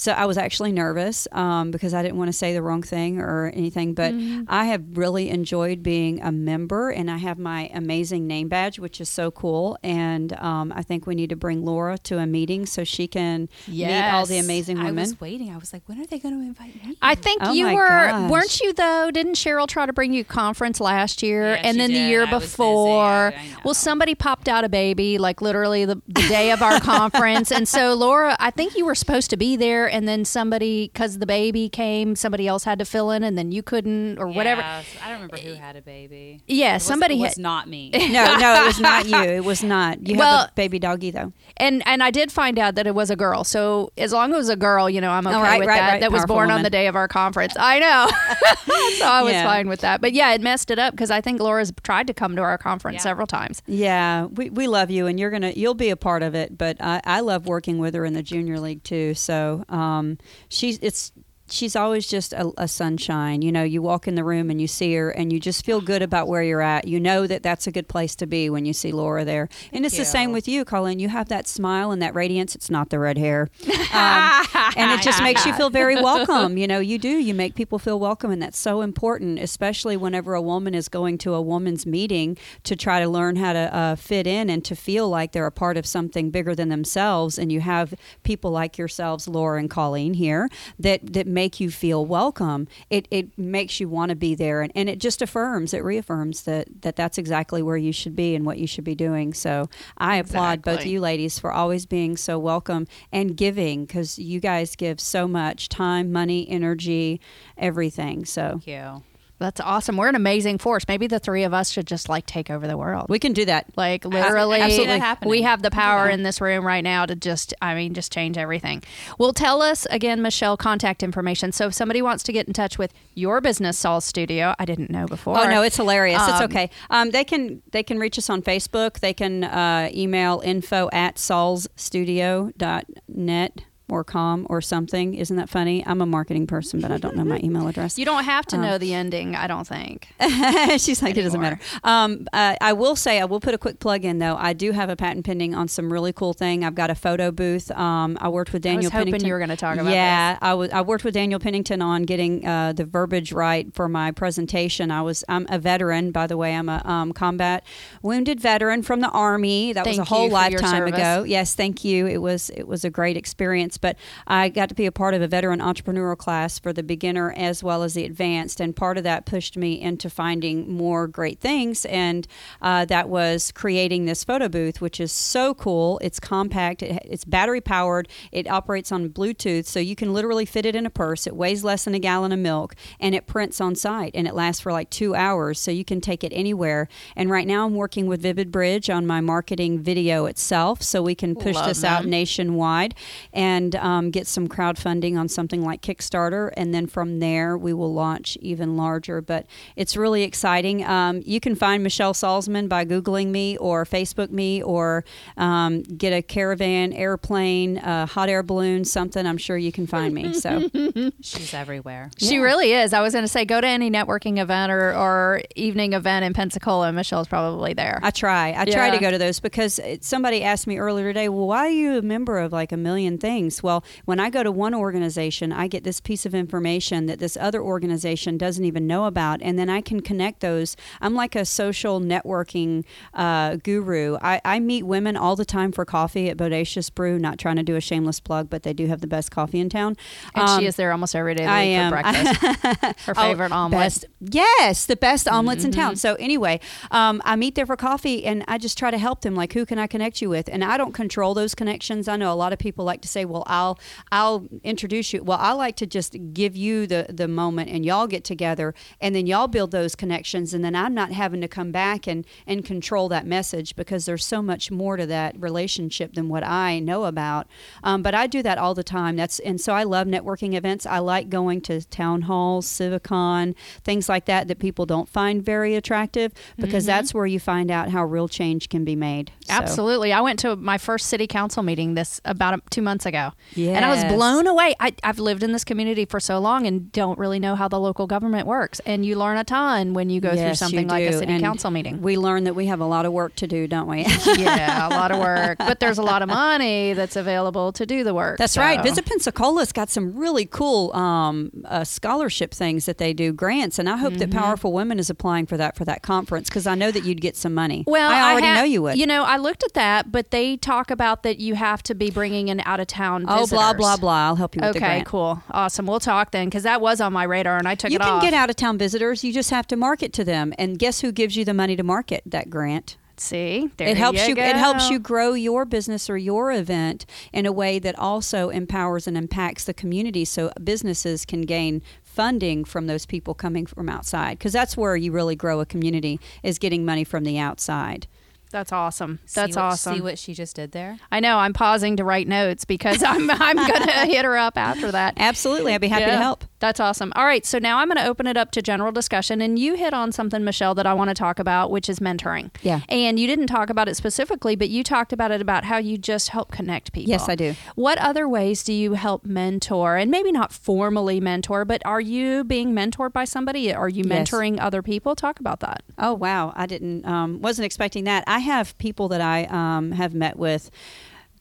so 0.00 0.12
I 0.12 0.26
was 0.26 0.38
actually 0.38 0.70
nervous 0.70 1.26
um, 1.32 1.72
because 1.72 1.92
I 1.92 2.02
didn't 2.04 2.18
want 2.18 2.28
to 2.28 2.32
say 2.32 2.52
the 2.54 2.62
wrong 2.62 2.82
thing 2.84 3.18
or 3.18 3.50
anything. 3.52 3.94
But 3.94 4.14
I 4.46 4.66
have 4.66 4.84
really 4.96 5.28
enjoyed 5.28 5.82
being 5.82 6.22
a 6.22 6.30
member, 6.30 6.90
and 6.90 7.10
I 7.10 7.16
have 7.16 7.36
my 7.36 7.68
amazing 7.74 8.28
name 8.28 8.48
badge, 8.48 8.78
which 8.78 9.00
is 9.00 9.08
so 9.08 9.32
cool. 9.32 9.76
And 9.82 10.32
um, 10.34 10.72
I 10.72 10.82
think 10.84 11.08
we 11.08 11.16
need 11.16 11.30
to 11.30 11.36
bring 11.36 11.64
Laura 11.64 11.98
to 12.04 12.18
a 12.18 12.26
meeting 12.26 12.64
so 12.64 12.84
she 12.84 13.08
can 13.08 13.48
meet 13.66 13.88
all 14.04 14.24
the 14.24 14.36
Yes. 14.36 14.44
amazing 14.44 14.78
I 14.78 14.84
women. 14.84 15.02
was 15.02 15.20
waiting. 15.20 15.50
I 15.52 15.56
was 15.58 15.72
like, 15.72 15.82
when 15.88 16.00
are 16.00 16.06
they 16.06 16.20
going 16.20 16.34
to 16.38 16.46
invite 16.46 16.76
me? 16.86 16.96
I 17.02 17.16
think 17.16 17.42
Oh 17.44 17.52
you 17.52 17.66
were, 17.74 18.06
gosh. 18.06 18.30
weren't 18.30 18.60
you 18.60 18.72
though? 18.74 19.10
Didn't 19.10 19.34
Cheryl 19.34 19.66
try 19.66 19.84
to 19.84 19.92
bring 19.92 20.12
you 20.12 20.22
conference 20.24 20.80
last 20.80 21.24
year 21.24 21.42
Yeah, 21.54 21.62
and 21.64 21.74
she 21.74 21.78
then 21.78 21.92
the 21.92 21.98
year 21.98 22.22
I 22.24 22.30
before? 22.30 23.04
I- 23.04 23.34
I 23.34 23.46
well, 23.64 23.74
somebody 23.74 24.14
popped 24.14 24.48
out 24.48 24.62
a 24.62 24.68
baby, 24.68 25.18
like 25.18 25.42
literally 25.42 25.84
the, 25.84 25.96
the 26.06 26.22
day 26.28 26.52
of 26.52 26.62
our 26.62 26.78
conference. 26.94 27.50
And 27.50 27.66
so, 27.66 27.94
Laura, 27.94 28.36
I 28.38 28.52
think 28.52 28.76
you 28.76 28.84
were 28.86 28.94
supposed 28.94 29.30
to 29.30 29.36
be 29.36 29.56
there, 29.56 29.87
and 29.88 30.06
then 30.08 30.24
somebody, 30.24 30.90
because 30.92 31.18
the 31.18 31.26
baby 31.26 31.68
came, 31.68 32.16
somebody 32.16 32.46
else 32.46 32.64
had 32.64 32.78
to 32.78 32.84
fill 32.84 33.10
in, 33.10 33.22
and 33.22 33.36
then 33.36 33.52
you 33.52 33.62
couldn't, 33.62 34.18
or 34.18 34.28
whatever. 34.28 34.60
Yes, 34.60 34.86
I 35.02 35.06
don't 35.08 35.14
remember 35.22 35.36
who 35.38 35.54
had 35.54 35.76
a 35.76 35.82
baby. 35.82 36.40
Yeah, 36.46 36.72
It 36.72 36.74
was- 36.74 36.82
somebody 36.84 37.14
it 37.14 37.18
had- 37.18 37.24
was 37.30 37.38
not 37.38 37.68
me. 37.68 37.90
no, 37.94 38.36
no, 38.36 38.62
it 38.62 38.66
was 38.66 38.80
not 38.80 39.06
you. 39.08 39.16
It 39.18 39.44
was 39.44 39.62
not. 39.62 40.06
You 40.06 40.16
Well- 40.18 40.38
have 40.40 40.48
a 40.50 40.52
baby 40.54 40.78
doggy 40.78 41.10
though. 41.10 41.32
And 41.56 41.82
and 41.86 42.02
I 42.02 42.10
did 42.10 42.30
find 42.30 42.58
out 42.58 42.74
that 42.76 42.86
it 42.86 42.94
was 42.94 43.10
a 43.10 43.16
girl. 43.16 43.42
So 43.44 43.90
as 43.98 44.12
long 44.12 44.30
as 44.30 44.34
it 44.34 44.38
was 44.38 44.48
a 44.50 44.56
girl, 44.56 44.88
you 44.88 45.00
know, 45.00 45.10
I'm 45.10 45.26
okay 45.26 45.36
Oh, 45.36 45.40
right, 45.42 45.58
with 45.58 45.68
right, 45.68 45.76
that. 45.78 45.90
right. 45.92 46.00
That 46.00 46.12
was 46.12 46.20
Powerful 46.20 46.36
born 46.36 46.50
on 46.52 46.62
the 46.62 46.70
day 46.70 46.86
of 46.86 46.94
our 46.96 47.08
conference. 47.08 47.54
I 47.58 47.78
know. 47.80 48.06
so 48.98 49.06
I 49.06 49.22
was 49.22 49.32
Yeah. 49.32 49.44
fine 49.44 49.68
with 49.68 49.80
that. 49.80 50.00
But 50.00 50.12
yeah, 50.12 50.32
it 50.34 50.40
messed 50.40 50.70
it 50.70 50.78
up 50.78 50.92
because 50.92 51.10
I 51.10 51.20
think 51.20 51.40
Laura's 51.40 51.72
tried 51.82 52.06
to 52.06 52.14
come 52.14 52.36
to 52.36 52.42
our 52.42 52.58
conference 52.58 52.96
Yeah. 52.96 53.02
several 53.02 53.26
times. 53.26 53.62
Yeah, 53.66 54.26
we, 54.26 54.50
we 54.50 54.66
love 54.68 54.90
you, 54.90 55.06
and 55.06 55.18
you're 55.18 55.30
gonna 55.30 55.52
you'll 55.56 55.74
be 55.74 55.90
a 55.90 55.96
part 55.96 56.22
of 56.22 56.34
it. 56.34 56.56
But 56.56 56.76
I, 56.80 57.00
I 57.04 57.20
love 57.20 57.46
working 57.46 57.78
with 57.78 57.94
her 57.94 58.04
in 58.04 58.12
the 58.14 58.22
junior 58.22 58.60
league 58.60 58.82
too. 58.84 59.14
So 59.14 59.64
um, 59.68 59.77
Um, 59.78 60.18
she's 60.48 60.78
it's 60.82 61.12
she's 61.50 61.76
always 61.76 62.06
just 62.06 62.32
a, 62.32 62.52
a 62.56 62.68
sunshine. 62.68 63.42
You 63.42 63.52
know, 63.52 63.62
you 63.62 63.82
walk 63.82 64.08
in 64.08 64.14
the 64.14 64.24
room 64.24 64.50
and 64.50 64.60
you 64.60 64.66
see 64.66 64.94
her, 64.94 65.10
and 65.10 65.32
you 65.32 65.40
just 65.40 65.64
feel 65.64 65.80
good 65.80 66.02
about 66.02 66.28
where 66.28 66.42
you're 66.42 66.62
at. 66.62 66.86
You 66.86 67.00
know 67.00 67.26
that 67.26 67.42
that's 67.42 67.66
a 67.66 67.72
good 67.72 67.88
place 67.88 68.14
to 68.16 68.26
be 68.26 68.50
when 68.50 68.64
you 68.64 68.72
see 68.72 68.92
Laura 68.92 69.24
there. 69.24 69.48
and 69.72 69.84
it's 69.84 69.96
the 69.96 70.04
same 70.04 70.32
with 70.32 70.48
you, 70.48 70.64
Colleen. 70.64 70.98
You 70.98 71.08
have 71.08 71.28
that 71.28 71.46
smile 71.46 71.90
and 71.90 72.00
that 72.02 72.14
radiance. 72.14 72.54
It's 72.54 72.70
not 72.70 72.90
the 72.90 72.98
red 72.98 73.18
hair, 73.18 73.48
um, 73.66 74.46
and 74.76 74.90
it 74.92 75.02
just 75.02 75.22
makes 75.22 75.44
you 75.46 75.52
feel 75.54 75.70
very 75.70 75.96
welcome. 75.96 76.56
You 76.56 76.66
know, 76.66 76.78
you 76.80 76.98
do. 76.98 77.08
You 77.08 77.34
make 77.34 77.54
people 77.54 77.78
feel 77.78 77.98
welcome, 77.98 78.30
and 78.30 78.42
that's 78.42 78.58
so 78.58 78.80
important, 78.80 79.38
especially 79.38 79.96
whenever 79.96 80.34
a 80.34 80.42
woman 80.42 80.74
is 80.74 80.88
going 80.88 81.18
to 81.18 81.34
a 81.34 81.42
woman's 81.42 81.86
meeting 81.86 82.36
to 82.64 82.76
try 82.76 83.00
to 83.00 83.08
learn 83.08 83.36
how 83.36 83.52
to 83.52 83.74
uh, 83.74 83.94
fit 83.96 84.26
in 84.26 84.50
and 84.50 84.64
to 84.64 84.74
feel 84.74 85.08
like 85.08 85.32
they're 85.32 85.46
a 85.46 85.52
part 85.52 85.76
of 85.76 85.86
something 85.86 86.30
bigger 86.30 86.54
than 86.54 86.68
themselves. 86.68 87.38
And 87.38 87.50
you 87.52 87.60
have 87.60 87.94
people 88.22 88.50
like 88.50 88.78
yourselves, 88.78 89.28
Laura 89.28 89.58
and 89.58 89.70
Colleen, 89.70 90.14
here 90.14 90.48
that 90.78 91.12
that 91.12 91.26
make 91.38 91.60
you 91.60 91.70
feel 91.70 92.04
welcome. 92.04 92.66
It 92.90 93.06
it 93.12 93.38
makes 93.38 93.78
you 93.78 93.88
want 93.88 94.08
to 94.10 94.16
be 94.16 94.34
there, 94.34 94.60
and, 94.60 94.72
and 94.74 94.88
it 94.88 94.98
just 94.98 95.22
affirms, 95.22 95.72
it 95.72 95.84
reaffirms 95.84 96.42
that 96.42 96.66
that 96.82 96.96
that's 96.96 97.16
exactly 97.16 97.62
where 97.62 97.76
you 97.76 97.92
should 97.92 98.16
be 98.16 98.34
and 98.34 98.44
what 98.44 98.58
you 98.58 98.66
should 98.66 98.82
be 98.82 98.96
doing. 98.96 99.32
So 99.34 99.68
I 99.96 100.16
applaud 100.16 100.62
both 100.62 100.80
of 100.80 100.86
you 100.86 101.00
ladies 101.00 101.38
for 101.38 101.52
always 101.52 101.86
being 101.86 102.16
so 102.16 102.38
welcome 102.38 102.88
and 103.12 103.36
giving 103.36 103.84
because 103.84 104.18
you 104.18 104.40
guys 104.40 104.74
give 104.74 105.00
so 105.00 105.28
much 105.28 105.68
time, 105.68 106.10
money, 106.10 106.48
energy, 106.48 107.20
everything. 107.56 108.24
So 108.24 108.60
Thank 108.60 108.66
you. 108.66 109.02
That's 109.38 109.60
awesome. 109.60 109.96
We're 109.96 110.08
an 110.08 110.16
amazing 110.16 110.58
force. 110.58 110.82
Maybe 110.88 111.06
the 111.06 111.20
three 111.20 111.44
of 111.44 111.54
us 111.54 111.70
should 111.70 111.86
just 111.86 112.08
like 112.08 112.26
take 112.26 112.50
over 112.50 112.66
the 112.66 112.76
world. 112.76 113.06
we 113.08 113.20
can 113.20 113.32
do 113.32 113.44
that. 113.44 113.66
like 113.76 114.04
literally, 114.04 114.60
absolutely 114.60 114.98
happening. 114.98 115.30
we 115.30 115.42
have 115.42 115.62
the 115.62 115.70
power 115.70 116.08
that. 116.08 116.14
in 116.14 116.24
this 116.24 116.40
room 116.40 116.66
right 116.66 116.82
now 116.82 117.06
to 117.06 117.14
just, 117.14 117.54
I 117.62 117.74
mean, 117.74 117.94
just 117.94 118.10
change 118.12 118.36
everything. 118.36 118.82
Well, 119.18 119.32
tell 119.32 119.62
us 119.62 119.86
again, 119.90 120.20
Michelle, 120.22 120.56
contact 120.56 121.02
information. 121.04 121.52
So 121.52 121.68
if 121.68 121.74
somebody 121.74 122.02
wants 122.02 122.24
to 122.24 122.32
get 122.32 122.48
in 122.48 122.52
touch 122.52 122.78
with 122.78 122.92
your 123.14 123.40
business, 123.40 123.78
Saul's 123.78 124.04
Studio, 124.04 124.54
I 124.58 124.64
didn't 124.64 124.90
know 124.90 125.06
before. 125.06 125.38
Oh 125.38 125.48
no, 125.48 125.62
it's 125.62 125.76
hilarious. 125.76 126.20
it's 126.20 126.40
Um, 126.40 126.44
okay. 126.44 126.70
Um, 126.90 127.10
they 127.10 127.22
can 127.24 127.62
they 127.70 127.82
can 127.84 127.98
reach 127.98 128.18
us 128.18 128.28
on 128.28 128.42
Facebook. 128.42 128.98
They 129.00 129.14
can 129.14 129.44
uh, 129.44 129.88
email 129.94 130.42
info 130.44 130.88
at 130.92 131.14
solsstudio.net 131.16 133.64
or 133.88 134.04
com 134.04 134.46
or 134.50 134.60
something. 134.60 135.14
Isn't 135.14 135.36
that 135.36 135.48
funny? 135.48 135.84
I'm 135.86 136.00
a 136.00 136.06
marketing 136.06 136.46
person, 136.46 136.80
but 136.80 136.90
I 136.92 136.98
don't 136.98 137.16
know 137.16 137.24
my 137.24 137.40
email 137.42 137.66
address. 137.68 137.98
You 137.98 138.04
don't 138.04 138.24
have 138.24 138.46
to 138.46 138.56
Um, 138.56 138.62
know 138.62 138.78
the 138.78 138.94
ending, 138.94 139.34
I 139.34 139.46
don't 139.46 139.66
think. 139.66 140.08
She's 140.78 141.02
like, 141.02 141.16
it 141.16 141.22
doesn't 141.22 141.40
matter. 141.40 141.58
Um, 141.84 142.26
uh, 142.32 142.56
I 142.60 142.72
will 142.72 142.96
say, 142.96 143.20
I 143.20 143.24
will 143.24 143.40
put 143.40 143.54
a 143.54 143.58
quick 143.58 143.80
plug 143.80 144.04
in 144.04 144.18
though. 144.18 144.36
I 144.36 144.52
do 144.52 144.72
have 144.72 144.88
a 144.90 144.96
patent 144.96 145.24
pending 145.26 145.54
on 145.54 145.68
some 145.68 145.92
really 145.92 146.12
cool 146.12 146.32
thing. 146.32 146.64
I've 146.64 146.74
got 146.74 146.90
a 146.90 146.94
photo 146.94 147.30
booth. 147.30 147.70
Um, 147.72 148.18
I 148.20 148.28
worked 148.28 148.52
with 148.52 148.62
Daniel. 148.62 148.78
I 148.78 148.86
was 148.86 148.92
hoping 148.92 149.06
Pennington. 149.06 149.26
you 149.26 149.32
were 149.32 149.38
going 149.38 149.48
to 149.50 149.56
talk 149.56 149.76
about 149.78 149.92
Yeah, 149.92 150.38
I 150.40 150.54
was. 150.54 150.70
I 150.70 150.80
worked 150.82 151.04
with 151.04 151.14
Daniel 151.14 151.40
Pennington 151.40 151.80
on 151.82 152.02
getting 152.04 152.46
uh, 152.46 152.72
the 152.72 152.84
verbiage 152.84 153.32
right 153.32 153.72
for 153.74 153.88
my 153.88 154.10
presentation. 154.12 154.90
I 154.90 155.02
was. 155.02 155.24
I'm 155.28 155.46
a 155.48 155.58
veteran, 155.58 156.10
by 156.12 156.26
the 156.26 156.36
way. 156.36 156.54
I'm 156.54 156.68
a 156.68 156.82
um, 156.84 157.12
combat 157.12 157.64
wounded 158.02 158.40
veteran 158.40 158.82
from 158.82 159.00
the 159.00 159.08
army. 159.10 159.72
That 159.72 159.86
was 159.86 159.98
a 159.98 160.04
whole 160.04 160.24
you 160.24 160.30
for 160.30 160.50
your 160.50 160.60
lifetime 160.60 160.86
ago. 160.86 161.24
Yes, 161.24 161.54
thank 161.54 161.84
you. 161.84 162.06
It 162.06 162.18
was. 162.18 162.50
It 162.50 162.66
was 162.68 162.84
a 162.84 162.90
great 162.90 163.16
experience. 163.16 163.77
But 163.78 163.96
I 164.26 164.48
got 164.48 164.68
to 164.68 164.74
be 164.74 164.86
a 164.86 164.92
part 164.92 165.14
of 165.14 165.22
a 165.22 165.28
veteran 165.28 165.60
entrepreneurial 165.60 166.16
class 166.16 166.58
for 166.58 166.72
the 166.72 166.82
beginner 166.82 167.32
as 167.36 167.62
well 167.62 167.82
as 167.82 167.94
the 167.94 168.04
advanced, 168.04 168.60
and 168.60 168.74
part 168.74 168.98
of 168.98 169.04
that 169.04 169.26
pushed 169.26 169.56
me 169.56 169.80
into 169.80 170.10
finding 170.10 170.72
more 170.72 171.06
great 171.06 171.40
things. 171.40 171.84
And 171.86 172.26
uh, 172.60 172.84
that 172.86 173.08
was 173.08 173.52
creating 173.52 174.04
this 174.04 174.24
photo 174.24 174.48
booth, 174.48 174.80
which 174.80 175.00
is 175.00 175.12
so 175.12 175.54
cool. 175.54 175.98
It's 176.02 176.20
compact. 176.20 176.82
It, 176.82 177.02
it's 177.04 177.24
battery 177.24 177.60
powered. 177.60 178.08
It 178.32 178.48
operates 178.48 178.92
on 178.92 179.10
Bluetooth, 179.10 179.66
so 179.66 179.80
you 179.80 179.96
can 179.96 180.12
literally 180.12 180.44
fit 180.44 180.66
it 180.66 180.74
in 180.74 180.86
a 180.86 180.90
purse. 180.90 181.26
It 181.26 181.36
weighs 181.36 181.64
less 181.64 181.84
than 181.84 181.94
a 181.94 181.98
gallon 181.98 182.32
of 182.32 182.38
milk, 182.38 182.74
and 183.00 183.14
it 183.14 183.26
prints 183.26 183.60
on 183.60 183.74
site, 183.74 184.12
and 184.14 184.26
it 184.26 184.34
lasts 184.34 184.60
for 184.62 184.72
like 184.72 184.90
two 184.90 185.14
hours, 185.14 185.60
so 185.60 185.70
you 185.70 185.84
can 185.84 186.00
take 186.00 186.24
it 186.24 186.32
anywhere. 186.32 186.88
And 187.16 187.30
right 187.30 187.46
now, 187.46 187.66
I'm 187.66 187.74
working 187.74 188.06
with 188.06 188.22
Vivid 188.22 188.50
Bridge 188.50 188.90
on 188.90 189.06
my 189.06 189.20
marketing 189.20 189.80
video 189.80 190.26
itself, 190.26 190.82
so 190.82 191.02
we 191.02 191.14
can 191.14 191.34
push 191.34 191.54
Love 191.54 191.66
this 191.66 191.84
out 191.84 192.04
nationwide 192.04 192.94
and 193.32 193.67
um, 193.76 194.10
get 194.10 194.26
some 194.26 194.48
crowdfunding 194.48 195.18
on 195.18 195.28
something 195.28 195.62
like 195.64 195.82
Kickstarter, 195.82 196.50
and 196.56 196.72
then 196.74 196.86
from 196.86 197.18
there 197.20 197.56
we 197.56 197.72
will 197.72 197.92
launch 197.92 198.36
even 198.40 198.76
larger. 198.76 199.20
But 199.20 199.46
it's 199.76 199.96
really 199.96 200.22
exciting. 200.22 200.84
Um, 200.84 201.22
you 201.24 201.40
can 201.40 201.54
find 201.54 201.82
Michelle 201.82 202.14
Salzman 202.14 202.68
by 202.68 202.84
googling 202.84 203.28
me 203.28 203.56
or 203.58 203.84
Facebook 203.84 204.30
me 204.30 204.62
or 204.62 205.04
um, 205.36 205.82
get 205.82 206.12
a 206.12 206.22
caravan, 206.22 206.92
airplane, 206.92 207.78
uh, 207.78 208.06
hot 208.06 208.28
air 208.28 208.42
balloon, 208.42 208.84
something. 208.84 209.26
I'm 209.26 209.38
sure 209.38 209.56
you 209.56 209.72
can 209.72 209.86
find 209.86 210.14
me. 210.14 210.32
So 210.34 210.68
She's 211.20 211.54
everywhere. 211.54 212.10
She 212.18 212.34
Yeah. 212.36 212.40
really 212.42 212.72
is. 212.72 212.92
I 212.92 213.00
was 213.00 213.12
going 213.12 213.24
to 213.24 213.28
say, 213.28 213.44
go 213.44 213.60
to 213.60 213.66
any 213.66 213.90
networking 213.90 214.38
event 214.38 214.70
or, 214.72 214.94
or 214.96 215.42
evening 215.56 215.92
event 215.92 216.24
in 216.24 216.32
Pensacola. 216.34 216.92
Michelle's 216.92 217.28
probably 217.28 217.74
there. 217.74 218.00
I 218.02 218.10
try. 218.10 218.54
I 218.56 218.64
try 218.64 218.90
to 218.90 218.98
go 218.98 219.10
to 219.10 219.18
those 219.18 219.40
because 219.40 219.80
somebody 220.00 220.42
asked 220.42 220.66
me 220.66 220.78
earlier 220.78 221.08
today, 221.08 221.28
well, 221.28 221.46
why 221.46 221.66
are 221.66 221.70
you 221.70 221.98
a 221.98 222.02
member 222.02 222.38
of 222.38 222.52
like 222.52 222.72
a 222.72 222.76
million 222.76 223.18
things? 223.18 223.57
Well, 223.62 223.84
when 224.04 224.20
I 224.20 224.30
go 224.30 224.42
to 224.42 224.50
one 224.52 224.74
organization, 224.74 225.52
I 225.52 225.66
get 225.68 225.84
this 225.84 226.00
piece 226.00 226.26
of 226.26 226.34
information 226.34 227.06
that 227.06 227.18
this 227.18 227.36
other 227.36 227.62
organization 227.62 228.36
doesn't 228.38 228.64
even 228.64 228.86
know 228.86 229.04
about, 229.06 229.40
and 229.42 229.58
then 229.58 229.68
I 229.70 229.80
can 229.80 230.00
connect 230.00 230.40
those. 230.40 230.76
I'm 231.00 231.14
like 231.14 231.34
a 231.36 231.44
social 231.44 232.00
networking 232.00 232.84
uh, 233.14 233.56
guru. 233.56 234.16
I, 234.20 234.40
I 234.44 234.60
meet 234.60 234.84
women 234.84 235.16
all 235.16 235.36
the 235.36 235.44
time 235.44 235.72
for 235.72 235.84
coffee 235.84 236.28
at 236.28 236.36
Bodacious 236.36 236.92
Brew, 236.94 237.18
not 237.18 237.38
trying 237.38 237.56
to 237.56 237.62
do 237.62 237.76
a 237.76 237.80
shameless 237.80 238.20
plug, 238.20 238.48
but 238.50 238.62
they 238.62 238.72
do 238.72 238.86
have 238.86 239.00
the 239.00 239.06
best 239.06 239.30
coffee 239.30 239.60
in 239.60 239.68
town. 239.68 239.96
and 240.34 240.48
Um, 240.48 240.60
she 240.60 240.66
is 240.66 240.76
there 240.76 240.92
almost 240.92 241.14
every 241.16 241.34
day 241.34 241.44
I 241.44 241.62
am. 241.62 241.92
for 241.92 242.02
breakfast. 242.02 243.06
Her 243.06 243.14
Oh, 243.16 243.22
favorite 243.22 243.52
omelet. 243.52 243.84
Best, 243.84 244.04
yes, 244.20 244.86
the 244.86 244.96
best 244.96 245.28
omelets 245.28 245.64
in 245.64 245.70
Mm-hmm. 245.70 245.80
town. 245.80 245.96
So 245.96 246.14
anyway, 246.14 246.60
um, 246.90 247.20
I 247.24 247.36
meet 247.36 247.54
there 247.54 247.66
for 247.66 247.76
coffee, 247.76 248.24
and 248.24 248.44
I 248.48 248.58
just 248.58 248.78
try 248.78 248.90
to 248.90 248.98
help 248.98 249.20
them. 249.22 249.34
Like, 249.34 249.52
who 249.52 249.66
can 249.66 249.78
I 249.78 249.86
connect 249.86 250.22
you 250.22 250.28
with? 250.30 250.48
And 250.50 250.64
I 250.64 250.76
don't 250.76 250.92
control 250.92 251.34
those 251.34 251.54
connections. 251.54 252.08
I 252.08 252.16
know 252.16 252.32
a 252.32 252.34
lot 252.34 252.52
of 252.52 252.58
people 252.58 252.84
like 252.84 253.02
to 253.02 253.08
say, 253.08 253.24
"Well, 253.24 253.44
I'll 253.48 253.78
I'll 254.12 254.46
introduce 254.62 255.12
you. 255.12 255.22
Well, 255.22 255.38
I 255.40 255.52
like 255.52 255.76
to 255.76 255.86
just 255.86 256.16
give 256.32 256.56
you 256.56 256.86
the 256.86 257.06
the 257.08 257.26
moment, 257.28 257.70
and 257.70 257.84
y'all 257.84 258.06
get 258.06 258.24
together, 258.24 258.74
and 259.00 259.14
then 259.14 259.26
y'all 259.26 259.48
build 259.48 259.70
those 259.70 259.94
connections, 259.94 260.54
and 260.54 260.64
then 260.64 260.76
I'm 260.76 260.94
not 260.94 261.12
having 261.12 261.40
to 261.40 261.48
come 261.48 261.72
back 261.72 262.06
and 262.06 262.24
and 262.46 262.64
control 262.64 263.08
that 263.08 263.26
message 263.26 263.74
because 263.76 264.06
there's 264.06 264.24
so 264.24 264.42
much 264.42 264.70
more 264.70 264.96
to 264.96 265.06
that 265.06 265.34
relationship 265.40 266.14
than 266.14 266.28
what 266.28 266.44
I 266.44 266.78
know 266.78 267.04
about. 267.04 267.46
Um, 267.82 268.02
but 268.02 268.14
I 268.14 268.26
do 268.26 268.42
that 268.42 268.58
all 268.58 268.74
the 268.74 268.84
time. 268.84 269.16
That's 269.16 269.38
and 269.40 269.60
so 269.60 269.72
I 269.72 269.84
love 269.84 270.06
networking 270.06 270.54
events. 270.54 270.86
I 270.86 270.98
like 270.98 271.28
going 271.28 271.60
to 271.62 271.80
town 271.88 272.22
halls, 272.22 272.66
CivicCon, 272.66 273.54
things 273.82 274.08
like 274.08 274.26
that 274.26 274.48
that 274.48 274.58
people 274.58 274.86
don't 274.86 275.08
find 275.08 275.42
very 275.44 275.74
attractive 275.74 276.32
because 276.58 276.84
that's 276.86 277.14
where 277.14 277.26
you 277.26 277.40
find 277.40 277.70
out 277.70 277.90
how 277.90 278.04
real 278.04 278.28
change 278.28 278.68
can 278.68 278.84
be 278.84 278.96
made. 278.96 279.32
So- 279.46 279.54
Absolutely. 279.54 280.12
I 280.12 280.20
went 280.20 280.38
to 280.40 280.56
my 280.56 280.78
first 280.78 281.06
city 281.06 281.26
council 281.26 281.62
meeting 281.62 281.94
this 281.94 282.20
about 282.24 282.60
two 282.70 282.82
months 282.82 283.06
ago. 283.06 283.27
And 283.56 283.84
I 283.84 283.88
was 283.90 284.04
blown 284.04 284.46
away. 284.46 284.74
I, 284.80 284.92
I've 285.02 285.18
lived 285.18 285.42
in 285.42 285.52
this 285.52 285.64
community 285.64 286.04
for 286.04 286.20
so 286.20 286.38
long 286.38 286.66
and 286.66 286.90
don't 286.92 287.18
really 287.18 287.38
know 287.38 287.54
how 287.54 287.68
the 287.68 287.78
local 287.80 288.06
government 288.06 288.46
works. 288.46 288.80
And 288.86 289.04
you 289.04 289.16
learn 289.16 289.36
a 289.38 289.44
ton 289.44 289.94
when 289.94 290.10
you 290.10 290.20
go 290.20 290.30
through 290.30 290.38
Yes, 290.38 290.60
you 290.60 290.66
something 290.66 290.88
like 290.88 291.04
a 291.08 291.12
city 291.12 291.32
And 291.32 291.42
council 291.42 291.70
meeting. 291.70 292.00
We 292.02 292.16
learn 292.16 292.44
that 292.44 292.54
we 292.54 292.66
have 292.66 292.80
a 292.80 292.84
lot 292.86 293.06
of 293.06 293.12
work 293.12 293.34
to 293.36 293.46
do, 293.46 293.66
don't 293.66 293.86
we? 293.88 294.02
yeah, 294.36 294.88
a 294.88 294.90
lot 294.90 295.10
of 295.10 295.18
work. 295.18 295.58
But 295.68 295.80
there's 295.80 295.98
a 295.98 296.02
lot 296.02 296.22
of 296.22 296.28
money 296.28 296.94
that's 296.94 297.14
available 297.16 297.72
to 297.72 297.84
do 297.86 298.02
the 298.04 298.14
work. 298.14 298.38
That's 298.38 298.54
so- 298.54 298.60
right. 298.62 298.82
Visit 298.82 299.04
Pensacola's 299.04 299.72
got 299.72 299.90
some 299.90 300.16
really 300.16 300.46
cool 300.46 300.92
um, 300.94 301.50
uh, 301.66 301.84
scholarship 301.84 302.52
things 302.52 302.86
that 302.86 302.98
they 302.98 303.12
do, 303.12 303.32
grants, 303.32 303.78
and 303.78 303.88
I 303.88 303.96
hope 303.96 304.08
Mm-hmm. 304.14 304.18
that 304.20 304.30
Powerful 304.30 304.72
Women 304.72 304.98
is 304.98 305.10
applying 305.10 305.44
for 305.44 305.58
that 305.58 305.76
for 305.76 305.84
that 305.84 306.02
conference 306.02 306.48
because 306.48 306.66
I 306.66 306.74
know 306.74 306.90
that 306.90 307.04
you'd 307.04 307.20
get 307.20 307.36
some 307.36 307.52
money. 307.52 307.84
Well, 307.86 308.10
I 308.10 308.32
already 308.32 308.46
ha- 308.46 308.54
know 308.54 308.62
you 308.64 308.80
would. 308.82 308.96
You 308.98 309.06
know, 309.06 309.22
I 309.24 309.36
looked 309.36 309.62
at 309.62 309.74
that, 309.74 310.10
but 310.10 310.30
they 310.30 310.56
talk 310.56 310.90
about 310.90 311.22
that 311.24 311.38
you 311.38 311.54
have 311.54 311.82
to 311.84 311.94
be 311.94 312.10
bringing 312.10 312.48
an 312.48 312.60
out 312.64 312.80
of 312.80 312.86
town. 312.86 313.17
Oh, 313.26 313.46
blah 313.46 313.72
blah 313.72 313.96
blah. 313.96 314.26
I'll 314.28 314.36
help 314.36 314.54
you 314.54 314.60
with 314.62 314.74
the 314.74 314.78
Okay, 314.78 315.02
cool, 315.06 315.42
awesome. 315.50 315.86
We'll 315.86 316.00
talk 316.00 316.30
then 316.30 316.46
because 316.46 316.64
that 316.64 316.80
was 316.80 317.00
on 317.00 317.12
my 317.12 317.24
radar 317.24 317.56
and 317.56 317.66
I 317.66 317.74
took 317.74 317.90
it. 317.90 317.94
You 317.94 317.98
can 317.98 318.20
get 318.20 318.34
out 318.34 318.50
of 318.50 318.56
town 318.56 318.78
visitors. 318.78 319.24
You 319.24 319.32
just 319.32 319.50
have 319.50 319.66
to 319.68 319.76
market 319.76 320.12
to 320.14 320.24
them, 320.24 320.52
and 320.58 320.78
guess 320.78 321.00
who 321.00 321.12
gives 321.12 321.36
you 321.36 321.44
the 321.44 321.54
money 321.54 321.76
to 321.76 321.82
market 321.82 322.22
that 322.26 322.50
grant? 322.50 322.96
See, 323.20 323.68
there 323.78 323.88
it 323.88 323.96
helps 323.96 324.28
you. 324.28 324.36
you. 324.36 324.42
It 324.42 324.56
helps 324.56 324.90
you 324.90 324.98
grow 325.00 325.32
your 325.32 325.64
business 325.64 326.08
or 326.08 326.16
your 326.16 326.52
event 326.52 327.04
in 327.32 327.46
a 327.46 327.52
way 327.52 327.78
that 327.80 327.98
also 327.98 328.48
empowers 328.48 329.08
and 329.08 329.16
impacts 329.16 329.64
the 329.64 329.74
community, 329.74 330.24
so 330.24 330.52
businesses 330.62 331.24
can 331.24 331.42
gain 331.42 331.82
funding 332.02 332.64
from 332.64 332.86
those 332.86 333.06
people 333.06 333.34
coming 333.34 333.66
from 333.66 333.88
outside. 333.88 334.38
Because 334.38 334.52
that's 334.52 334.76
where 334.76 334.96
you 334.96 335.12
really 335.12 335.36
grow 335.36 335.60
a 335.60 335.66
community 335.66 336.20
is 336.42 336.58
getting 336.58 336.84
money 336.84 337.04
from 337.04 337.24
the 337.24 337.38
outside. 337.38 338.06
That's 338.50 338.72
awesome. 338.72 339.18
That's 339.34 339.54
see 339.54 339.60
what, 339.60 339.64
awesome. 339.64 339.94
See 339.94 340.00
what 340.00 340.18
she 340.18 340.34
just 340.34 340.56
did 340.56 340.72
there? 340.72 340.98
I 341.12 341.20
know. 341.20 341.38
I'm 341.38 341.52
pausing 341.52 341.96
to 341.96 342.04
write 342.04 342.26
notes 342.28 342.64
because 342.64 343.02
I'm 343.02 343.30
I'm 343.30 343.56
gonna 343.56 344.06
hit 344.06 344.24
her 344.24 344.36
up 344.36 344.56
after 344.56 344.90
that. 344.90 345.14
Absolutely, 345.16 345.74
I'd 345.74 345.80
be 345.80 345.88
happy 345.88 346.06
to 346.06 346.16
help. 346.16 346.44
That's 346.60 346.80
awesome. 346.80 347.12
All 347.14 347.24
right, 347.24 347.46
so 347.46 347.58
now 347.58 347.78
I'm 347.78 347.88
going 347.88 347.98
to 347.98 348.06
open 348.06 348.26
it 348.26 348.36
up 348.36 348.50
to 348.52 348.62
general 348.62 348.90
discussion, 348.90 349.40
and 349.40 349.58
you 349.58 349.74
hit 349.76 349.94
on 349.94 350.10
something, 350.10 350.42
Michelle, 350.42 350.74
that 350.74 350.86
I 350.86 350.94
want 350.94 351.08
to 351.08 351.14
talk 351.14 351.38
about, 351.38 351.70
which 351.70 351.88
is 351.88 352.00
mentoring. 352.00 352.50
Yeah. 352.62 352.80
And 352.88 353.18
you 353.20 353.26
didn't 353.26 353.46
talk 353.46 353.70
about 353.70 353.88
it 353.88 353.94
specifically, 353.94 354.56
but 354.56 354.68
you 354.68 354.82
talked 354.82 355.12
about 355.12 355.30
it 355.30 355.40
about 355.40 355.64
how 355.64 355.76
you 355.78 355.96
just 355.98 356.30
help 356.30 356.50
connect 356.50 356.92
people. 356.92 357.10
Yes, 357.10 357.28
I 357.28 357.36
do. 357.36 357.54
What 357.76 357.98
other 357.98 358.28
ways 358.28 358.64
do 358.64 358.72
you 358.72 358.94
help 358.94 359.24
mentor, 359.24 359.96
and 359.96 360.10
maybe 360.10 360.32
not 360.32 360.52
formally 360.52 361.20
mentor, 361.20 361.64
but 361.64 361.80
are 361.84 362.00
you 362.00 362.42
being 362.44 362.72
mentored 362.74 363.12
by 363.12 363.24
somebody? 363.24 363.72
Are 363.72 363.88
you 363.88 364.04
Yes. 364.06 364.28
mentoring 364.30 364.58
other 364.60 364.82
people? 364.82 365.14
Talk 365.14 365.38
about 365.40 365.60
that. 365.60 365.82
Oh 365.98 366.14
wow, 366.14 366.52
I 366.56 366.66
didn't 366.66 367.04
um, 367.06 367.40
wasn't 367.40 367.66
expecting 367.66 368.04
that. 368.04 368.24
I 368.26 368.40
have 368.40 368.76
people 368.78 369.08
that 369.08 369.20
I 369.20 369.44
um, 369.44 369.92
have 369.92 370.14
met 370.14 370.36
with 370.36 370.70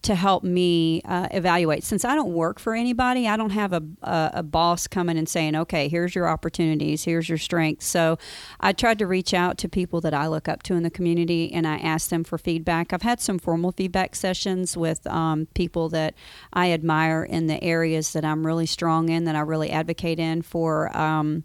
to 0.08 0.16
help 0.16 0.44
me 0.44 1.02
uh, 1.06 1.28
evaluate. 1.32 1.84
Since 1.84 2.06
I 2.06 2.16
don't 2.16 2.34
work 2.34 2.60
for 2.60 2.74
anybody, 2.74 3.28
I 3.28 3.36
don't 3.36 3.52
have 3.52 3.74
a, 3.74 3.84
a, 4.02 4.32
a 4.36 4.44
boss 4.44 4.88
coming 4.88 5.18
and 5.18 5.28
saying, 5.28 5.56
"Okay, 5.56 5.90
here's 5.90 6.16
your 6.16 6.28
opportunities, 6.28 7.04
here's 7.04 7.28
your 7.28 7.38
strengths." 7.38 7.86
So, 7.86 8.18
I 8.60 8.72
tried 8.72 9.00
to 9.00 9.08
reach 9.08 9.34
out 9.34 9.58
to 9.60 9.70
people 9.70 10.00
that 10.02 10.14
I 10.14 10.28
look 10.28 10.48
up 10.48 10.64
to 10.64 10.76
in 10.76 10.84
the 10.84 10.90
community, 10.90 11.52
and 11.52 11.68
I 11.68 11.78
asked 11.78 12.10
them 12.10 12.24
for 12.24 12.38
feedback. 12.38 12.94
I've 12.94 13.02
had 13.02 13.20
some 13.20 13.38
formal 13.38 13.74
feedback 13.74 14.16
sessions 14.16 14.78
with 14.78 15.06
um, 15.08 15.48
people 15.54 15.90
that 15.90 16.16
I 16.54 16.72
admire 16.72 17.24
in 17.24 17.48
the 17.48 17.62
areas 17.64 18.14
that 18.14 18.24
I'm 18.24 18.46
really 18.46 18.66
strong 18.66 19.10
in, 19.10 19.26
that 19.26 19.36
I 19.36 19.42
really 19.42 19.72
advocate 19.72 20.20
in 20.20 20.42
for. 20.42 20.96
Um, 20.98 21.44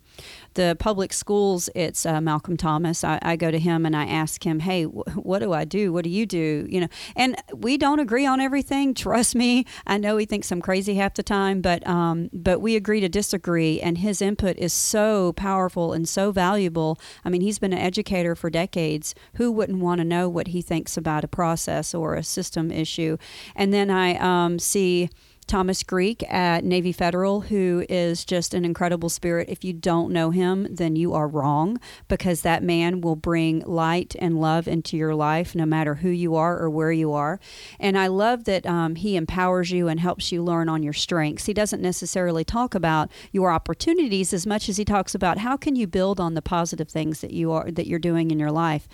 the 0.54 0.76
public 0.78 1.12
schools, 1.12 1.68
it's 1.74 2.04
uh, 2.06 2.20
Malcolm 2.20 2.56
Thomas. 2.56 3.04
I, 3.04 3.18
I 3.22 3.36
go 3.36 3.50
to 3.50 3.58
him 3.58 3.86
and 3.86 3.96
I 3.96 4.06
ask 4.06 4.44
him, 4.44 4.60
"Hey, 4.60 4.84
wh- 4.84 5.16
what 5.16 5.40
do 5.40 5.52
I 5.52 5.64
do? 5.64 5.92
What 5.92 6.04
do 6.04 6.10
you 6.10 6.26
do?" 6.26 6.66
You 6.68 6.82
know, 6.82 6.88
and 7.16 7.36
we 7.54 7.76
don't 7.76 8.00
agree 8.00 8.26
on 8.26 8.40
everything. 8.40 8.94
Trust 8.94 9.34
me, 9.34 9.64
I 9.86 9.98
know 9.98 10.16
he 10.16 10.26
thinks 10.26 10.50
I'm 10.50 10.60
crazy 10.60 10.94
half 10.94 11.14
the 11.14 11.22
time, 11.22 11.60
but 11.60 11.86
um, 11.86 12.30
but 12.32 12.60
we 12.60 12.76
agree 12.76 13.00
to 13.00 13.08
disagree. 13.08 13.80
And 13.80 13.98
his 13.98 14.22
input 14.22 14.56
is 14.58 14.72
so 14.72 15.32
powerful 15.32 15.92
and 15.92 16.08
so 16.08 16.32
valuable. 16.32 16.98
I 17.24 17.30
mean, 17.30 17.40
he's 17.40 17.58
been 17.58 17.72
an 17.72 17.78
educator 17.78 18.34
for 18.34 18.50
decades. 18.50 19.14
Who 19.34 19.50
wouldn't 19.52 19.80
want 19.80 20.00
to 20.00 20.04
know 20.04 20.28
what 20.28 20.48
he 20.48 20.62
thinks 20.62 20.96
about 20.96 21.24
a 21.24 21.28
process 21.28 21.94
or 21.94 22.14
a 22.14 22.22
system 22.22 22.70
issue? 22.70 23.16
And 23.56 23.72
then 23.72 23.90
I 23.90 24.16
um, 24.16 24.58
see. 24.58 25.08
Thomas 25.46 25.82
Greek 25.82 26.22
at 26.32 26.64
Navy 26.64 26.92
Federal, 26.92 27.42
who 27.42 27.84
is 27.88 28.24
just 28.24 28.54
an 28.54 28.64
incredible 28.64 29.08
spirit. 29.08 29.48
If 29.48 29.64
you 29.64 29.72
don't 29.72 30.12
know 30.12 30.30
him, 30.30 30.66
then 30.70 30.96
you 30.96 31.12
are 31.14 31.28
wrong 31.28 31.78
because 32.08 32.42
that 32.42 32.62
man 32.62 33.00
will 33.00 33.16
bring 33.16 33.60
light 33.60 34.16
and 34.18 34.40
love 34.40 34.66
into 34.66 34.96
your 34.96 35.14
life 35.14 35.54
no 35.54 35.66
matter 35.66 35.96
who 35.96 36.08
you 36.08 36.36
are 36.36 36.58
or 36.58 36.70
where 36.70 36.92
you 36.92 37.12
are. 37.12 37.38
And 37.78 37.98
I 37.98 38.06
love 38.06 38.44
that 38.44 38.66
um, 38.66 38.94
he 38.94 39.16
empowers 39.16 39.70
you 39.70 39.88
and 39.88 40.00
helps 40.00 40.32
you 40.32 40.42
learn 40.42 40.68
on 40.68 40.82
your 40.82 40.92
strengths. 40.92 41.46
He 41.46 41.54
doesn't 41.54 41.82
necessarily 41.82 42.44
talk 42.44 42.74
about 42.74 43.10
your 43.30 43.50
opportunities 43.50 44.32
as 44.32 44.46
much 44.46 44.68
as 44.68 44.76
he 44.76 44.84
talks 44.84 45.14
about 45.14 45.38
how 45.38 45.56
can 45.56 45.76
you 45.76 45.86
build 45.86 46.20
on 46.20 46.34
the 46.34 46.42
positive 46.42 46.88
things 46.88 47.20
that 47.20 47.32
you 47.32 47.52
are 47.52 47.70
that 47.70 47.86
you're 47.86 47.98
doing 47.98 48.30
in 48.30 48.38
your 48.38 48.50
life. 48.50 48.88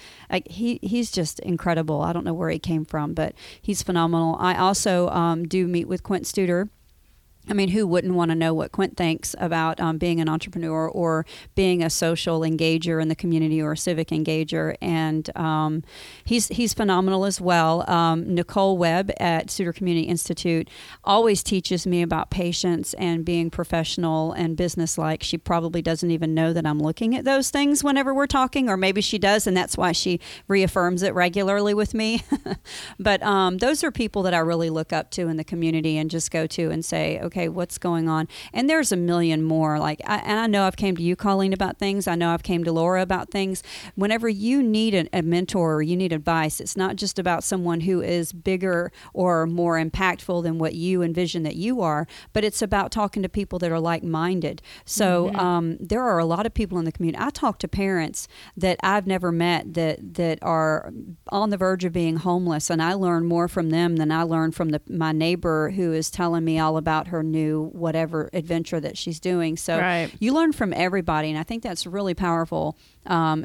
He 0.46 0.78
he's 0.82 1.10
just 1.10 1.38
incredible. 1.40 2.02
I 2.02 2.12
don't 2.12 2.24
know 2.24 2.34
where 2.34 2.50
he 2.50 2.58
came 2.58 2.84
from, 2.84 3.14
but 3.14 3.34
he's 3.60 3.82
phenomenal. 3.82 4.36
I 4.38 4.56
also 4.56 5.08
um, 5.10 5.46
do 5.46 5.66
meet 5.66 5.88
with 5.88 6.02
Quint 6.02 6.26
Studer. 6.38 6.68
I 7.48 7.54
mean, 7.54 7.70
who 7.70 7.86
wouldn't 7.86 8.14
want 8.14 8.30
to 8.30 8.34
know 8.34 8.52
what 8.52 8.72
Quint 8.72 8.96
thinks 8.96 9.34
about 9.38 9.80
um, 9.80 9.98
being 9.98 10.20
an 10.20 10.28
entrepreneur 10.28 10.88
or 10.88 11.24
being 11.54 11.82
a 11.82 11.90
social 11.90 12.40
engager 12.40 13.00
in 13.00 13.08
the 13.08 13.14
community 13.14 13.62
or 13.62 13.72
a 13.72 13.76
civic 13.76 14.08
engager? 14.08 14.74
And 14.80 15.34
um, 15.36 15.82
he's 16.24 16.48
he's 16.48 16.74
phenomenal 16.74 17.24
as 17.24 17.40
well. 17.40 17.88
Um, 17.88 18.34
Nicole 18.34 18.76
Webb 18.76 19.10
at 19.18 19.48
Studer 19.48 19.74
Community 19.74 20.06
Institute 20.06 20.68
always 21.04 21.42
teaches 21.42 21.86
me 21.86 22.02
about 22.02 22.30
patience 22.30 22.94
and 22.94 23.24
being 23.24 23.50
professional 23.50 24.32
and 24.32 24.56
businesslike. 24.56 25.22
She 25.22 25.38
probably 25.38 25.82
doesn't 25.82 26.10
even 26.10 26.34
know 26.34 26.52
that 26.52 26.66
I'm 26.66 26.80
looking 26.80 27.14
at 27.14 27.24
those 27.24 27.50
things 27.50 27.84
whenever 27.84 28.12
we're 28.12 28.26
talking, 28.26 28.68
or 28.68 28.76
maybe 28.76 29.00
she 29.00 29.18
does, 29.18 29.46
and 29.46 29.56
that's 29.56 29.76
why 29.76 29.92
she 29.92 30.20
reaffirms 30.48 31.02
it 31.02 31.14
regularly 31.14 31.74
with 31.74 31.94
me. 31.94 32.22
but 32.98 33.22
um, 33.22 33.58
those 33.58 33.84
are 33.84 33.90
people 33.90 34.22
that 34.22 34.34
I 34.34 34.38
really 34.38 34.70
look 34.70 34.92
up 34.92 35.10
to 35.12 35.28
in 35.28 35.36
the 35.36 35.44
community 35.44 35.96
and 35.96 36.10
just 36.10 36.30
go 36.30 36.46
to 36.48 36.70
and 36.70 36.84
say, 36.84 37.20
okay, 37.20 37.37
what's 37.46 37.78
going 37.78 38.08
on? 38.08 38.26
And 38.52 38.68
there's 38.68 38.90
a 38.90 38.96
million 38.96 39.44
more. 39.44 39.78
Like, 39.78 40.00
I, 40.04 40.16
and 40.16 40.40
I 40.40 40.48
know 40.48 40.64
I've 40.64 40.76
came 40.76 40.96
to 40.96 41.02
you, 41.02 41.14
Colleen, 41.14 41.52
about 41.52 41.78
things. 41.78 42.08
I 42.08 42.16
know 42.16 42.30
I've 42.30 42.42
came 42.42 42.64
to 42.64 42.72
Laura 42.72 43.02
about 43.02 43.30
things. 43.30 43.62
Whenever 43.94 44.28
you 44.28 44.62
need 44.62 44.94
a, 44.94 45.08
a 45.12 45.22
mentor 45.22 45.76
or 45.76 45.82
you 45.82 45.96
need 45.96 46.12
advice, 46.12 46.58
it's 46.58 46.76
not 46.76 46.96
just 46.96 47.18
about 47.18 47.44
someone 47.44 47.82
who 47.82 48.02
is 48.02 48.32
bigger 48.32 48.90
or 49.12 49.46
more 49.46 49.78
impactful 49.78 50.42
than 50.42 50.58
what 50.58 50.74
you 50.74 51.02
envision 51.02 51.44
that 51.44 51.54
you 51.54 51.80
are, 51.80 52.08
but 52.32 52.42
it's 52.42 52.62
about 52.62 52.90
talking 52.90 53.22
to 53.22 53.28
people 53.28 53.58
that 53.60 53.70
are 53.70 53.78
like-minded. 53.78 54.62
So 54.86 55.32
um, 55.34 55.76
there 55.78 56.02
are 56.02 56.18
a 56.18 56.24
lot 56.24 56.46
of 56.46 56.54
people 56.54 56.78
in 56.78 56.86
the 56.86 56.92
community. 56.92 57.22
I 57.22 57.28
talk 57.28 57.58
to 57.58 57.68
parents 57.68 58.26
that 58.56 58.78
I've 58.82 59.06
never 59.06 59.30
met 59.30 59.74
that 59.74 60.14
that 60.14 60.38
are 60.40 60.90
on 61.28 61.50
the 61.50 61.58
verge 61.58 61.84
of 61.84 61.92
being 61.92 62.16
homeless, 62.16 62.70
and 62.70 62.82
I 62.82 62.94
learn 62.94 63.26
more 63.26 63.48
from 63.48 63.68
them 63.68 63.96
than 63.96 64.10
I 64.10 64.22
learn 64.22 64.52
from 64.52 64.70
the, 64.70 64.80
my 64.88 65.12
neighbor 65.12 65.70
who 65.70 65.92
is 65.92 66.10
telling 66.10 66.44
me 66.44 66.58
all 66.58 66.76
about 66.78 67.08
her 67.08 67.22
new 67.28 67.70
whatever 67.72 68.28
adventure 68.32 68.80
that 68.80 68.98
she's 68.98 69.20
doing. 69.20 69.56
So 69.56 69.78
Right. 69.78 70.10
you 70.18 70.32
learn 70.34 70.52
from 70.52 70.72
everybody, 70.72 71.28
and 71.30 71.38
I 71.38 71.42
think 71.42 71.62
that's 71.62 71.86
really 71.86 72.14
powerful. 72.14 72.76
Um, 73.06 73.44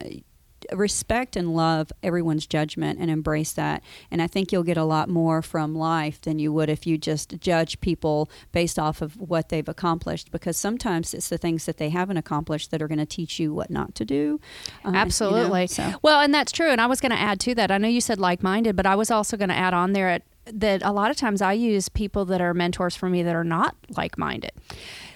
respect 0.71 1.35
and 1.35 1.53
love 1.53 1.91
everyone's 2.01 2.47
judgment 2.47 2.97
and 2.97 3.11
embrace 3.11 3.51
that. 3.51 3.83
And 4.09 4.21
I 4.21 4.27
think 4.27 4.51
you'll 4.51 4.63
get 4.63 4.77
a 4.77 4.85
lot 4.85 5.09
more 5.09 5.41
from 5.41 5.75
life 5.75 6.21
than 6.21 6.39
you 6.39 6.53
would 6.53 6.69
if 6.69 6.87
you 6.87 6.97
just 6.97 7.37
judge 7.41 7.81
people 7.81 8.29
based 8.53 8.79
off 8.79 9.01
of 9.01 9.15
what 9.19 9.49
they've 9.49 9.67
accomplished. 9.67 10.31
Because 10.31 10.55
sometimes 10.55 11.13
it's 11.13 11.27
the 11.27 11.37
things 11.37 11.65
that 11.65 11.77
they 11.79 11.89
haven't 11.89 12.15
accomplished 12.15 12.71
that 12.71 12.81
are 12.81 12.87
going 12.87 12.97
to 12.99 13.05
teach 13.05 13.39
you 13.41 13.53
what 13.53 13.69
not 13.69 13.93
to 13.95 14.05
do. 14.05 14.39
Uh, 14.85 14.87
you 14.87 14.91
know, 14.93 14.99
Absolutely. 14.99 15.67
so. 15.67 15.91
Well, 16.01 16.21
and 16.21 16.33
that's 16.33 16.53
true. 16.53 16.69
And 16.69 16.79
I 16.79 16.85
was 16.85 17.01
going 17.01 17.11
to 17.11 17.19
add 17.19 17.41
to 17.41 17.55
that. 17.55 17.69
I 17.69 17.77
know 17.77 17.89
you 17.89 17.99
said 18.01 18.17
like 18.19 18.41
minded, 18.41 18.77
but 18.77 18.85
I 18.85 18.95
was 18.95 19.11
also 19.11 19.35
going 19.35 19.49
to 19.49 19.55
add 19.55 19.73
on 19.73 19.91
there 19.91 20.07
at, 20.09 20.23
that 20.45 20.83
a 20.83 20.91
lot 20.91 21.11
of 21.11 21.17
times 21.17 21.41
I 21.41 21.53
use 21.53 21.89
people 21.89 22.25
that 22.25 22.41
are 22.41 22.53
mentors 22.53 22.95
for 22.95 23.09
me 23.09 23.23
that 23.23 23.35
are 23.35 23.43
not 23.43 23.75
like 23.95 24.17
minded. 24.17 24.51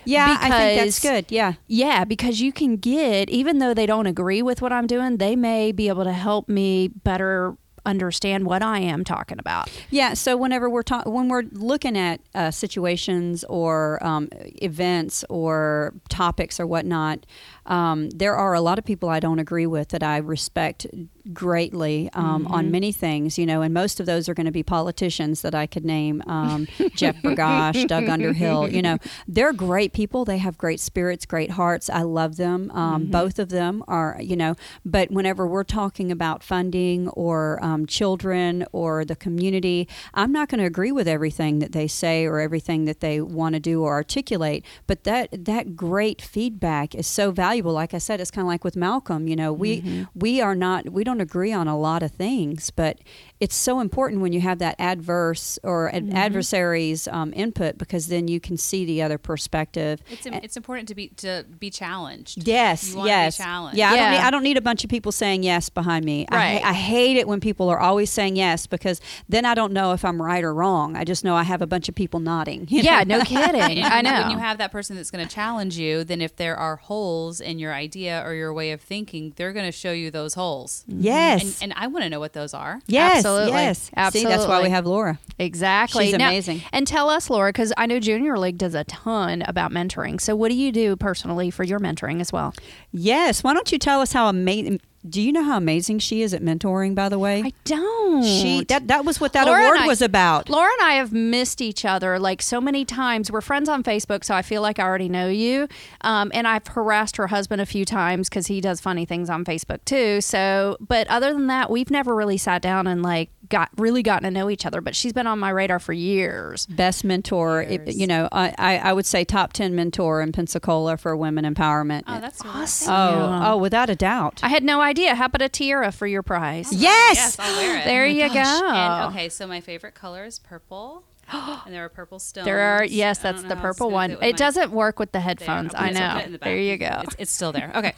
Yeah, 0.05 0.37
I 0.39 0.49
think 0.49 0.79
that's 0.81 0.99
good. 0.99 1.25
Yeah. 1.29 1.53
Yeah, 1.67 2.05
because 2.05 2.39
you 2.39 2.53
can 2.53 2.77
get, 2.77 3.29
even 3.29 3.59
though 3.59 3.73
they 3.73 3.85
don't 3.85 4.07
agree 4.07 4.41
with 4.41 4.61
what 4.61 4.71
I'm 4.71 4.87
doing, 4.87 5.17
they 5.17 5.35
may 5.35 5.73
be 5.73 5.89
able 5.89 6.05
to 6.05 6.13
help 6.13 6.47
me 6.47 6.87
better 6.87 7.57
understand 7.85 8.45
what 8.45 8.61
I 8.61 8.79
am 8.79 9.03
talking 9.03 9.39
about. 9.39 9.69
Yeah. 9.89 10.13
So 10.13 10.35
whenever 10.35 10.69
we're 10.69 10.83
talking, 10.83 11.11
when 11.11 11.29
we're 11.29 11.45
looking 11.51 11.97
at 11.97 12.19
uh, 12.35 12.51
situations 12.51 13.43
or 13.45 14.05
um, 14.05 14.27
events 14.61 15.23
or 15.29 15.93
topics 16.09 16.59
or 16.59 16.67
whatnot, 16.67 17.25
um, 17.67 18.09
there 18.11 18.35
are 18.35 18.53
a 18.53 18.61
lot 18.61 18.79
of 18.79 18.85
people 18.85 19.09
I 19.09 19.19
don't 19.19 19.39
agree 19.39 19.65
with 19.67 19.89
that 19.89 20.03
I 20.03 20.17
respect 20.17 20.87
greatly 21.33 22.09
um, 22.13 22.43
Mm-hmm. 22.45 22.53
on 22.53 22.71
many 22.71 22.91
things, 22.91 23.37
you 23.37 23.45
know, 23.45 23.61
and 23.61 23.73
most 23.73 23.99
of 23.99 24.05
those 24.05 24.29
are 24.29 24.33
going 24.33 24.45
to 24.45 24.51
be 24.51 24.63
politicians 24.63 25.41
that 25.41 25.53
I 25.55 25.65
could 25.67 25.83
name 25.83 26.21
um, 26.27 26.67
Jeff 26.95 27.15
Bergosh, 27.23 27.85
Doug 27.87 28.07
Underhill. 28.07 28.69
You 28.69 28.81
know, 28.81 28.97
they're 29.27 29.53
great 29.53 29.91
people. 29.91 30.23
They 30.23 30.37
have 30.37 30.57
great 30.57 30.79
spirits, 30.79 31.25
great 31.25 31.51
hearts. 31.51 31.89
I 31.89 32.03
love 32.03 32.37
them. 32.37 32.71
Um, 32.71 32.87
Mm-hmm. 32.97 33.11
Both 33.11 33.37
of 33.39 33.49
them 33.49 33.83
are, 33.87 34.17
you 34.21 34.35
know, 34.35 34.55
but 34.85 35.11
whenever 35.11 35.45
we're 35.45 35.63
talking 35.65 36.11
about 36.11 36.41
funding 36.43 37.09
or 37.09 37.59
um, 37.61 37.85
children 37.85 38.65
or 38.71 39.03
the 39.05 39.15
community, 39.15 39.87
I'm 40.13 40.31
not 40.31 40.47
going 40.49 40.59
to 40.59 40.65
agree 40.65 40.91
with 40.91 41.07
everything 41.07 41.59
that 41.59 41.73
they 41.73 41.87
say 41.87 42.25
or 42.25 42.39
everything 42.39 42.85
that 42.85 43.01
they 43.01 43.19
want 43.21 43.53
to 43.53 43.59
do 43.59 43.83
or 43.83 43.93
articulate. 43.93 44.63
But 44.87 45.03
that 45.03 45.45
that 45.45 45.75
great 45.75 46.21
feedback 46.21 46.95
is 46.95 47.07
so 47.07 47.31
valuable. 47.31 47.56
Well 47.61 47.73
like 47.73 47.93
I 47.93 47.97
said, 47.99 48.19
it's 48.21 48.31
kind 48.31 48.43
of 48.45 48.47
like 48.47 48.63
with 48.63 48.75
Malcolm. 48.75 49.27
You 49.27 49.35
know, 49.35 49.51
we 49.53 49.81
Mm-hmm. 49.81 50.03
we 50.15 50.41
are 50.41 50.55
not 50.55 50.89
we 50.89 51.03
don't 51.03 51.21
agree 51.21 51.53
on 51.53 51.67
a 51.67 51.77
lot 51.77 52.01
of 52.03 52.11
things, 52.11 52.71
but 52.71 52.97
it's 53.39 53.55
so 53.55 53.79
important 53.79 54.21
when 54.21 54.33
you 54.33 54.41
have 54.41 54.59
that 54.59 54.75
adverse 54.79 55.59
or 55.63 55.89
ad- 55.93 56.05
Mm-hmm. 56.07 56.15
adversaries 56.17 57.07
um, 57.09 57.33
input 57.35 57.77
because 57.77 58.07
then 58.07 58.27
you 58.27 58.39
can 58.39 58.57
see 58.57 58.85
the 58.85 59.01
other 59.01 59.17
perspective. 59.17 60.01
It's 60.09 60.25
im- 60.25 60.33
it's 60.35 60.55
important 60.57 60.87
to 60.89 60.95
be 60.95 61.09
to 61.17 61.45
be 61.59 61.69
challenged. 61.69 62.47
Yes, 62.47 62.89
You 62.91 62.97
wanna 62.97 63.07
be 63.07 63.09
yes, 63.09 63.37
challenged. 63.37 63.77
yeah. 63.77 63.89
I 63.91 63.95
don't 63.97 64.11
need 64.11 64.17
I 64.27 64.31
don't 64.31 64.43
need 64.43 64.57
a 64.57 64.61
bunch 64.61 64.83
of 64.83 64.89
people 64.89 65.11
saying 65.11 65.43
yes 65.43 65.69
behind 65.69 66.05
me. 66.05 66.25
I, 66.29 66.35
Right. 66.35 66.61
ha- 66.61 66.69
I 66.69 66.73
hate 66.73 67.17
it 67.17 67.27
when 67.27 67.39
people 67.39 67.69
are 67.69 67.79
always 67.79 68.09
saying 68.09 68.35
yes 68.37 68.67
because 68.67 69.01
then 69.29 69.45
I 69.45 69.53
don't 69.55 69.73
know 69.73 69.91
if 69.93 70.03
I'm 70.05 70.21
right 70.21 70.43
or 70.43 70.53
wrong. 70.53 70.95
I 70.95 71.03
just 71.03 71.23
know 71.23 71.35
I 71.35 71.43
have 71.43 71.61
a 71.61 71.67
bunch 71.67 71.89
of 71.89 71.95
people 71.95 72.19
nodding. 72.19 72.67
Yeah, 72.87 73.03
know? 73.03 73.17
no 73.19 73.23
kidding. 73.25 73.83
I 73.83 74.01
know. 74.01 74.21
When 74.21 74.31
you 74.31 74.37
have 74.37 74.57
that 74.59 74.71
person 74.71 74.95
that's 74.95 75.11
going 75.11 75.27
to 75.27 75.33
challenge 75.33 75.77
you, 75.77 76.03
then 76.03 76.21
if 76.21 76.35
there 76.35 76.55
are 76.55 76.77
holes 76.77 77.41
in 77.41 77.59
your 77.59 77.73
idea 77.73 78.23
or 78.25 78.33
your 78.33 78.53
way 78.53 78.71
of 78.71 78.81
thinking, 78.81 79.33
they're 79.35 79.51
going 79.53 79.65
to 79.65 79.71
show 79.71 79.91
you 79.91 80.09
those 80.11 80.35
holes. 80.35 80.85
Yes. 80.87 81.43
And, 81.61 81.71
and 81.71 81.73
I 81.83 81.87
want 81.87 82.03
to 82.03 82.09
know 82.09 82.19
what 82.19 82.33
those 82.33 82.53
are. 82.53 82.79
yes. 82.87 83.17
Absolutely. 83.17 83.26
Yes. 83.47 83.91
See, 84.11 84.23
that's 84.23 84.45
why 84.45 84.61
we 84.63 84.69
have 84.69 84.85
Laura. 84.85 85.19
Exactly. 85.39 86.05
She's 86.07 86.17
Now- 86.17 86.29
amazing. 86.29 86.61
and 86.71 86.87
tell 86.87 87.09
us, 87.09 87.29
Laura, 87.29 87.49
because 87.49 87.71
I 87.77 87.85
know 87.85 87.99
Junior 87.99 88.37
League 88.39 88.57
does 88.57 88.73
a 88.73 88.83
ton 88.85 89.43
about 89.47 89.71
mentoring. 89.71 90.19
So, 90.19 90.35
what 90.35 90.49
do 90.49 90.55
you 90.55 90.71
do 90.71 90.95
personally 90.95 91.51
for 91.51 91.63
your 91.63 91.79
mentoring 91.79 92.21
as 92.21 92.31
well? 92.33 92.53
Yes. 92.91 93.43
Why 93.43 93.53
don't 93.53 93.71
you 93.71 93.77
tell 93.77 94.01
us 94.01 94.13
how 94.13 94.27
amazing? 94.29 94.81
Do 95.09 95.21
you 95.21 95.31
know 95.31 95.43
how 95.43 95.57
amazing 95.57 95.99
she 95.99 96.21
is 96.21 96.33
at 96.33 96.41
mentoring? 96.41 96.95
By 96.95 97.09
the 97.09 97.19
way, 97.19 97.43
I 97.45 97.53
don't. 97.65 98.23
she 98.23 98.63
that 98.65 98.87
that 98.87 99.05
was 99.05 99.19
what 99.19 99.33
that 99.33 99.45
Laura 99.47 99.63
award 99.63 99.79
I- 99.79 99.87
was 99.87 100.01
about. 100.01 100.49
Laura 100.49 100.69
and 100.79 100.89
I 100.89 100.93
have 100.95 101.11
missed 101.13 101.61
each 101.61 101.85
other 101.85 102.19
like 102.19 102.41
so 102.41 102.59
many 102.61 102.85
times. 102.85 103.31
We're 103.31 103.41
friends 103.41 103.69
on 103.69 103.83
Facebook, 103.83 104.23
so 104.23 104.35
I 104.35 104.41
feel 104.41 104.61
like 104.61 104.79
I 104.79 104.83
already 104.83 105.09
know 105.09 105.27
you. 105.29 105.67
Um, 106.01 106.31
and 106.33 106.47
I've 106.47 106.67
harassed 106.67 107.17
her 107.17 107.27
husband 107.27 107.61
a 107.61 107.65
few 107.65 107.85
times 107.85 108.29
because 108.29 108.47
he 108.47 108.61
does 108.61 108.81
funny 108.81 109.05
things 109.05 109.29
on 109.29 109.45
Facebook 109.45 109.83
too. 109.85 110.21
So, 110.21 110.77
but 110.79 111.07
other 111.07 111.33
than 111.33 111.47
that, 111.47 111.69
we've 111.69 111.89
never 111.91 112.15
really 112.15 112.37
sat 112.37 112.61
down 112.61 112.87
and 112.87 113.01
like 113.01 113.29
got 113.49 113.69
really 113.77 114.03
gotten 114.03 114.23
to 114.23 114.31
know 114.31 114.49
each 114.49 114.65
other. 114.65 114.81
But 114.81 114.95
she's 114.95 115.13
been 115.13 115.27
on 115.27 115.39
my 115.39 115.49
radar 115.49 115.79
for 115.79 115.93
years. 115.93 116.65
Best 116.67 117.03
mentor, 117.03 117.61
it- 117.63 117.81
Years. 117.87 117.97
you 117.97 118.07
know, 118.07 118.27
I, 118.31 118.53
I 118.57 118.77
I 118.77 118.93
would 118.93 119.05
say 119.05 119.23
top 119.23 119.53
ten 119.53 119.75
mentor 119.75 120.21
in 120.21 120.31
Pensacola 120.31 120.97
for 120.97 121.15
women 121.15 121.45
empowerment. 121.45 122.03
Oh, 122.07 122.19
that's 122.19 122.43
really 122.43 122.61
Awesome. 122.61 122.93
oh, 122.93 123.41
oh, 123.53 123.57
without 123.57 123.89
a 123.89 123.95
doubt. 123.95 124.39
I 124.43 124.49
had 124.49 124.63
no 124.63 124.81
idea. 124.81 125.15
How 125.15 125.25
about 125.25 125.41
a 125.41 125.49
tiara 125.49 125.91
for 125.91 126.07
your 126.07 126.23
prize? 126.23 126.71
yes. 126.73 127.15
Yes, 127.17 127.39
I'll 127.39 127.55
wear 127.57 127.79
it. 127.79 127.85
There 127.85 128.05
you 128.05 128.27
go. 128.29 128.39
And, 128.39 129.13
okay, 129.13 129.29
so 129.29 129.47
my 129.47 129.61
favorite 129.61 129.95
color 129.95 130.25
is 130.25 130.39
purple. 130.39 131.03
and 131.31 131.73
there 131.73 131.83
are 131.83 131.89
purple 131.89 132.19
stones. 132.19 132.45
There 132.45 132.59
are 132.61 132.85
yes, 132.85 133.19
that's 133.19 133.41
the 133.41 133.49
know 133.49 133.55
how 133.55 133.67
it's 133.69 133.77
purple 133.77 133.91
one. 133.91 134.11
It 134.11 134.19
my- 134.21 134.31
doesn't 134.31 134.71
work 134.71 134.97
with 134.97 135.11
the 135.11 135.19
headphones. 135.19 135.73
Okay, 135.75 135.83
I 135.83 135.91
know. 135.91 136.13
put 136.13 136.21
it 136.21 136.25
in 136.27 136.31
the 136.31 136.37
there 136.37 136.57
you 136.57 136.77
go. 136.77 137.01
It's, 137.03 137.15
it's 137.19 137.31
still 137.31 137.51
there. 137.51 137.71
Okay. 137.75 137.93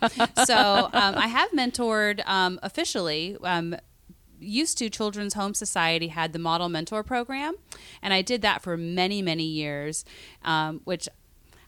so 0.46 0.90
um, 0.94 1.16
I 1.16 1.28
have 1.28 1.52
mentored 1.52 2.28
um, 2.28 2.60
officially. 2.64 3.38
Um, 3.44 3.76
used 4.40 4.78
to 4.80 4.90
Children's 4.90 5.34
Home 5.34 5.54
Society 5.54 6.08
had 6.10 6.34
the 6.34 6.40
Model 6.40 6.70
Mentor 6.70 7.04
Program, 7.04 7.56
and 8.02 8.14
I 8.14 8.22
did 8.22 8.42
that 8.42 8.62
for 8.62 8.78
many, 8.78 9.22
many 9.22 9.46
years, 9.46 10.06
um, 10.44 10.82
which. 10.84 11.08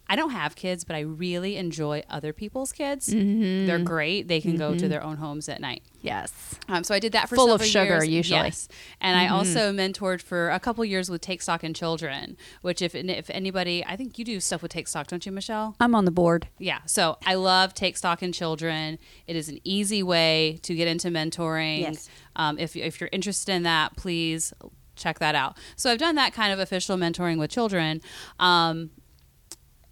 I 0.09 0.17
don't 0.17 0.32
have 0.32 0.57
kids, 0.57 0.84
but 0.84 0.97
I 0.97 1.01
really 1.01 1.55
enjoy 1.55 2.03
other 2.09 2.34
people's 2.34 2.74
kids. 2.74 3.07
Mm-hmm. 3.13 3.65
They're 3.65 3.80
great. 3.80 4.28
They 4.28 4.41
can 4.41 4.57
go 4.57 4.76
to 4.76 4.89
their 4.89 5.01
own 5.01 5.15
homes 5.15 5.47
at 5.47 5.61
night. 5.61 5.84
yes. 6.01 6.34
Um, 6.67 6.84
so 6.84 6.93
I 6.93 6.99
did 6.99 7.13
that 7.13 7.30
for 7.30 7.38
Full 7.38 7.53
of 7.53 7.63
sugar, 7.63 8.03
years. 8.03 8.09
usually. 8.09 8.49
Mm-hmm. 8.49 8.74
And 8.99 9.17
I 9.17 9.30
also 9.30 9.72
mentored 9.72 10.22
for 10.22 10.49
a 10.49 10.59
couple 10.59 10.84
years 10.84 11.09
with 11.09 11.22
Take 11.22 11.41
Stock 11.41 11.63
in 11.63 11.74
Children. 11.74 12.36
Which, 12.61 12.82
if 12.82 12.93
if 12.93 13.30
anybody, 13.30 13.86
I 13.88 13.95
think 13.95 14.19
you 14.19 14.26
do 14.26 14.41
stuff 14.41 14.61
with 14.61 14.72
Take 14.74 14.89
Stock, 14.89 15.07
don't 15.07 15.26
you, 15.26 15.32
Michelle? 15.32 15.78
I'm 15.80 15.95
on 15.95 16.03
the 16.03 16.11
board. 16.11 16.49
Yeah. 16.57 16.80
So 16.88 17.17
I 17.26 17.36
love 17.36 17.74
Take 17.74 17.95
Stock 17.95 18.22
in 18.22 18.34
Children. 18.34 18.99
It 19.28 19.38
is 19.38 19.47
an 19.47 19.59
easy 19.63 20.03
way 20.03 20.59
to 20.63 20.76
get 20.76 20.89
into 20.89 21.07
mentoring. 21.07 21.80
Yes. 21.82 22.09
Um, 22.36 22.57
if 22.59 22.75
if 22.75 22.99
you're 23.01 23.09
interested 23.11 23.51
in 23.53 23.63
that, 23.63 23.95
please 23.97 24.53
check 24.95 25.19
that 25.19 25.36
out. 25.36 25.57
So 25.75 25.91
I've 25.91 25.97
done 25.97 26.15
that 26.15 26.34
kind 26.34 26.53
of 26.53 26.59
official 26.59 26.97
mentoring 26.97 27.39
with 27.39 27.49
children. 27.51 28.01
Um, 28.39 28.91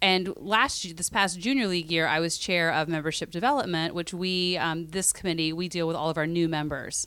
and 0.02 0.32
last 0.38 0.96
this 0.96 1.10
past 1.10 1.38
junior 1.38 1.66
league 1.66 1.90
year, 1.90 2.06
I 2.06 2.20
was 2.20 2.38
chair 2.38 2.72
of 2.72 2.88
membership 2.88 3.30
development, 3.30 3.94
which 3.94 4.14
we, 4.14 4.56
um, 4.56 4.86
this 4.86 5.12
committee, 5.12 5.52
we 5.52 5.68
deal 5.68 5.86
with 5.86 5.94
all 5.94 6.08
of 6.08 6.16
our 6.16 6.26
new 6.26 6.48
members. 6.48 7.06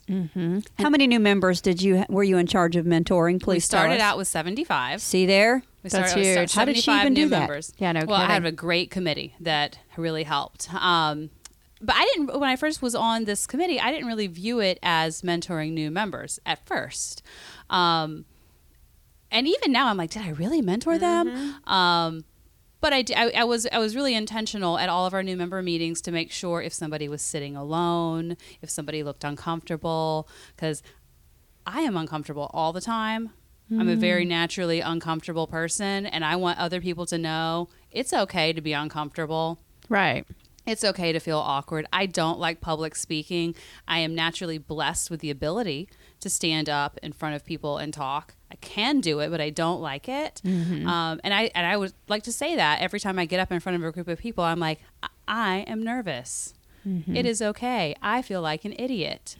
How 0.78 0.90
many 0.90 1.08
new 1.08 1.18
members 1.18 1.60
did 1.60 1.82
you 1.82 2.04
were 2.08 2.22
you 2.22 2.38
in 2.38 2.46
charge 2.46 2.76
of 2.76 2.86
mentoring? 2.86 3.42
Please 3.42 3.56
we 3.56 3.60
started 3.60 3.96
tell 3.96 4.06
us. 4.06 4.12
out 4.12 4.16
with 4.18 4.28
75. 4.28 5.02
See 5.02 5.26
there. 5.26 5.64
We 5.82 5.90
That's 5.90 5.94
started 6.12 6.16
with 6.20 6.38
huge. 6.38 6.52
How 6.54 6.64
did 6.64 6.76
she 6.76 6.92
even 6.92 7.14
new 7.14 7.24
do 7.24 7.28
that? 7.30 7.38
members. 7.40 7.72
Yeah, 7.78 7.90
no 7.92 8.04
Well, 8.06 8.14
I 8.16 8.20
kidding. 8.26 8.34
have 8.34 8.44
a 8.44 8.52
great 8.52 8.92
committee 8.92 9.34
that 9.40 9.76
really 9.96 10.22
helped. 10.22 10.72
Um, 10.72 11.30
but 11.84 11.94
I 11.96 12.04
didn't, 12.14 12.38
when 12.40 12.48
I 12.48 12.56
first 12.56 12.80
was 12.82 12.94
on 12.94 13.24
this 13.24 13.46
committee, 13.46 13.78
I 13.78 13.90
didn't 13.92 14.06
really 14.06 14.26
view 14.26 14.60
it 14.60 14.78
as 14.82 15.22
mentoring 15.22 15.72
new 15.72 15.90
members 15.90 16.40
at 16.46 16.66
first. 16.66 17.22
Um, 17.70 18.24
and 19.30 19.46
even 19.48 19.72
now, 19.72 19.88
I'm 19.88 19.96
like, 19.96 20.10
did 20.10 20.22
I 20.22 20.30
really 20.30 20.62
mentor 20.62 20.96
them? 20.98 21.28
Mm-hmm. 21.28 21.72
Um, 21.72 22.24
but 22.80 22.92
I, 22.92 23.04
I- 23.16 23.32
I 23.38 23.44
was 23.44 23.66
I 23.72 23.78
was 23.78 23.96
really 23.96 24.14
intentional 24.14 24.78
at 24.78 24.88
all 24.88 25.06
of 25.06 25.14
our 25.14 25.22
new 25.22 25.36
member 25.36 25.60
meetings 25.62 26.00
to 26.02 26.12
make 26.12 26.30
sure 26.30 26.60
if 26.62 26.72
somebody 26.72 27.08
was 27.08 27.22
sitting 27.22 27.56
alone, 27.56 28.36
if 28.62 28.68
somebody 28.70 29.02
looked 29.02 29.24
uncomfortable, 29.24 30.28
because 30.54 30.82
I 31.66 31.80
am 31.80 31.96
uncomfortable 31.96 32.50
all 32.52 32.72
the 32.72 32.80
time. 32.82 33.30
I'm 33.70 33.88
a 33.88 33.96
Mm. 33.96 33.98
very 33.98 34.24
naturally 34.26 34.80
uncomfortable 34.80 35.46
person, 35.46 36.04
and 36.04 36.22
I 36.22 36.36
want 36.36 36.58
other 36.58 36.82
people 36.82 37.06
to 37.06 37.16
know 37.16 37.70
it's 37.90 38.12
okay 38.12 38.52
to 38.52 38.60
be 38.60 38.74
uncomfortable. 38.74 39.58
Right. 39.88 40.26
It's 40.66 40.82
okay 40.84 41.12
to 41.12 41.20
feel 41.20 41.38
awkward. 41.38 41.86
I 41.92 42.06
don't 42.06 42.38
like 42.38 42.60
public 42.60 42.96
speaking. 42.96 43.54
I 43.86 43.98
am 43.98 44.14
naturally 44.14 44.58
blessed 44.58 45.10
with 45.10 45.20
the 45.20 45.30
ability 45.30 45.88
to 46.20 46.30
stand 46.30 46.68
up 46.70 46.98
in 47.02 47.12
front 47.12 47.34
of 47.36 47.44
people 47.44 47.76
and 47.78 47.92
talk. 47.92 48.34
I 48.50 48.56
can 48.56 49.00
do 49.00 49.20
it, 49.20 49.30
but 49.30 49.40
I 49.40 49.50
don't 49.50 49.80
like 49.80 50.08
it. 50.08 50.40
Um, 50.44 51.20
and 51.24 51.34
I 51.34 51.50
and 51.54 51.66
I 51.66 51.76
would 51.76 51.92
like 52.08 52.22
to 52.24 52.32
say 52.32 52.56
that 52.56 52.80
every 52.80 53.00
time 53.00 53.18
I 53.18 53.26
get 53.26 53.40
up 53.40 53.52
in 53.52 53.60
front 53.60 53.76
of 53.76 53.84
a 53.84 53.92
group 53.92 54.08
of 54.08 54.18
people, 54.18 54.42
I'm 54.44 54.60
like, 54.60 54.80
I, 55.02 55.08
I 55.28 55.56
am 55.66 55.82
nervous. 55.82 56.54
It 57.14 57.24
is 57.24 57.40
okay. 57.40 57.94
I 58.02 58.20
feel 58.20 58.42
like 58.42 58.66
an 58.66 58.74
idiot. 58.78 59.36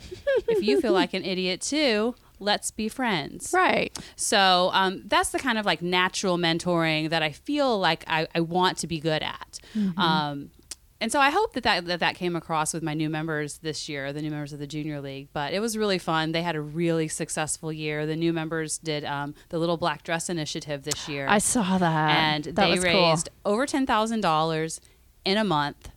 if 0.49 0.62
you 0.62 0.81
feel 0.81 0.95
like 0.95 1.12
an 1.12 1.22
idiot 1.33 1.61
too, 1.61 2.14
let's 2.41 2.70
be 2.70 2.89
friends. 2.89 3.53
Right. 3.53 3.95
So 4.16 4.70
um, 4.72 5.03
that's 5.05 5.29
the 5.29 5.39
kind 5.39 5.59
of 5.59 5.66
like 5.66 5.83
natural 5.83 6.39
mentoring 6.39 7.11
that 7.11 7.22
I 7.22 7.33
feel 7.33 7.79
like 7.79 8.03
I, 8.07 8.29
I 8.35 8.41
want 8.41 8.79
to 8.79 8.87
be 8.87 8.99
good 8.99 9.22
at. 9.22 9.59
Um, 9.99 10.51
and 11.01 11.11
so 11.12 11.20
I 11.20 11.30
hope 11.30 11.53
that 11.55 11.64
that, 11.64 11.86
that 11.86 12.01
that 12.01 12.14
came 12.14 12.36
across 12.36 12.72
with 12.72 12.82
my 12.82 12.95
new 12.95 13.11
members 13.11 13.59
this 13.59 13.88
year, 13.88 14.12
the 14.12 14.22
new 14.22 14.30
members 14.30 14.53
of 14.53 14.59
the 14.59 14.66
junior 14.66 15.01
league. 15.01 15.28
But 15.32 15.53
it 15.53 15.61
was 15.61 15.76
really 15.76 15.99
fun. 15.99 16.32
They 16.32 16.42
had 16.42 16.57
a 16.57 16.61
really 16.61 17.09
successful 17.09 17.72
year. 17.72 18.07
The 18.07 18.16
new 18.16 18.32
members 18.32 18.78
did 18.78 19.05
um, 19.05 19.34
the 19.49 19.59
little 19.59 19.76
black 19.76 20.03
dress 20.03 20.30
initiative 20.30 20.84
this 20.84 21.09
year, 21.09 21.26
I 21.28 21.38
saw 21.38 21.78
that. 21.78 22.11
and 22.11 22.45
that 22.45 22.57
they 22.57 22.78
raised 22.78 23.28
cool. 23.45 23.55
over 23.55 23.66
ten 23.66 23.86
thousand 23.86 24.20
dollars 24.20 24.80
in 25.24 25.36
a 25.36 25.45
month 25.45 25.88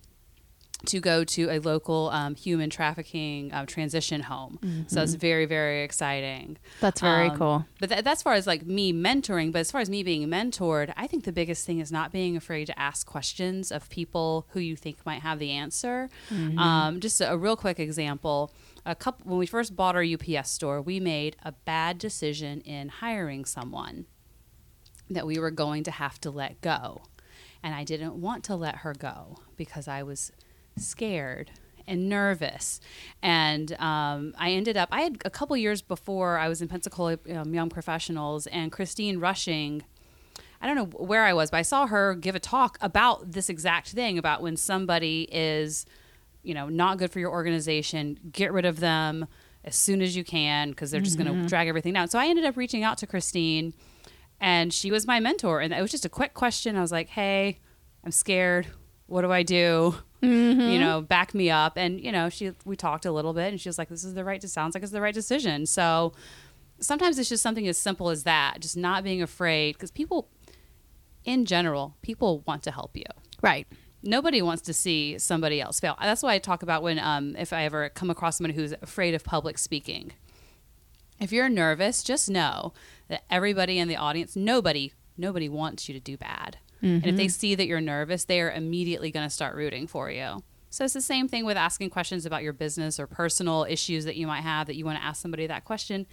to 0.88 1.00
go 1.00 1.24
to 1.24 1.50
a 1.50 1.60
local 1.60 2.10
um, 2.10 2.36
human 2.36 2.70
trafficking 2.70 3.52
uh, 3.54 3.66
transition 3.66 4.22
home. 4.22 4.60
So 4.88 5.02
it's 5.04 5.14
very 5.14 5.46
very 5.46 5.84
exciting. 5.84 6.58
That's 6.82 7.02
very 7.02 7.30
Um, 7.30 7.38
cool. 7.38 7.66
But 7.80 7.90
that, 7.90 8.04
that's 8.04 8.22
far 8.24 8.34
as 8.34 8.48
like 8.48 8.66
me 8.66 8.92
mentoring. 8.94 9.52
But 9.52 9.60
as 9.60 9.72
far 9.72 9.82
as 9.82 9.90
me 9.90 10.04
being 10.04 10.28
mentored, 10.28 10.94
I 10.98 11.08
think 11.08 11.24
the 11.24 11.32
biggest 11.32 11.66
thing 11.66 11.80
is 11.80 11.92
not 11.92 12.12
being 12.12 12.36
afraid 12.38 12.66
to 12.68 12.80
ask 12.80 13.06
questions 13.08 13.72
of 13.72 13.90
people 13.90 14.48
who 14.52 14.60
you 14.60 14.76
think 14.76 15.06
might 15.06 15.22
have 15.22 15.40
the 15.40 15.52
answer. 15.52 16.10
Um, 16.58 17.00
just 17.00 17.22
a, 17.22 17.32
a 17.34 17.38
real 17.38 17.56
quick 17.56 17.80
example. 17.80 18.52
A 18.86 18.96
couple 18.96 19.30
when 19.30 19.38
we 19.38 19.46
first 19.46 19.76
bought 19.76 19.96
our 19.96 20.04
UPS 20.04 20.50
store, 20.50 20.82
we 20.82 21.00
made 21.00 21.36
a 21.44 21.52
bad 21.52 21.98
decision 21.98 22.62
in 22.62 22.88
hiring 22.90 23.44
someone 23.46 24.06
that 25.10 25.26
we 25.26 25.40
were 25.40 25.52
going 25.52 25.84
to 25.84 25.92
have 25.92 26.20
to 26.22 26.30
let 26.32 26.62
go. 26.62 27.02
And 27.64 27.74
I 27.74 27.84
didn't 27.84 28.16
want 28.16 28.44
to 28.46 28.56
let 28.56 28.78
her 28.78 28.94
go 28.94 29.40
because 29.58 29.88
I 29.88 30.04
was 30.04 30.32
scared 30.80 31.52
and 31.88 32.10
nervous. 32.10 32.80
And 33.24 33.72
um, 33.80 34.34
I 34.38 34.52
ended 34.52 34.78
up, 34.78 34.90
I 34.92 35.02
had 35.02 35.22
a 35.24 35.30
couple 35.30 35.56
years 35.56 35.82
before 35.82 36.38
I 36.38 36.50
was 36.50 36.62
in 36.62 36.68
Pensacola 36.68 37.18
um, 37.34 37.54
Young 37.54 37.70
Professionals, 37.70 38.46
and 38.48 38.72
Christine 38.72 39.20
Rushing. 39.20 39.84
I 40.62 40.68
don't 40.68 40.76
know 40.76 41.06
where 41.06 41.24
I 41.24 41.34
was, 41.34 41.52
but 41.52 41.58
I 41.58 41.62
saw 41.62 41.88
her 41.88 42.16
give 42.16 42.36
a 42.36 42.40
talk 42.40 42.78
about 42.82 43.32
this 43.32 43.50
exact 43.50 43.90
thing 43.90 44.18
about 44.18 44.42
when 44.42 44.58
somebody 44.58 45.28
is, 45.32 45.86
you 46.44 46.54
know, 46.54 46.68
not 46.68 46.98
good 46.98 47.12
for 47.12 47.20
your 47.20 47.32
organization, 47.32 48.20
get 48.32 48.52
rid 48.52 48.66
of 48.66 48.80
them 48.80 49.28
as 49.64 49.76
soon 49.76 50.02
as 50.02 50.16
you 50.16 50.24
can 50.24 50.72
because 50.72 50.92
they're 50.92 51.02
just 51.02 51.18
going 51.18 51.32
to 51.32 51.48
drag 51.48 51.68
everything 51.68 51.94
down. 51.94 52.08
So 52.08 52.18
I 52.18 52.28
ended 52.28 52.46
up 52.46 52.58
reaching 52.58 52.84
out 52.84 52.98
to 53.00 53.08
Christine, 53.08 53.74
and 54.40 54.74
she 54.74 54.92
was 54.92 55.06
my 55.06 55.20
mentor. 55.20 55.62
And 55.62 55.74
it 55.74 55.82
was 55.82 55.92
just 55.92 56.06
a 56.06 56.10
quick 56.10 56.34
question. 56.34 56.76
I 56.76 56.82
was 56.82 56.92
like, 56.92 57.10
hey, 57.10 57.60
I'm 58.04 58.12
scared. 58.12 58.68
What 59.06 59.22
do 59.22 59.32
I 59.32 59.44
do? 59.44 59.96
You 60.22 60.80
know, 60.80 61.02
back 61.02 61.34
me 61.34 61.50
up. 61.50 61.74
And, 61.78 62.00
you 62.02 62.12
know, 62.12 62.30
she 62.30 62.52
we 62.66 62.76
talked 62.76 63.06
a 63.06 63.12
little 63.12 63.34
bit 63.34 63.52
and 63.52 63.62
she 63.62 63.70
was 63.70 63.78
like, 63.78 63.90
this 63.90 64.04
is 64.04 64.14
the 64.14 64.24
right, 64.24 64.42
sounds 64.44 64.74
like 64.74 64.84
it's 64.84 64.92
the 64.92 65.02
right 65.02 65.14
decision. 65.14 65.66
So 65.66 66.14
sometimes 66.80 67.20
it's 67.20 67.30
just 67.30 67.44
something 67.44 67.68
as 67.68 67.78
simple 67.78 68.10
as 68.10 68.24
that, 68.24 68.60
just 68.60 68.78
not 68.78 69.04
being 69.04 69.22
afraid 69.22 69.76
because 69.76 69.92
people, 69.92 70.30
in 71.24 71.46
general, 71.46 71.96
people 72.02 72.44
want 72.48 72.64
to 72.64 72.72
help 72.72 72.96
you. 72.96 73.06
Right. 73.42 73.68
Nobody 74.04 74.42
wants 74.42 74.62
to 74.64 74.74
see 74.74 75.18
somebody 75.18 75.60
else 75.60 75.80
fail. 75.80 75.98
That's 76.02 76.24
why 76.24 76.34
I 76.34 76.40
talk 76.40 76.64
about 76.64 76.84
when, 76.84 77.00
um, 77.00 77.36
if 77.36 77.52
I 77.52 77.64
ever 77.64 77.90
come 77.90 78.10
across 78.10 78.38
someone 78.38 78.54
who's 78.54 78.74
afraid 78.82 79.14
of 79.14 79.24
public 79.24 79.58
speaking. 79.58 80.14
If 81.20 81.32
you're 81.32 81.50
nervous, 81.50 82.04
just 82.04 82.30
know 82.30 82.74
that 83.08 83.24
everybody 83.30 83.80
in 83.80 83.88
the 83.88 83.96
audience, 83.96 84.36
nobody, 84.36 84.94
nobody 85.18 85.50
wants 85.50 85.90
you 85.90 85.94
to 85.94 86.00
do 86.00 86.16
bad. 86.16 86.60
And 86.82 87.06
if 87.06 87.16
they 87.16 87.26
mm-hmm. 87.26 87.30
see 87.30 87.56
that 87.56 87.66
you're 87.66 87.82
nervous, 87.82 88.26
they 88.26 88.40
are 88.42 88.52
immediately 88.52 89.12
going 89.12 89.26
to 89.26 89.34
start 89.34 89.56
rooting 89.56 89.88
for 89.88 90.12
you. 90.12 90.44
So 90.70 90.84
it's 90.84 90.94
the 90.94 91.02
same 91.02 91.28
thing 91.28 91.46
with 91.46 91.58
asking 91.58 91.90
questions 91.90 92.26
about 92.26 92.44
your 92.44 92.54
business 92.54 93.00
or 93.00 93.08
personal 93.08 93.66
issues 93.68 94.06
that 94.06 94.16
you 94.16 94.28
might 94.28 94.42
have 94.42 94.68
that 94.68 94.76
you 94.76 94.86
want 94.86 95.00
to 95.00 95.04
ask 95.04 95.22
somebody 95.22 95.48
that 95.48 95.66
question. 95.66 96.06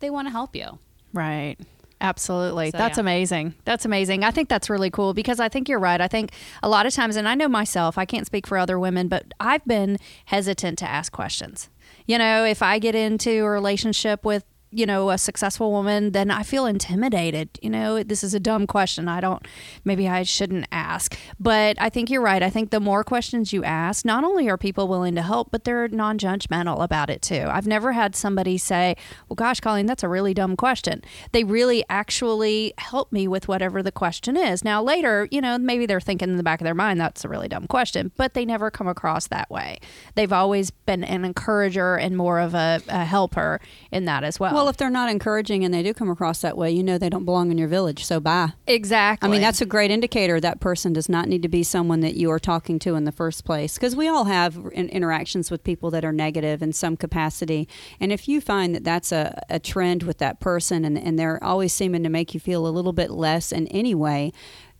They 0.00 0.10
want 0.10 0.28
to 0.28 0.32
help 0.32 0.54
you. 0.54 0.78
Right. 1.12 1.56
Absolutely. 2.00 2.70
So, 2.70 2.78
that's 2.78 2.98
yeah. 2.98 3.02
amazing. 3.02 3.54
That's 3.64 3.84
amazing. 3.84 4.24
I 4.24 4.30
think 4.30 4.48
that's 4.48 4.68
really 4.68 4.90
cool 4.90 5.14
because 5.14 5.40
I 5.40 5.48
think 5.48 5.68
you're 5.68 5.78
right. 5.78 6.00
I 6.00 6.08
think 6.08 6.32
a 6.62 6.68
lot 6.68 6.86
of 6.86 6.92
times, 6.92 7.16
and 7.16 7.26
I 7.26 7.34
know 7.34 7.48
myself, 7.48 7.96
I 7.96 8.04
can't 8.04 8.26
speak 8.26 8.46
for 8.46 8.58
other 8.58 8.78
women, 8.78 9.08
but 9.08 9.32
I've 9.40 9.64
been 9.64 9.98
hesitant 10.26 10.78
to 10.78 10.88
ask 10.88 11.12
questions. 11.12 11.70
You 12.06 12.18
know, 12.18 12.44
if 12.44 12.62
I 12.62 12.78
get 12.78 12.94
into 12.94 13.44
a 13.44 13.48
relationship 13.48 14.24
with, 14.24 14.44
you 14.74 14.86
know, 14.86 15.10
a 15.10 15.18
successful 15.18 15.70
woman, 15.70 16.10
then 16.10 16.30
I 16.30 16.42
feel 16.42 16.66
intimidated. 16.66 17.48
You 17.62 17.70
know, 17.70 18.02
this 18.02 18.24
is 18.24 18.34
a 18.34 18.40
dumb 18.40 18.66
question. 18.66 19.08
I 19.08 19.20
don't, 19.20 19.46
maybe 19.84 20.08
I 20.08 20.24
shouldn't 20.24 20.66
ask. 20.72 21.16
But 21.38 21.76
I 21.80 21.88
think 21.88 22.10
you're 22.10 22.22
right. 22.22 22.42
I 22.42 22.50
think 22.50 22.70
the 22.70 22.80
more 22.80 23.04
questions 23.04 23.52
you 23.52 23.62
ask, 23.64 24.04
not 24.04 24.24
only 24.24 24.48
are 24.48 24.58
people 24.58 24.88
willing 24.88 25.14
to 25.14 25.22
help, 25.22 25.50
but 25.50 25.64
they're 25.64 25.88
non 25.88 26.18
judgmental 26.18 26.82
about 26.82 27.10
it 27.10 27.22
too. 27.22 27.46
I've 27.48 27.66
never 27.66 27.92
had 27.92 28.16
somebody 28.16 28.58
say, 28.58 28.96
well, 29.28 29.36
gosh, 29.36 29.60
Colleen, 29.60 29.86
that's 29.86 30.02
a 30.02 30.08
really 30.08 30.34
dumb 30.34 30.56
question. 30.56 31.02
They 31.32 31.44
really 31.44 31.84
actually 31.88 32.74
help 32.78 33.12
me 33.12 33.28
with 33.28 33.48
whatever 33.48 33.82
the 33.82 33.92
question 33.92 34.36
is. 34.36 34.64
Now, 34.64 34.82
later, 34.82 35.28
you 35.30 35.40
know, 35.40 35.58
maybe 35.58 35.86
they're 35.86 36.00
thinking 36.00 36.30
in 36.30 36.36
the 36.36 36.42
back 36.42 36.60
of 36.60 36.64
their 36.64 36.74
mind, 36.74 37.00
that's 37.00 37.24
a 37.24 37.28
really 37.28 37.48
dumb 37.48 37.66
question, 37.66 38.10
but 38.16 38.34
they 38.34 38.44
never 38.44 38.70
come 38.70 38.88
across 38.88 39.28
that 39.28 39.50
way. 39.50 39.78
They've 40.14 40.32
always 40.32 40.70
been 40.70 41.04
an 41.04 41.24
encourager 41.24 41.96
and 41.96 42.16
more 42.16 42.40
of 42.40 42.54
a, 42.54 42.80
a 42.88 43.04
helper 43.04 43.60
in 43.92 44.04
that 44.06 44.24
as 44.24 44.40
well. 44.40 44.54
Well, 44.54 44.63
if 44.68 44.76
they're 44.76 44.90
not 44.90 45.10
encouraging 45.10 45.64
and 45.64 45.72
they 45.72 45.82
do 45.82 45.94
come 45.94 46.10
across 46.10 46.40
that 46.40 46.56
way, 46.56 46.70
you 46.70 46.82
know 46.82 46.98
they 46.98 47.10
don't 47.10 47.24
belong 47.24 47.50
in 47.50 47.58
your 47.58 47.68
village. 47.68 48.04
So 48.04 48.20
bye. 48.20 48.52
exactly. 48.66 49.26
I 49.26 49.30
mean, 49.30 49.40
that's 49.40 49.60
a 49.60 49.66
great 49.66 49.90
indicator 49.90 50.40
that 50.40 50.60
person 50.60 50.92
does 50.92 51.08
not 51.08 51.28
need 51.28 51.42
to 51.42 51.48
be 51.48 51.62
someone 51.62 52.00
that 52.00 52.14
you 52.14 52.30
are 52.30 52.38
talking 52.38 52.78
to 52.80 52.94
in 52.94 53.04
the 53.04 53.12
first 53.12 53.44
place. 53.44 53.74
Because 53.74 53.96
we 53.96 54.08
all 54.08 54.24
have 54.24 54.56
in- 54.72 54.88
interactions 54.88 55.50
with 55.50 55.64
people 55.64 55.90
that 55.90 56.04
are 56.04 56.12
negative 56.12 56.62
in 56.62 56.72
some 56.72 56.96
capacity. 56.96 57.68
And 58.00 58.12
if 58.12 58.28
you 58.28 58.40
find 58.40 58.74
that 58.74 58.84
that's 58.84 59.12
a, 59.12 59.42
a 59.48 59.58
trend 59.58 60.02
with 60.02 60.18
that 60.18 60.40
person 60.40 60.84
and, 60.84 60.98
and 60.98 61.18
they're 61.18 61.42
always 61.42 61.72
seeming 61.72 62.02
to 62.02 62.08
make 62.08 62.34
you 62.34 62.40
feel 62.40 62.66
a 62.66 62.68
little 62.68 62.92
bit 62.92 63.10
less 63.10 63.52
in 63.52 63.66
any 63.68 63.94
way, 63.94 64.32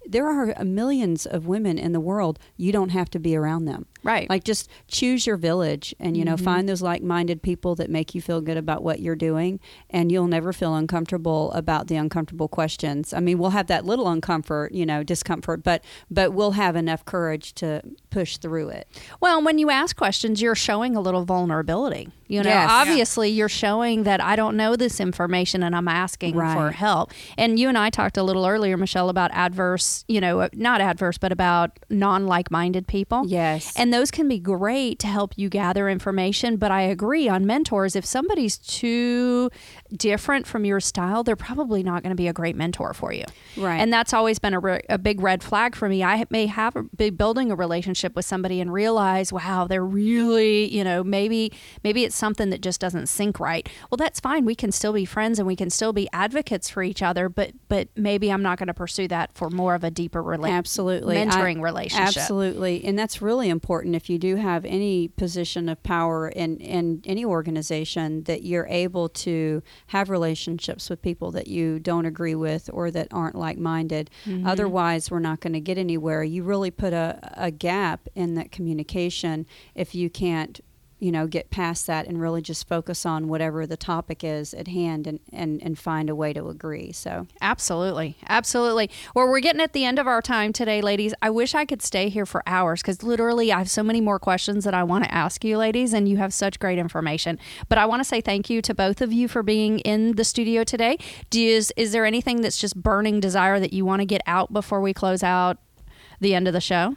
there 0.07 0.29
are 0.29 0.65
millions 0.65 1.27
of 1.27 1.47
women 1.47 1.79
in 1.79 1.93
the 1.93 2.01
world. 2.01 2.39
You 2.57 2.73
don't 2.73 2.91
have 2.91 3.11
to 3.11 3.19
be 3.19 3.37
around 3.37 3.65
them. 3.65 3.87
Right. 4.03 4.29
Like 4.29 4.45
just 4.45 4.69
choose 4.87 5.27
your 5.27 5.37
village 5.37 5.95
and, 5.99 6.17
you 6.17 6.25
know, 6.25 6.35
mm-hmm. 6.35 6.45
find 6.45 6.69
those 6.69 6.83
like 6.83 7.03
minded 7.03 7.43
people 7.43 7.75
that 7.77 7.89
make 7.89 8.15
you 8.15 8.21
feel 8.21 8.43
good 8.43 8.59
about 8.59 8.83
what 8.83 9.01
you're 9.01 9.17
doing. 9.17 9.61
And 9.89 10.13
you'll 10.13 10.27
never 10.27 10.53
feel 10.53 10.75
uncomfortable 10.75 11.51
about 11.53 11.87
the 11.87 11.97
uncomfortable 11.97 12.49
questions. 12.49 13.15
I 13.15 13.21
mean, 13.21 13.39
we'll 13.39 13.51
have 13.51 13.69
that 13.69 13.87
little 13.87 14.07
uncomfort, 14.07 14.73
you 14.73 14.85
know, 14.85 15.03
discomfort, 15.03 15.63
but, 15.63 15.83
but 16.11 16.35
we'll 16.35 16.53
have 16.53 16.77
enough 16.77 17.05
courage 17.07 17.55
to 17.55 17.81
push 18.11 18.37
through 18.37 18.69
it. 18.69 18.89
Well, 19.21 19.43
when 19.43 19.59
you 19.59 19.71
ask 19.71 19.97
questions, 19.97 20.43
you're 20.43 20.55
showing 20.55 20.97
a 20.97 21.01
little 21.01 21.25
vulnerability. 21.25 22.11
You 22.27 22.43
know, 22.43 22.49
Yes. 22.49 22.71
obviously, 22.71 23.29
you're 23.31 23.49
showing 23.49 24.05
that 24.05 24.21
I 24.23 24.37
don't 24.37 24.57
know 24.57 24.77
this 24.77 25.01
information 25.01 25.63
and 25.63 25.75
I'm 25.77 25.89
asking 25.89 26.35
for 26.35 26.71
help. 26.71 27.13
And 27.37 27.59
you 27.59 27.69
and 27.69 27.77
I 27.77 27.91
talked 27.91 28.17
a 28.17 28.23
little 28.23 28.47
earlier, 28.47 28.77
Michelle, 28.77 29.09
about 29.09 29.31
adverse, 29.33 30.05
you 30.09 30.21
know, 30.21 30.41
uh, 30.41 30.49
not 30.55 30.81
adverse, 30.81 31.19
but 31.19 31.33
about 31.33 31.79
non 31.91 32.27
like 32.27 32.51
minded 32.51 32.87
people. 32.87 33.25
Yes. 33.27 33.73
And 33.77 33.93
those 33.93 34.11
can 34.11 34.29
be 34.29 34.39
great 34.39 34.99
to 35.01 35.07
help 35.07 35.35
you 35.37 35.49
gather 35.49 35.89
information. 35.89 36.57
But 36.57 36.71
I 36.71 36.83
agree 36.83 37.29
on 37.29 37.47
mentors, 37.47 37.95
if 37.97 38.05
somebody's 38.05 38.57
too 38.59 39.51
different 39.97 40.47
from 40.47 40.65
your 40.65 40.81
style, 40.81 41.23
they're 41.23 41.37
probably 41.37 41.83
not 41.83 42.03
going 42.03 42.11
to 42.11 42.17
be 42.17 42.29
a 42.29 42.33
great 42.33 42.57
mentor 42.57 42.95
for 42.95 43.13
you. 43.13 43.25
Right. 43.57 43.77
And 43.81 43.93
that's 43.93 44.13
always 44.13 44.39
been 44.39 44.55
a, 44.55 44.61
re- 44.61 44.83
a 44.89 44.99
big 44.99 45.21
red 45.21 45.43
flag 45.43 45.75
for 45.77 45.89
me. 45.89 46.03
I 46.03 46.25
may 46.31 46.47
have 46.47 46.75
be 46.97 47.11
building 47.11 47.51
a 47.51 47.55
relationship 47.55 48.17
with 48.17 48.25
somebody 48.25 48.61
and 48.61 48.73
realize, 48.73 49.33
wow, 49.33 49.67
they're 49.67 49.85
really, 49.85 50.73
you 50.75 50.85
know, 50.85 51.05
maybe 51.05 51.53
maybe 51.83 52.05
it's 52.05 52.14
something 52.15 52.51
that 52.51 52.61
just 52.61 52.81
doesn't 52.81 53.09
sync 53.09 53.39
right. 53.41 53.69
Well, 53.91 53.97
that's 53.97 54.21
fine. 54.21 54.45
We 54.45 54.55
can 54.55 54.73
still 54.73 54.93
be 54.93 55.05
friends 55.05 55.39
and 55.39 55.47
we 55.47 55.57
can 55.57 55.71
still 55.71 55.93
be 55.93 56.09
advocates 56.13 56.69
for 56.71 56.83
each 56.83 57.03
other, 57.03 57.29
but 57.29 57.53
but 57.69 57.89
maybe 57.97 58.31
I'm 58.31 58.43
not 58.43 58.59
going 58.59 58.67
to 58.69 58.75
pursue 58.75 59.09
that 59.09 59.33
for 59.35 59.51
more 59.51 59.75
of 59.75 59.85
a 59.85 59.91
deeper 59.91 60.23
relationship. 60.23 60.59
absolutely 60.59 61.17
mentoring 61.17 61.59
I- 61.59 61.63
relationship. 61.63 62.07
absolutely 62.17 62.85
and 62.85 62.99
that's 62.99 63.21
really 63.21 63.49
important 63.49 63.95
if 63.97 64.09
you 64.09 64.19
do 64.19 64.37
have 64.37 64.65
any 64.65 65.09
position 65.09 65.69
of 65.69 65.83
power 65.83 66.29
in 66.29 66.57
in 66.59 67.03
any 67.05 67.25
organization 67.25 68.23
that 68.25 68.43
you're 68.43 68.67
able 68.69 69.09
to 69.09 69.63
have 69.89 70.11
relationships 70.11 70.89
with 70.91 71.01
people 71.03 71.31
that 71.33 71.47
you 71.49 71.79
don't 71.79 72.07
agree 72.07 72.35
with 72.35 72.69
or 72.73 72.91
that 72.91 73.09
aren't 73.11 73.35
like-minded 73.35 74.11
Mm-hmm. 74.27 74.47
otherwise 74.47 75.11
we're 75.11 75.19
not 75.19 75.41
going 75.41 75.53
to 75.55 75.61
get 75.61 75.79
anywhere 75.79 76.23
you 76.23 76.43
really 76.43 76.71
put 76.71 76.93
a, 76.93 77.19
a 77.37 77.51
gap 77.51 78.09
in 78.15 78.35
that 78.35 78.51
communication 78.53 79.47
if 79.75 79.95
you 79.95 80.09
can't 80.11 80.61
you 81.05 81.13
know 81.13 81.27
get 81.27 81.51
past 81.51 81.87
that 81.87 82.07
and 82.07 82.21
really 82.21 82.43
just 82.43 82.67
focus 82.67 83.05
on 83.05 83.29
whatever 83.29 83.67
the 83.67 83.77
topic 83.77 84.25
is 84.25 84.55
at 84.55 84.69
hand 84.69 85.07
and 85.07 85.21
and, 85.33 85.63
and 85.63 85.79
find 85.79 86.09
a 86.09 86.15
way 86.15 86.33
to 86.33 86.49
agree 86.49 86.91
so 86.93 87.27
Absolutely. 87.45 88.17
Absolutely. 88.29 88.91
Well, 89.15 89.29
we're 89.29 89.41
getting 89.41 89.61
at 89.61 89.75
the 89.75 89.85
end 89.85 89.99
of 89.99 90.07
our 90.07 90.23
time 90.23 90.53
today, 90.53 90.81
ladies. 90.81 91.13
I 91.21 91.29
wish 91.29 91.55
I 91.55 91.67
could 91.67 91.83
stay 91.83 92.09
here 92.09 92.25
for 92.25 92.43
hours 92.47 92.81
because 92.81 93.03
literally 93.03 93.53
I 93.53 93.59
have 93.59 93.71
so 93.71 93.83
many 93.83 94.01
more 94.01 94.19
questions 94.19 94.65
that 94.65 94.73
I 94.73 94.83
want 94.83 95.05
to 95.05 95.15
ask 95.15 95.45
you, 95.45 95.59
ladies, 95.59 95.93
and 95.93 96.09
you 96.09 96.17
have 96.17 96.33
such 96.33 96.59
great 96.59 96.79
information. 96.79 97.39
But 97.69 97.79
I 97.79 97.85
want 97.87 98.01
to 98.01 98.05
say 98.05 98.21
thank 98.21 98.49
you 98.49 98.63
to 98.63 98.75
both 98.75 99.03
of 99.03 99.13
you 99.13 99.29
for 99.29 99.43
being 99.43 99.81
in 99.81 100.13
the 100.13 100.25
studio 100.25 100.65
today. 100.65 100.97
Do 101.31 101.41
you, 101.41 101.57
is, 101.57 101.73
is 101.77 101.93
there 101.93 102.07
anything 102.07 102.41
that's 102.41 102.59
just 102.59 102.83
burning 102.83 103.21
desire 103.21 103.61
that 103.61 103.73
you 103.73 103.85
want 103.85 104.01
to 104.01 104.07
get 104.07 104.23
out 104.27 104.53
before 104.53 104.81
we 104.81 104.95
close 104.95 105.23
out 105.23 105.59
the 106.21 106.35
end 106.35 106.49
of 106.49 106.55
the 106.55 106.61
show? 106.61 106.97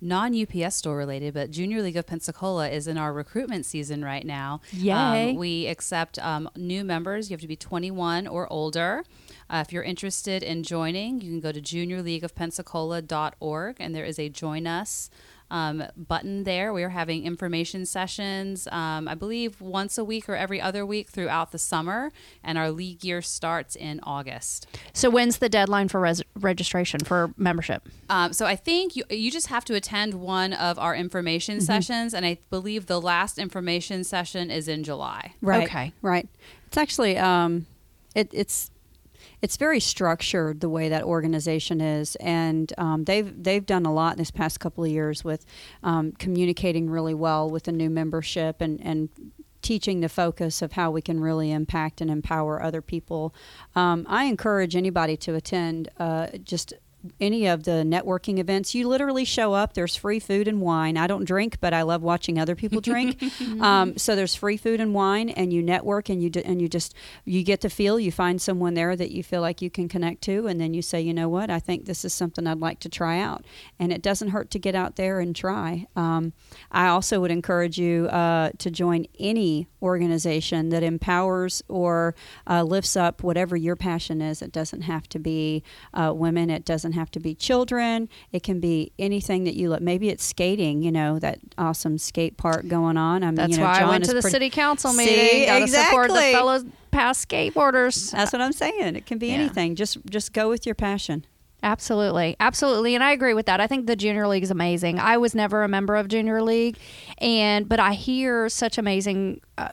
Non 0.00 0.40
UPS 0.40 0.76
store 0.76 0.96
related, 0.96 1.34
but 1.34 1.50
Junior 1.50 1.82
League 1.82 1.96
of 1.96 2.06
Pensacola 2.06 2.68
is 2.68 2.86
in 2.86 2.96
our 2.98 3.12
recruitment 3.12 3.66
season 3.66 4.04
right 4.04 4.24
now. 4.24 4.60
Yay. 4.72 5.30
Um, 5.30 5.36
we 5.36 5.66
accept 5.66 6.18
um, 6.20 6.48
new 6.56 6.84
members. 6.84 7.30
You 7.30 7.34
have 7.34 7.40
to 7.40 7.48
be 7.48 7.56
21 7.56 8.26
or 8.26 8.50
older. 8.52 9.04
Uh, 9.50 9.64
if 9.66 9.72
you're 9.72 9.82
interested 9.82 10.42
in 10.42 10.62
joining, 10.62 11.20
you 11.20 11.30
can 11.30 11.40
go 11.40 11.52
to 11.52 11.60
juniorleagueofpensacola.org 11.60 13.76
and 13.80 13.94
there 13.94 14.04
is 14.04 14.18
a 14.18 14.28
join 14.28 14.66
us. 14.66 15.08
Um, 15.50 15.84
button 15.96 16.44
there. 16.44 16.72
We 16.72 16.82
are 16.82 16.90
having 16.90 17.24
information 17.24 17.86
sessions, 17.86 18.68
um, 18.70 19.08
I 19.08 19.14
believe, 19.14 19.60
once 19.60 19.96
a 19.96 20.04
week 20.04 20.28
or 20.28 20.36
every 20.36 20.60
other 20.60 20.84
week 20.84 21.08
throughout 21.08 21.52
the 21.52 21.58
summer, 21.58 22.12
and 22.44 22.58
our 22.58 22.70
league 22.70 23.02
year 23.02 23.22
starts 23.22 23.74
in 23.74 24.00
August. 24.02 24.66
So, 24.92 25.08
when's 25.08 25.38
the 25.38 25.48
deadline 25.48 25.88
for 25.88 26.00
res- 26.00 26.22
registration 26.38 27.00
for 27.00 27.32
membership? 27.36 27.88
Um, 28.10 28.32
so 28.32 28.46
I 28.46 28.56
think 28.56 28.96
you 28.96 29.04
you 29.10 29.30
just 29.30 29.48
have 29.48 29.64
to 29.66 29.74
attend 29.74 30.14
one 30.14 30.52
of 30.52 30.78
our 30.78 30.94
information 30.94 31.60
sessions, 31.60 32.14
and 32.14 32.26
I 32.26 32.38
believe 32.50 32.86
the 32.86 33.00
last 33.00 33.38
information 33.38 34.04
session 34.04 34.50
is 34.50 34.68
in 34.68 34.84
July. 34.84 35.34
Right. 35.40 35.64
Okay. 35.64 35.92
Right. 36.02 36.28
It's 36.66 36.76
actually 36.76 37.16
um, 37.16 37.66
it, 38.14 38.30
it's 38.32 38.70
it's 39.42 39.56
very 39.56 39.80
structured 39.80 40.60
the 40.60 40.68
way 40.68 40.88
that 40.88 41.02
organization 41.02 41.80
is, 41.80 42.16
and 42.16 42.72
um, 42.78 43.04
they've 43.04 43.32
they've 43.42 43.64
done 43.64 43.86
a 43.86 43.92
lot 43.92 44.12
in 44.12 44.18
this 44.18 44.30
past 44.30 44.60
couple 44.60 44.84
of 44.84 44.90
years 44.90 45.24
with 45.24 45.44
um, 45.82 46.12
communicating 46.12 46.90
really 46.90 47.14
well 47.14 47.48
with 47.48 47.64
the 47.64 47.72
new 47.72 47.90
membership 47.90 48.60
and 48.60 48.80
and 48.80 49.08
teaching 49.60 50.00
the 50.00 50.08
focus 50.08 50.62
of 50.62 50.72
how 50.72 50.90
we 50.90 51.02
can 51.02 51.20
really 51.20 51.50
impact 51.50 52.00
and 52.00 52.10
empower 52.10 52.62
other 52.62 52.80
people. 52.80 53.34
Um, 53.74 54.06
I 54.08 54.24
encourage 54.24 54.76
anybody 54.76 55.16
to 55.18 55.34
attend 55.34 55.88
uh, 55.98 56.28
just 56.42 56.74
any 57.20 57.46
of 57.46 57.64
the 57.64 57.84
networking 57.86 58.38
events, 58.38 58.74
you 58.74 58.88
literally 58.88 59.24
show 59.24 59.54
up. 59.54 59.74
There's 59.74 59.94
free 59.94 60.18
food 60.18 60.48
and 60.48 60.60
wine. 60.60 60.96
I 60.96 61.06
don't 61.06 61.24
drink, 61.24 61.58
but 61.60 61.72
I 61.72 61.82
love 61.82 62.02
watching 62.02 62.38
other 62.38 62.56
people 62.56 62.80
drink. 62.80 63.22
um, 63.60 63.96
so 63.96 64.16
there's 64.16 64.34
free 64.34 64.56
food 64.56 64.80
and 64.80 64.94
wine, 64.94 65.28
and 65.28 65.52
you 65.52 65.62
network, 65.62 66.08
and 66.08 66.22
you 66.22 66.30
d- 66.30 66.42
and 66.44 66.60
you 66.60 66.68
just 66.68 66.94
you 67.24 67.42
get 67.42 67.60
to 67.60 67.70
feel. 67.70 68.00
You 68.00 68.10
find 68.10 68.40
someone 68.42 68.74
there 68.74 68.96
that 68.96 69.10
you 69.10 69.22
feel 69.22 69.40
like 69.40 69.62
you 69.62 69.70
can 69.70 69.88
connect 69.88 70.22
to, 70.22 70.46
and 70.46 70.60
then 70.60 70.74
you 70.74 70.82
say, 70.82 71.00
you 71.00 71.14
know 71.14 71.28
what, 71.28 71.50
I 71.50 71.60
think 71.60 71.84
this 71.84 72.04
is 72.04 72.12
something 72.12 72.46
I'd 72.46 72.58
like 72.58 72.80
to 72.80 72.88
try 72.88 73.20
out. 73.20 73.44
And 73.78 73.92
it 73.92 74.02
doesn't 74.02 74.28
hurt 74.28 74.50
to 74.52 74.58
get 74.58 74.74
out 74.74 74.96
there 74.96 75.20
and 75.20 75.34
try. 75.34 75.86
Um, 75.94 76.32
I 76.72 76.88
also 76.88 77.20
would 77.20 77.30
encourage 77.30 77.78
you 77.78 78.06
uh, 78.08 78.50
to 78.58 78.70
join 78.70 79.06
any 79.18 79.68
organization 79.82 80.70
that 80.70 80.82
empowers 80.82 81.62
or 81.68 82.14
uh, 82.48 82.62
lifts 82.62 82.96
up 82.96 83.22
whatever 83.22 83.56
your 83.56 83.76
passion 83.76 84.20
is. 84.20 84.42
It 84.42 84.52
doesn't 84.52 84.82
have 84.82 85.08
to 85.10 85.18
be 85.18 85.62
uh, 85.94 86.12
women. 86.14 86.50
It 86.50 86.64
doesn't 86.64 86.87
have 86.92 87.10
to 87.12 87.20
be 87.20 87.34
children. 87.34 88.08
It 88.32 88.42
can 88.42 88.60
be 88.60 88.92
anything 88.98 89.44
that 89.44 89.54
you 89.54 89.70
look. 89.70 89.80
Maybe 89.80 90.08
it's 90.08 90.24
skating. 90.24 90.82
You 90.82 90.92
know 90.92 91.18
that 91.18 91.38
awesome 91.56 91.98
skate 91.98 92.36
park 92.36 92.66
going 92.68 92.96
on. 92.96 93.22
I 93.22 93.26
mean, 93.26 93.34
That's 93.36 93.52
you 93.52 93.58
know, 93.58 93.64
why 93.64 93.78
John 93.80 93.88
I 93.88 93.90
went 93.90 94.04
to 94.04 94.14
the 94.14 94.20
pretty- 94.20 94.32
city 94.32 94.50
council 94.50 94.92
See, 94.92 95.04
meeting. 95.06 95.46
Got 95.46 95.58
to 95.60 95.68
support 95.68 96.08
the 96.10 96.14
fellow 96.32 96.62
past 96.90 97.28
skateboarders. 97.28 98.10
That's 98.12 98.32
what 98.32 98.40
I'm 98.42 98.52
saying. 98.52 98.96
It 98.96 99.06
can 99.06 99.18
be 99.18 99.28
Yeah. 99.28 99.34
anything. 99.34 99.74
Just 99.74 99.98
just 100.06 100.32
go 100.32 100.48
with 100.48 100.66
your 100.66 100.74
passion. 100.74 101.24
Absolutely. 101.62 102.36
Absolutely. 102.38 102.94
And 102.94 103.02
I 103.02 103.10
agree 103.10 103.34
with 103.34 103.46
that. 103.46 103.60
I 103.60 103.66
think 103.66 103.86
the 103.88 103.96
junior 103.96 104.28
league 104.28 104.44
is 104.44 104.50
amazing. 104.52 105.00
I 105.00 105.16
was 105.16 105.34
never 105.34 105.64
a 105.64 105.68
member 105.68 105.96
of 105.96 106.06
junior 106.06 106.40
league 106.40 106.76
and 107.18 107.68
but 107.68 107.80
I 107.80 107.94
hear 107.94 108.48
such 108.48 108.78
amazing 108.78 109.40
uh, 109.58 109.70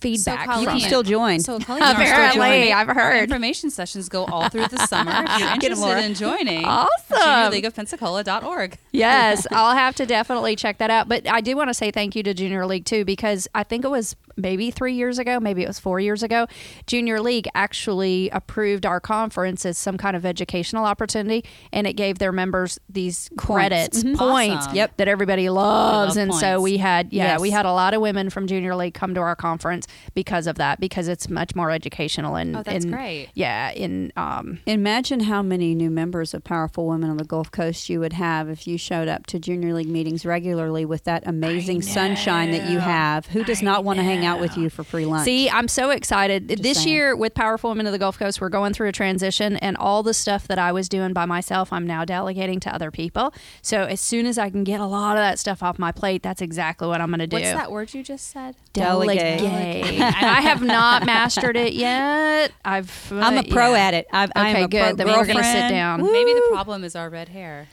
feedback 0.00 0.44
from 0.46 0.60
You 0.62 0.66
can 0.68 0.80
still 0.80 1.02
join. 1.02 1.40
So 1.40 1.56
Apparently, 1.56 2.72
I've 2.72 2.88
heard. 2.88 3.22
information 3.24 3.70
sessions 3.70 4.08
go 4.08 4.24
all 4.26 4.48
through 4.48 4.66
the 4.68 4.86
summer. 4.86 5.12
If 5.26 5.38
you're 5.40 5.56
Get 5.58 5.72
'em, 5.72 5.78
Laura. 5.80 6.00
interested 6.02 6.26
in 6.26 6.36
joining, 6.36 6.64
Awesome. 6.64 7.18
juniorleagueofpensacola.org. 7.18 8.78
yes, 8.92 9.46
I'll 9.52 9.74
have 9.76 9.94
to 9.96 10.06
definitely 10.06 10.56
check 10.56 10.78
that 10.78 10.90
out. 10.90 11.08
But 11.08 11.28
I 11.28 11.40
do 11.40 11.56
want 11.56 11.70
to 11.70 11.74
say 11.74 11.90
thank 11.90 12.14
you 12.16 12.22
to 12.24 12.34
Junior 12.34 12.66
League 12.66 12.84
too, 12.84 13.04
because 13.04 13.48
I 13.54 13.62
think 13.62 13.84
it 13.84 13.90
was 13.90 14.16
maybe 14.36 14.70
three 14.70 14.94
years 14.94 15.18
ago, 15.18 15.38
maybe 15.40 15.62
it 15.62 15.68
was 15.68 15.78
four 15.78 16.00
years 16.00 16.22
ago. 16.22 16.46
Junior 16.86 17.20
League 17.20 17.48
actually 17.54 18.30
approved 18.30 18.84
our 18.86 19.00
conference 19.00 19.64
as 19.66 19.78
some 19.78 19.96
kind 19.96 20.16
of 20.16 20.24
educational 20.26 20.84
opportunity, 20.84 21.44
and 21.72 21.86
it 21.86 21.94
gave 21.94 22.18
their 22.18 22.32
members 22.32 22.78
these 22.88 23.28
credits, 23.36 24.02
Mhm. 24.02 24.16
points, 24.16 24.66
Awesome. 24.66 24.76
Yep. 24.76 24.96
that 24.98 25.08
everybody 25.08 25.48
loves. 25.48 26.16
love 26.16 26.16
And 26.16 26.34
so 26.34 26.60
we 26.60 26.76
had, 26.78 27.12
yeah, 27.12 27.32
Yes. 27.32 27.40
we 27.40 27.50
had 27.50 27.64
a 27.66 27.72
lot 27.72 27.94
of 27.94 28.00
women 28.00 28.30
from 28.30 28.46
Junior 28.46 28.74
League 28.74 28.94
come 28.94 29.14
to 29.14 29.20
our 29.20 29.36
conference 29.36 29.86
because 30.14 30.46
of 30.46 30.56
that, 30.56 30.80
because 30.80 31.08
it's 31.08 31.28
much 31.28 31.54
more 31.54 31.70
educational 31.70 32.36
and 32.36 32.56
Oh, 32.56 32.62
that's 32.62 32.84
and- 32.84 32.92
great. 32.92 33.28
Yeah, 33.34 33.70
in 33.70 34.12
um, 34.16 34.58
Imagine 34.66 35.20
how 35.20 35.42
many 35.42 35.74
new 35.74 35.90
members 35.90 36.34
of 36.34 36.44
Powerful 36.44 36.86
Women 36.86 37.10
on 37.10 37.16
the 37.16 37.24
Gulf 37.24 37.50
Coast 37.50 37.88
you 37.88 38.00
would 38.00 38.12
have 38.14 38.48
if 38.48 38.66
you 38.66 38.76
showed 38.78 39.08
up 39.08 39.26
to 39.26 39.38
Junior 39.38 39.74
League 39.74 39.88
meetings 39.88 40.24
regularly 40.26 40.84
with 40.84 41.04
that 41.04 41.22
amazing 41.26 41.82
sunshine 41.82 42.50
that 42.50 42.70
you 42.70 42.78
have. 42.78 43.26
Who 43.26 43.44
does 43.44 43.62
I 43.62 43.64
not 43.64 43.84
want 43.84 43.98
to 43.98 44.02
hang 44.04 44.23
out 44.24 44.40
with 44.40 44.56
you 44.56 44.70
for 44.70 44.84
free 44.84 45.06
lunch? 45.06 45.24
See, 45.24 45.48
I'm 45.50 45.68
so 45.68 45.90
excited. 45.90 46.48
this 46.48 46.78
saying. 46.78 46.88
year 46.88 47.16
with 47.16 47.34
Powerful 47.34 47.70
Women 47.70 47.86
of 47.86 47.92
the 47.92 47.98
Gulf 47.98 48.18
Coast, 48.18 48.40
we're 48.40 48.48
going 48.48 48.72
through 48.72 48.88
a 48.88 48.92
transition, 48.92 49.56
and 49.58 49.76
all 49.76 50.02
the 50.02 50.14
stuff 50.14 50.48
that 50.48 50.58
I 50.58 50.72
was 50.72 50.88
doing 50.88 51.12
by 51.12 51.24
myself, 51.26 51.72
I'm 51.72 51.86
now 51.86 52.04
delegating 52.04 52.60
to 52.60 52.74
other 52.74 52.90
people. 52.90 53.32
So 53.62 53.82
as 53.84 54.00
soon 54.00 54.26
as 54.26 54.38
I 54.38 54.50
can 54.50 54.64
get 54.64 54.80
a 54.80 54.86
lot 54.86 55.16
of 55.16 55.22
that 55.22 55.38
stuff 55.38 55.62
off 55.62 55.78
my 55.78 55.92
plate, 55.92 56.22
that's 56.22 56.42
exactly 56.42 56.88
what 56.88 57.00
I'm 57.00 57.08
going 57.08 57.20
to 57.20 57.26
do. 57.26 57.36
What's 57.36 57.52
that 57.52 57.70
word 57.70 57.92
you 57.94 58.02
just 58.02 58.28
said? 58.30 58.56
Delegate. 58.72 59.38
Delegate. 59.40 60.00
and 60.00 60.26
I 60.26 60.40
have 60.42 60.62
not 60.62 61.06
mastered 61.06 61.56
it 61.56 61.72
yet. 61.74 62.52
I've. 62.64 63.12
I'm 63.12 63.36
a 63.36 63.40
uh, 63.40 63.42
pro 63.50 63.72
yeah. 63.72 63.78
at 63.78 63.94
it. 63.94 64.06
I've, 64.12 64.32
I 64.34 64.48
am 64.48 64.56
Okay, 64.56 64.64
a 64.64 64.68
good. 64.68 64.96
Pro 64.96 65.04
Then 65.04 65.06
we're 65.08 65.26
gonna 65.26 65.42
sit 65.44 65.52
girlfriend. 65.52 65.70
down. 65.70 66.02
Maybe 66.02 66.32
the 66.34 66.48
problem 66.52 66.84
is 66.84 66.96
our 66.96 67.08
red 67.10 67.28
hair. 67.28 67.68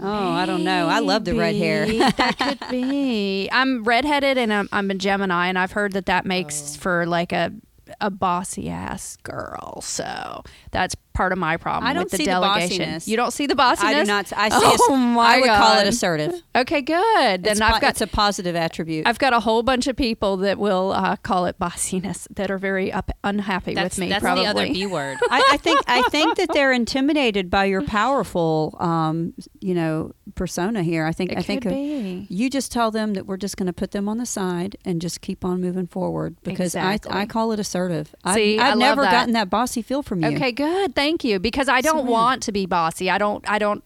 Oh, 0.00 0.30
I 0.32 0.44
don't 0.44 0.64
know. 0.64 0.88
I 0.88 0.98
love 0.98 1.24
the 1.24 1.34
red 1.34 1.54
hair. 1.54 1.86
That 2.16 2.36
could 2.38 2.70
be. 2.70 3.48
I'm 3.50 3.84
redheaded 3.84 4.36
and 4.38 4.52
I'm, 4.52 4.68
I'm 4.72 4.90
a 4.90 4.94
Gemini, 4.94 5.46
and 5.48 5.58
I've 5.58 5.72
heard 5.72 5.92
that 5.92 6.06
that 6.06 6.26
makes 6.26 6.76
Oh. 6.76 6.80
for 6.80 7.06
like 7.06 7.32
a 7.32 7.52
a 8.00 8.10
bossy 8.10 8.68
ass 8.70 9.16
girl. 9.22 9.80
So 9.82 10.42
that's 10.72 10.94
part 11.14 11.32
of 11.32 11.38
my 11.38 11.56
problem 11.56 11.88
I 11.88 11.94
don't 11.94 12.04
with 12.04 12.10
the 12.10 12.16
see 12.18 12.24
the 12.24 12.30
delegation. 12.32 12.80
bossiness. 12.88 13.06
you 13.08 13.16
don't 13.16 13.30
see 13.32 13.46
the 13.46 13.54
bossiness. 13.54 13.84
I 13.84 13.94
do 13.94 14.04
not. 14.04 14.32
I 14.36 14.48
see. 14.50 14.56
Oh 14.86 14.94
a, 14.94 14.96
my 14.98 15.36
I 15.36 15.40
would 15.40 15.46
call 15.48 15.78
it 15.78 15.86
assertive. 15.86 16.42
Okay, 16.56 16.82
good. 16.82 17.44
Then 17.44 17.52
It's, 17.52 17.60
I've 17.60 17.74
po- 17.74 17.80
got 17.80 17.90
it's 17.90 18.00
a 18.00 18.06
positive 18.06 18.54
attribute. 18.56 19.06
I've 19.06 19.18
got 19.18 19.32
a 19.32 19.40
whole 19.40 19.62
bunch 19.62 19.86
of 19.86 19.96
people 19.96 20.36
that 20.38 20.58
will 20.58 20.92
uh, 20.92 21.16
call 21.16 21.46
it 21.46 21.58
bossiness 21.58 22.26
that 22.34 22.50
are 22.50 22.58
very 22.58 22.92
up, 22.92 23.10
unhappy 23.22 23.74
That's, 23.74 23.96
with 23.96 24.00
me. 24.00 24.08
that's 24.10 24.20
probably. 24.22 24.44
the 24.44 24.50
other 24.50 24.66
B 24.66 24.86
word. 24.86 25.18
I, 25.30 25.50
I 25.52 25.56
think 25.56 25.80
I 25.86 26.02
think 26.10 26.36
that 26.36 26.50
they're 26.52 26.72
intimidated 26.72 27.48
by 27.50 27.64
your 27.66 27.82
powerful, 27.82 28.76
um, 28.80 29.34
you 29.60 29.74
know, 29.74 30.12
persona 30.34 30.82
here. 30.82 31.04
I 31.06 31.12
think 31.12 31.32
It 31.32 31.38
I 31.38 31.42
think 31.42 31.62
could 31.62 31.70
be. 31.72 32.26
you 32.28 32.50
just 32.50 32.72
tell 32.72 32.90
them 32.90 33.14
that 33.14 33.26
we're 33.26 33.36
just 33.36 33.56
going 33.56 33.66
to 33.68 33.72
put 33.72 33.92
them 33.92 34.08
on 34.08 34.18
the 34.18 34.26
side 34.26 34.76
and 34.84 35.00
just 35.00 35.20
keep 35.20 35.44
on 35.44 35.60
moving 35.60 35.86
forward 35.86 36.36
because 36.42 36.74
Exactly. 36.74 37.12
I 37.12 37.20
I 37.22 37.26
call 37.26 37.52
it 37.52 37.60
assertive. 37.60 38.14
See, 38.34 38.58
I've, 38.58 38.64
I 38.66 38.70
I've 38.72 38.78
love 38.78 38.78
never 38.78 39.02
that. 39.02 39.10
gotten 39.12 39.32
that 39.34 39.48
bossy 39.50 39.80
feel 39.82 40.02
from 40.02 40.22
you. 40.22 40.28
Okay, 40.36 40.50
good. 40.52 40.94
Thank 40.94 41.03
you. 41.24 41.38
Because 41.38 41.68
I 41.68 41.80
don't 41.80 42.06
want 42.06 42.42
to 42.44 42.52
be 42.52 42.66
bossy. 42.66 43.10
I 43.10 43.18
don't. 43.18 43.48
I 43.48 43.58
don't 43.58 43.84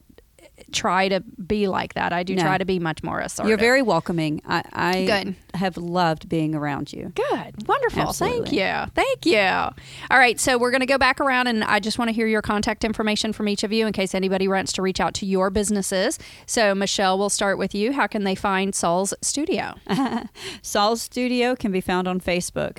try 0.73 1.09
to 1.09 1.21
be 1.21 1.69
like 1.69 1.95
that. 1.95 2.13
I 2.13 2.25
do 2.25 2.35
No. 2.35 2.43
try 2.43 2.59
to 2.59 2.65
be 2.65 2.79
much 2.81 3.03
more 3.03 3.21
assertive. 3.21 3.49
You're 3.49 3.59
very 3.59 3.81
welcoming. 3.81 4.43
I, 4.47 4.63
I 4.73 5.05
Good. 5.07 5.37
have 5.55 5.77
loved 5.77 6.29
being 6.29 6.53
around 6.55 6.93
you. 6.93 7.13
good. 7.15 7.67
Wonderful. 7.69 8.13
Thank 8.13 8.53
you. 8.53 8.67
Thank 8.95 9.25
you. 9.25 9.39
All 9.39 10.19
right. 10.19 10.39
So 10.39 10.59
we're 10.59 10.73
going 10.73 10.81
to 10.81 10.87
go 10.87 10.99
back 10.99 11.21
around, 11.21 11.47
and 11.47 11.63
I 11.65 11.79
just 11.79 11.97
want 11.99 12.09
to 12.09 12.13
hear 12.13 12.27
your 12.27 12.43
contact 12.43 12.83
information 12.85 13.33
from 13.33 13.49
each 13.49 13.63
of 13.63 13.73
you 13.73 13.87
in 13.87 13.93
case 13.93 14.15
anybody 14.17 14.49
wants 14.49 14.73
to 14.75 14.83
reach 14.83 15.01
out 15.01 15.15
to 15.15 15.27
your 15.27 15.49
businesses. 15.49 16.19
So 16.47 16.75
Michelle, 16.75 17.19
we'll 17.19 17.31
start 17.31 17.57
with 17.57 17.73
you. 17.75 17.93
How 17.93 18.09
can 18.09 18.25
they 18.25 18.35
find 18.35 18.75
Saul's 18.75 19.15
studio? 19.23 19.75
Saul's 20.63 21.01
studio 21.03 21.55
can 21.55 21.71
be 21.73 21.81
found 21.81 22.09
on 22.09 22.21
Facebook. 22.21 22.79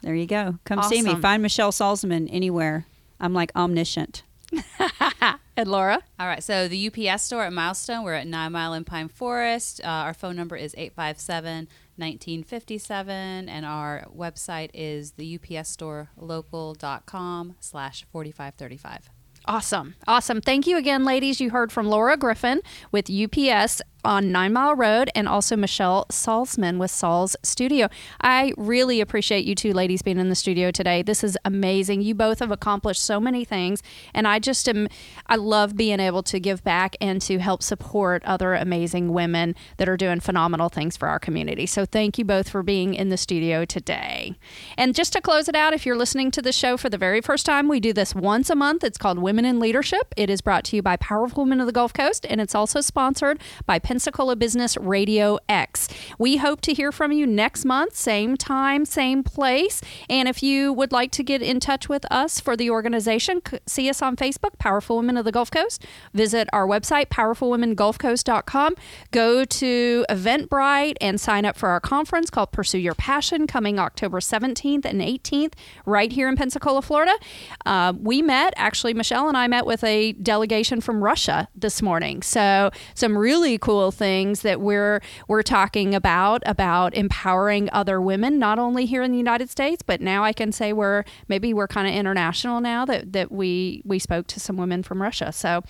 There 0.00 0.14
you 0.14 0.26
go. 0.26 0.58
Come 0.64 0.82
see 0.84 1.02
me. 1.02 1.16
Find 1.16 1.42
Michelle 1.42 1.72
Salzman 1.72 2.28
anywhere. 2.30 2.86
I'm 3.20 3.34
like 3.34 3.50
omniscient. 3.56 4.22
And 5.56 5.70
Laura. 5.70 6.00
All 6.18 6.26
right, 6.26 6.42
so 6.42 6.66
the 6.66 6.88
UPS 6.88 7.22
store 7.22 7.44
at 7.44 7.52
Milestone, 7.52 8.02
we're 8.02 8.14
at 8.14 8.26
Nine 8.26 8.50
Mile 8.52 8.74
in 8.74 8.82
Pine 8.84 9.06
Forest. 9.06 9.80
Uh, 9.84 9.86
our 9.86 10.12
phone 10.12 10.34
number 10.34 10.56
is 10.56 10.74
857 10.76 11.68
1957, 11.96 13.48
and 13.48 13.64
our 13.64 14.04
website 14.12 14.70
is 14.74 15.12
the 15.12 15.38
upsstorelocal.com 15.38 17.54
slash 17.60 18.04
4535. 18.10 19.10
Awesome. 19.46 19.94
Awesome. 20.06 20.40
Thank 20.40 20.66
you 20.66 20.78
again, 20.78 21.04
ladies. 21.04 21.40
You 21.40 21.50
heard 21.50 21.70
from 21.70 21.86
Laura 21.86 22.16
Griffin 22.16 22.62
with 22.90 23.10
UPS 23.10 23.82
on 24.04 24.30
Nine 24.30 24.52
Mile 24.52 24.76
Road 24.76 25.10
and 25.14 25.26
also 25.26 25.56
Michelle 25.56 26.06
Salzman 26.10 26.78
with 26.78 26.90
Saul's 26.90 27.36
Studio. 27.42 27.88
I 28.20 28.52
really 28.56 29.00
appreciate 29.00 29.44
you 29.44 29.54
two 29.54 29.72
ladies 29.72 30.02
being 30.02 30.18
in 30.18 30.28
the 30.28 30.34
studio 30.34 30.70
today. 30.70 31.02
This 31.02 31.24
is 31.24 31.38
amazing. 31.44 32.02
You 32.02 32.14
both 32.14 32.40
have 32.40 32.50
accomplished 32.50 33.02
so 33.02 33.18
many 33.18 33.44
things, 33.44 33.82
and 34.12 34.28
I 34.28 34.38
just 34.38 34.68
am, 34.68 34.88
I 35.26 35.36
love 35.36 35.76
being 35.76 36.00
able 36.00 36.22
to 36.24 36.38
give 36.38 36.62
back 36.62 36.96
and 37.00 37.20
to 37.22 37.38
help 37.38 37.62
support 37.62 38.22
other 38.24 38.54
amazing 38.54 39.12
women 39.12 39.54
that 39.78 39.88
are 39.88 39.96
doing 39.96 40.20
phenomenal 40.20 40.68
things 40.68 40.96
for 40.96 41.08
our 41.08 41.18
community. 41.18 41.66
So 41.66 41.86
thank 41.86 42.18
you 42.18 42.24
both 42.24 42.48
for 42.48 42.62
being 42.62 42.94
in 42.94 43.08
the 43.08 43.16
studio 43.16 43.64
today. 43.64 44.36
And 44.76 44.94
just 44.94 45.12
to 45.14 45.20
close 45.20 45.48
it 45.48 45.56
out, 45.56 45.72
if 45.72 45.86
you're 45.86 45.96
listening 45.96 46.30
to 46.32 46.42
the 46.42 46.52
show 46.52 46.76
for 46.76 46.90
the 46.90 46.98
very 46.98 47.20
first 47.20 47.46
time, 47.46 47.68
we 47.68 47.80
do 47.80 47.92
this 47.92 48.14
once 48.14 48.50
a 48.50 48.54
month. 48.54 48.84
It's 48.84 48.98
called 48.98 49.18
Women 49.18 49.33
in 49.42 49.58
Leadership. 49.58 50.14
It 50.16 50.30
is 50.30 50.40
brought 50.40 50.62
to 50.64 50.76
you 50.76 50.82
by 50.82 50.96
Powerful 50.96 51.42
Women 51.42 51.60
of 51.60 51.66
the 51.66 51.72
Gulf 51.72 51.92
Coast, 51.92 52.24
and 52.30 52.40
it's 52.40 52.54
also 52.54 52.80
sponsored 52.80 53.40
by 53.66 53.80
Pensacola 53.80 54.36
Business 54.36 54.76
Radio 54.76 55.38
X. 55.48 55.88
We 56.18 56.36
hope 56.36 56.60
to 56.60 56.72
hear 56.72 56.92
from 56.92 57.10
you 57.10 57.26
next 57.26 57.64
month, 57.64 57.96
same 57.96 58.36
time, 58.36 58.84
same 58.84 59.24
place. 59.24 59.80
And 60.08 60.28
if 60.28 60.42
you 60.42 60.72
would 60.72 60.92
like 60.92 61.10
to 61.10 61.24
get 61.24 61.42
in 61.42 61.58
touch 61.58 61.88
with 61.88 62.04
us 62.12 62.38
for 62.38 62.56
the 62.56 62.70
organization, 62.70 63.42
see 63.66 63.88
us 63.88 64.02
on 64.02 64.14
Facebook, 64.14 64.56
Powerful 64.58 64.98
Women 64.98 65.16
of 65.16 65.24
the 65.24 65.32
Gulf 65.32 65.50
Coast. 65.50 65.84
Visit 66.12 66.48
our 66.52 66.66
website, 66.66 67.06
powerfulwomengulfcoast.com. 67.06 68.74
Go 69.10 69.44
to 69.44 70.06
Eventbrite 70.08 70.94
and 71.00 71.20
sign 71.20 71.44
up 71.44 71.56
for 71.56 71.70
our 71.70 71.80
conference 71.80 72.30
called 72.30 72.52
Pursue 72.52 72.78
Your 72.78 72.94
Passion 72.94 73.48
coming 73.48 73.80
October 73.80 74.20
17th 74.20 74.84
and 74.84 75.00
18th 75.00 75.54
right 75.86 76.12
here 76.12 76.28
in 76.28 76.36
Pensacola, 76.36 76.82
Florida. 76.82 77.14
Uh, 77.66 77.92
we 77.98 78.22
met, 78.22 78.52
actually, 78.56 78.94
Michelle 78.94 79.23
and 79.28 79.36
I 79.36 79.46
met 79.46 79.66
with 79.66 79.82
a 79.84 80.12
delegation 80.12 80.80
from 80.80 81.02
Russia 81.02 81.48
this 81.54 81.82
morning. 81.82 82.22
So 82.22 82.70
some 82.94 83.16
really 83.16 83.58
cool 83.58 83.90
things 83.90 84.42
that 84.42 84.60
we're 84.60 85.00
we're 85.28 85.42
talking 85.42 85.94
about 85.94 86.42
about 86.46 86.94
empowering 86.94 87.68
other 87.72 88.00
women, 88.00 88.38
not 88.38 88.58
only 88.58 88.86
here 88.86 89.02
in 89.02 89.12
the 89.12 89.18
United 89.18 89.50
States, 89.50 89.82
but 89.82 90.00
now 90.00 90.24
I 90.24 90.32
can 90.32 90.52
say 90.52 90.72
we're 90.72 91.04
maybe 91.28 91.52
we're 91.54 91.68
kind 91.68 91.88
of 91.88 91.94
international 91.94 92.60
now 92.60 92.84
that 92.84 93.12
that 93.12 93.32
we 93.32 93.82
we 93.84 93.98
spoke 93.98 94.26
to 94.28 94.40
some 94.40 94.56
women 94.56 94.82
from 94.82 95.02
Russia. 95.02 95.32
So 95.32 95.62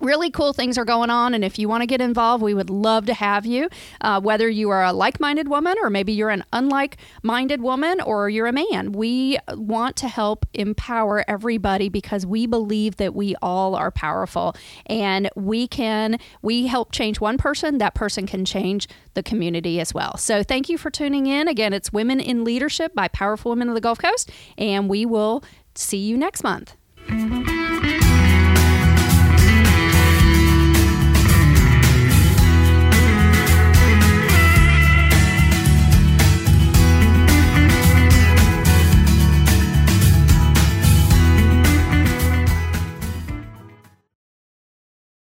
really 0.00 0.30
cool 0.30 0.52
things 0.52 0.78
are 0.78 0.84
going 0.84 1.10
on 1.10 1.34
and 1.34 1.44
if 1.44 1.58
you 1.58 1.68
want 1.68 1.82
to 1.82 1.86
get 1.86 2.00
involved 2.00 2.42
we 2.42 2.54
would 2.54 2.70
love 2.70 3.06
to 3.06 3.14
have 3.14 3.46
you. 3.46 3.68
Uh, 4.00 4.20
whether 4.20 4.48
you 4.48 4.70
are 4.70 4.84
a 4.84 4.92
like-minded 4.92 5.48
woman 5.48 5.76
or 5.82 5.90
maybe 5.90 6.12
you're 6.12 6.30
an 6.30 6.44
unlike-minded 6.52 7.60
woman 7.60 8.00
or 8.00 8.28
you're 8.28 8.46
a 8.46 8.52
man 8.52 8.92
we 8.92 9.38
want 9.52 9.96
to 9.96 10.08
help 10.08 10.46
empower 10.54 11.24
everybody 11.28 11.88
because 11.88 12.26
we 12.26 12.46
believe 12.46 12.96
that 12.96 13.14
we 13.14 13.34
all 13.42 13.74
are 13.74 13.90
powerful. 13.90 14.54
And 14.86 15.28
we 15.34 15.66
can 15.66 16.18
we 16.42 16.66
help 16.66 16.92
change 16.92 17.20
one 17.20 17.38
person 17.38 17.78
that 17.78 17.94
person 17.94 18.26
can 18.26 18.44
change 18.44 18.88
the 19.14 19.22
community 19.22 19.80
as 19.80 19.94
well. 19.94 20.16
So 20.16 20.42
thank 20.42 20.68
you 20.68 20.78
for 20.78 20.90
tuning 20.90 21.26
in. 21.26 21.48
Again 21.48 21.72
it's 21.72 21.92
women 21.92 22.20
in 22.20 22.44
leadership 22.44 22.94
by 22.94 23.08
powerful 23.08 23.50
women 23.50 23.68
of 23.68 23.74
the 23.74 23.80
gulf 23.80 23.98
coast 23.98 24.30
and 24.56 24.88
we 24.88 25.06
will 25.06 25.42
see 25.74 25.98
you 25.98 26.16
next 26.16 26.42
month 26.42 26.74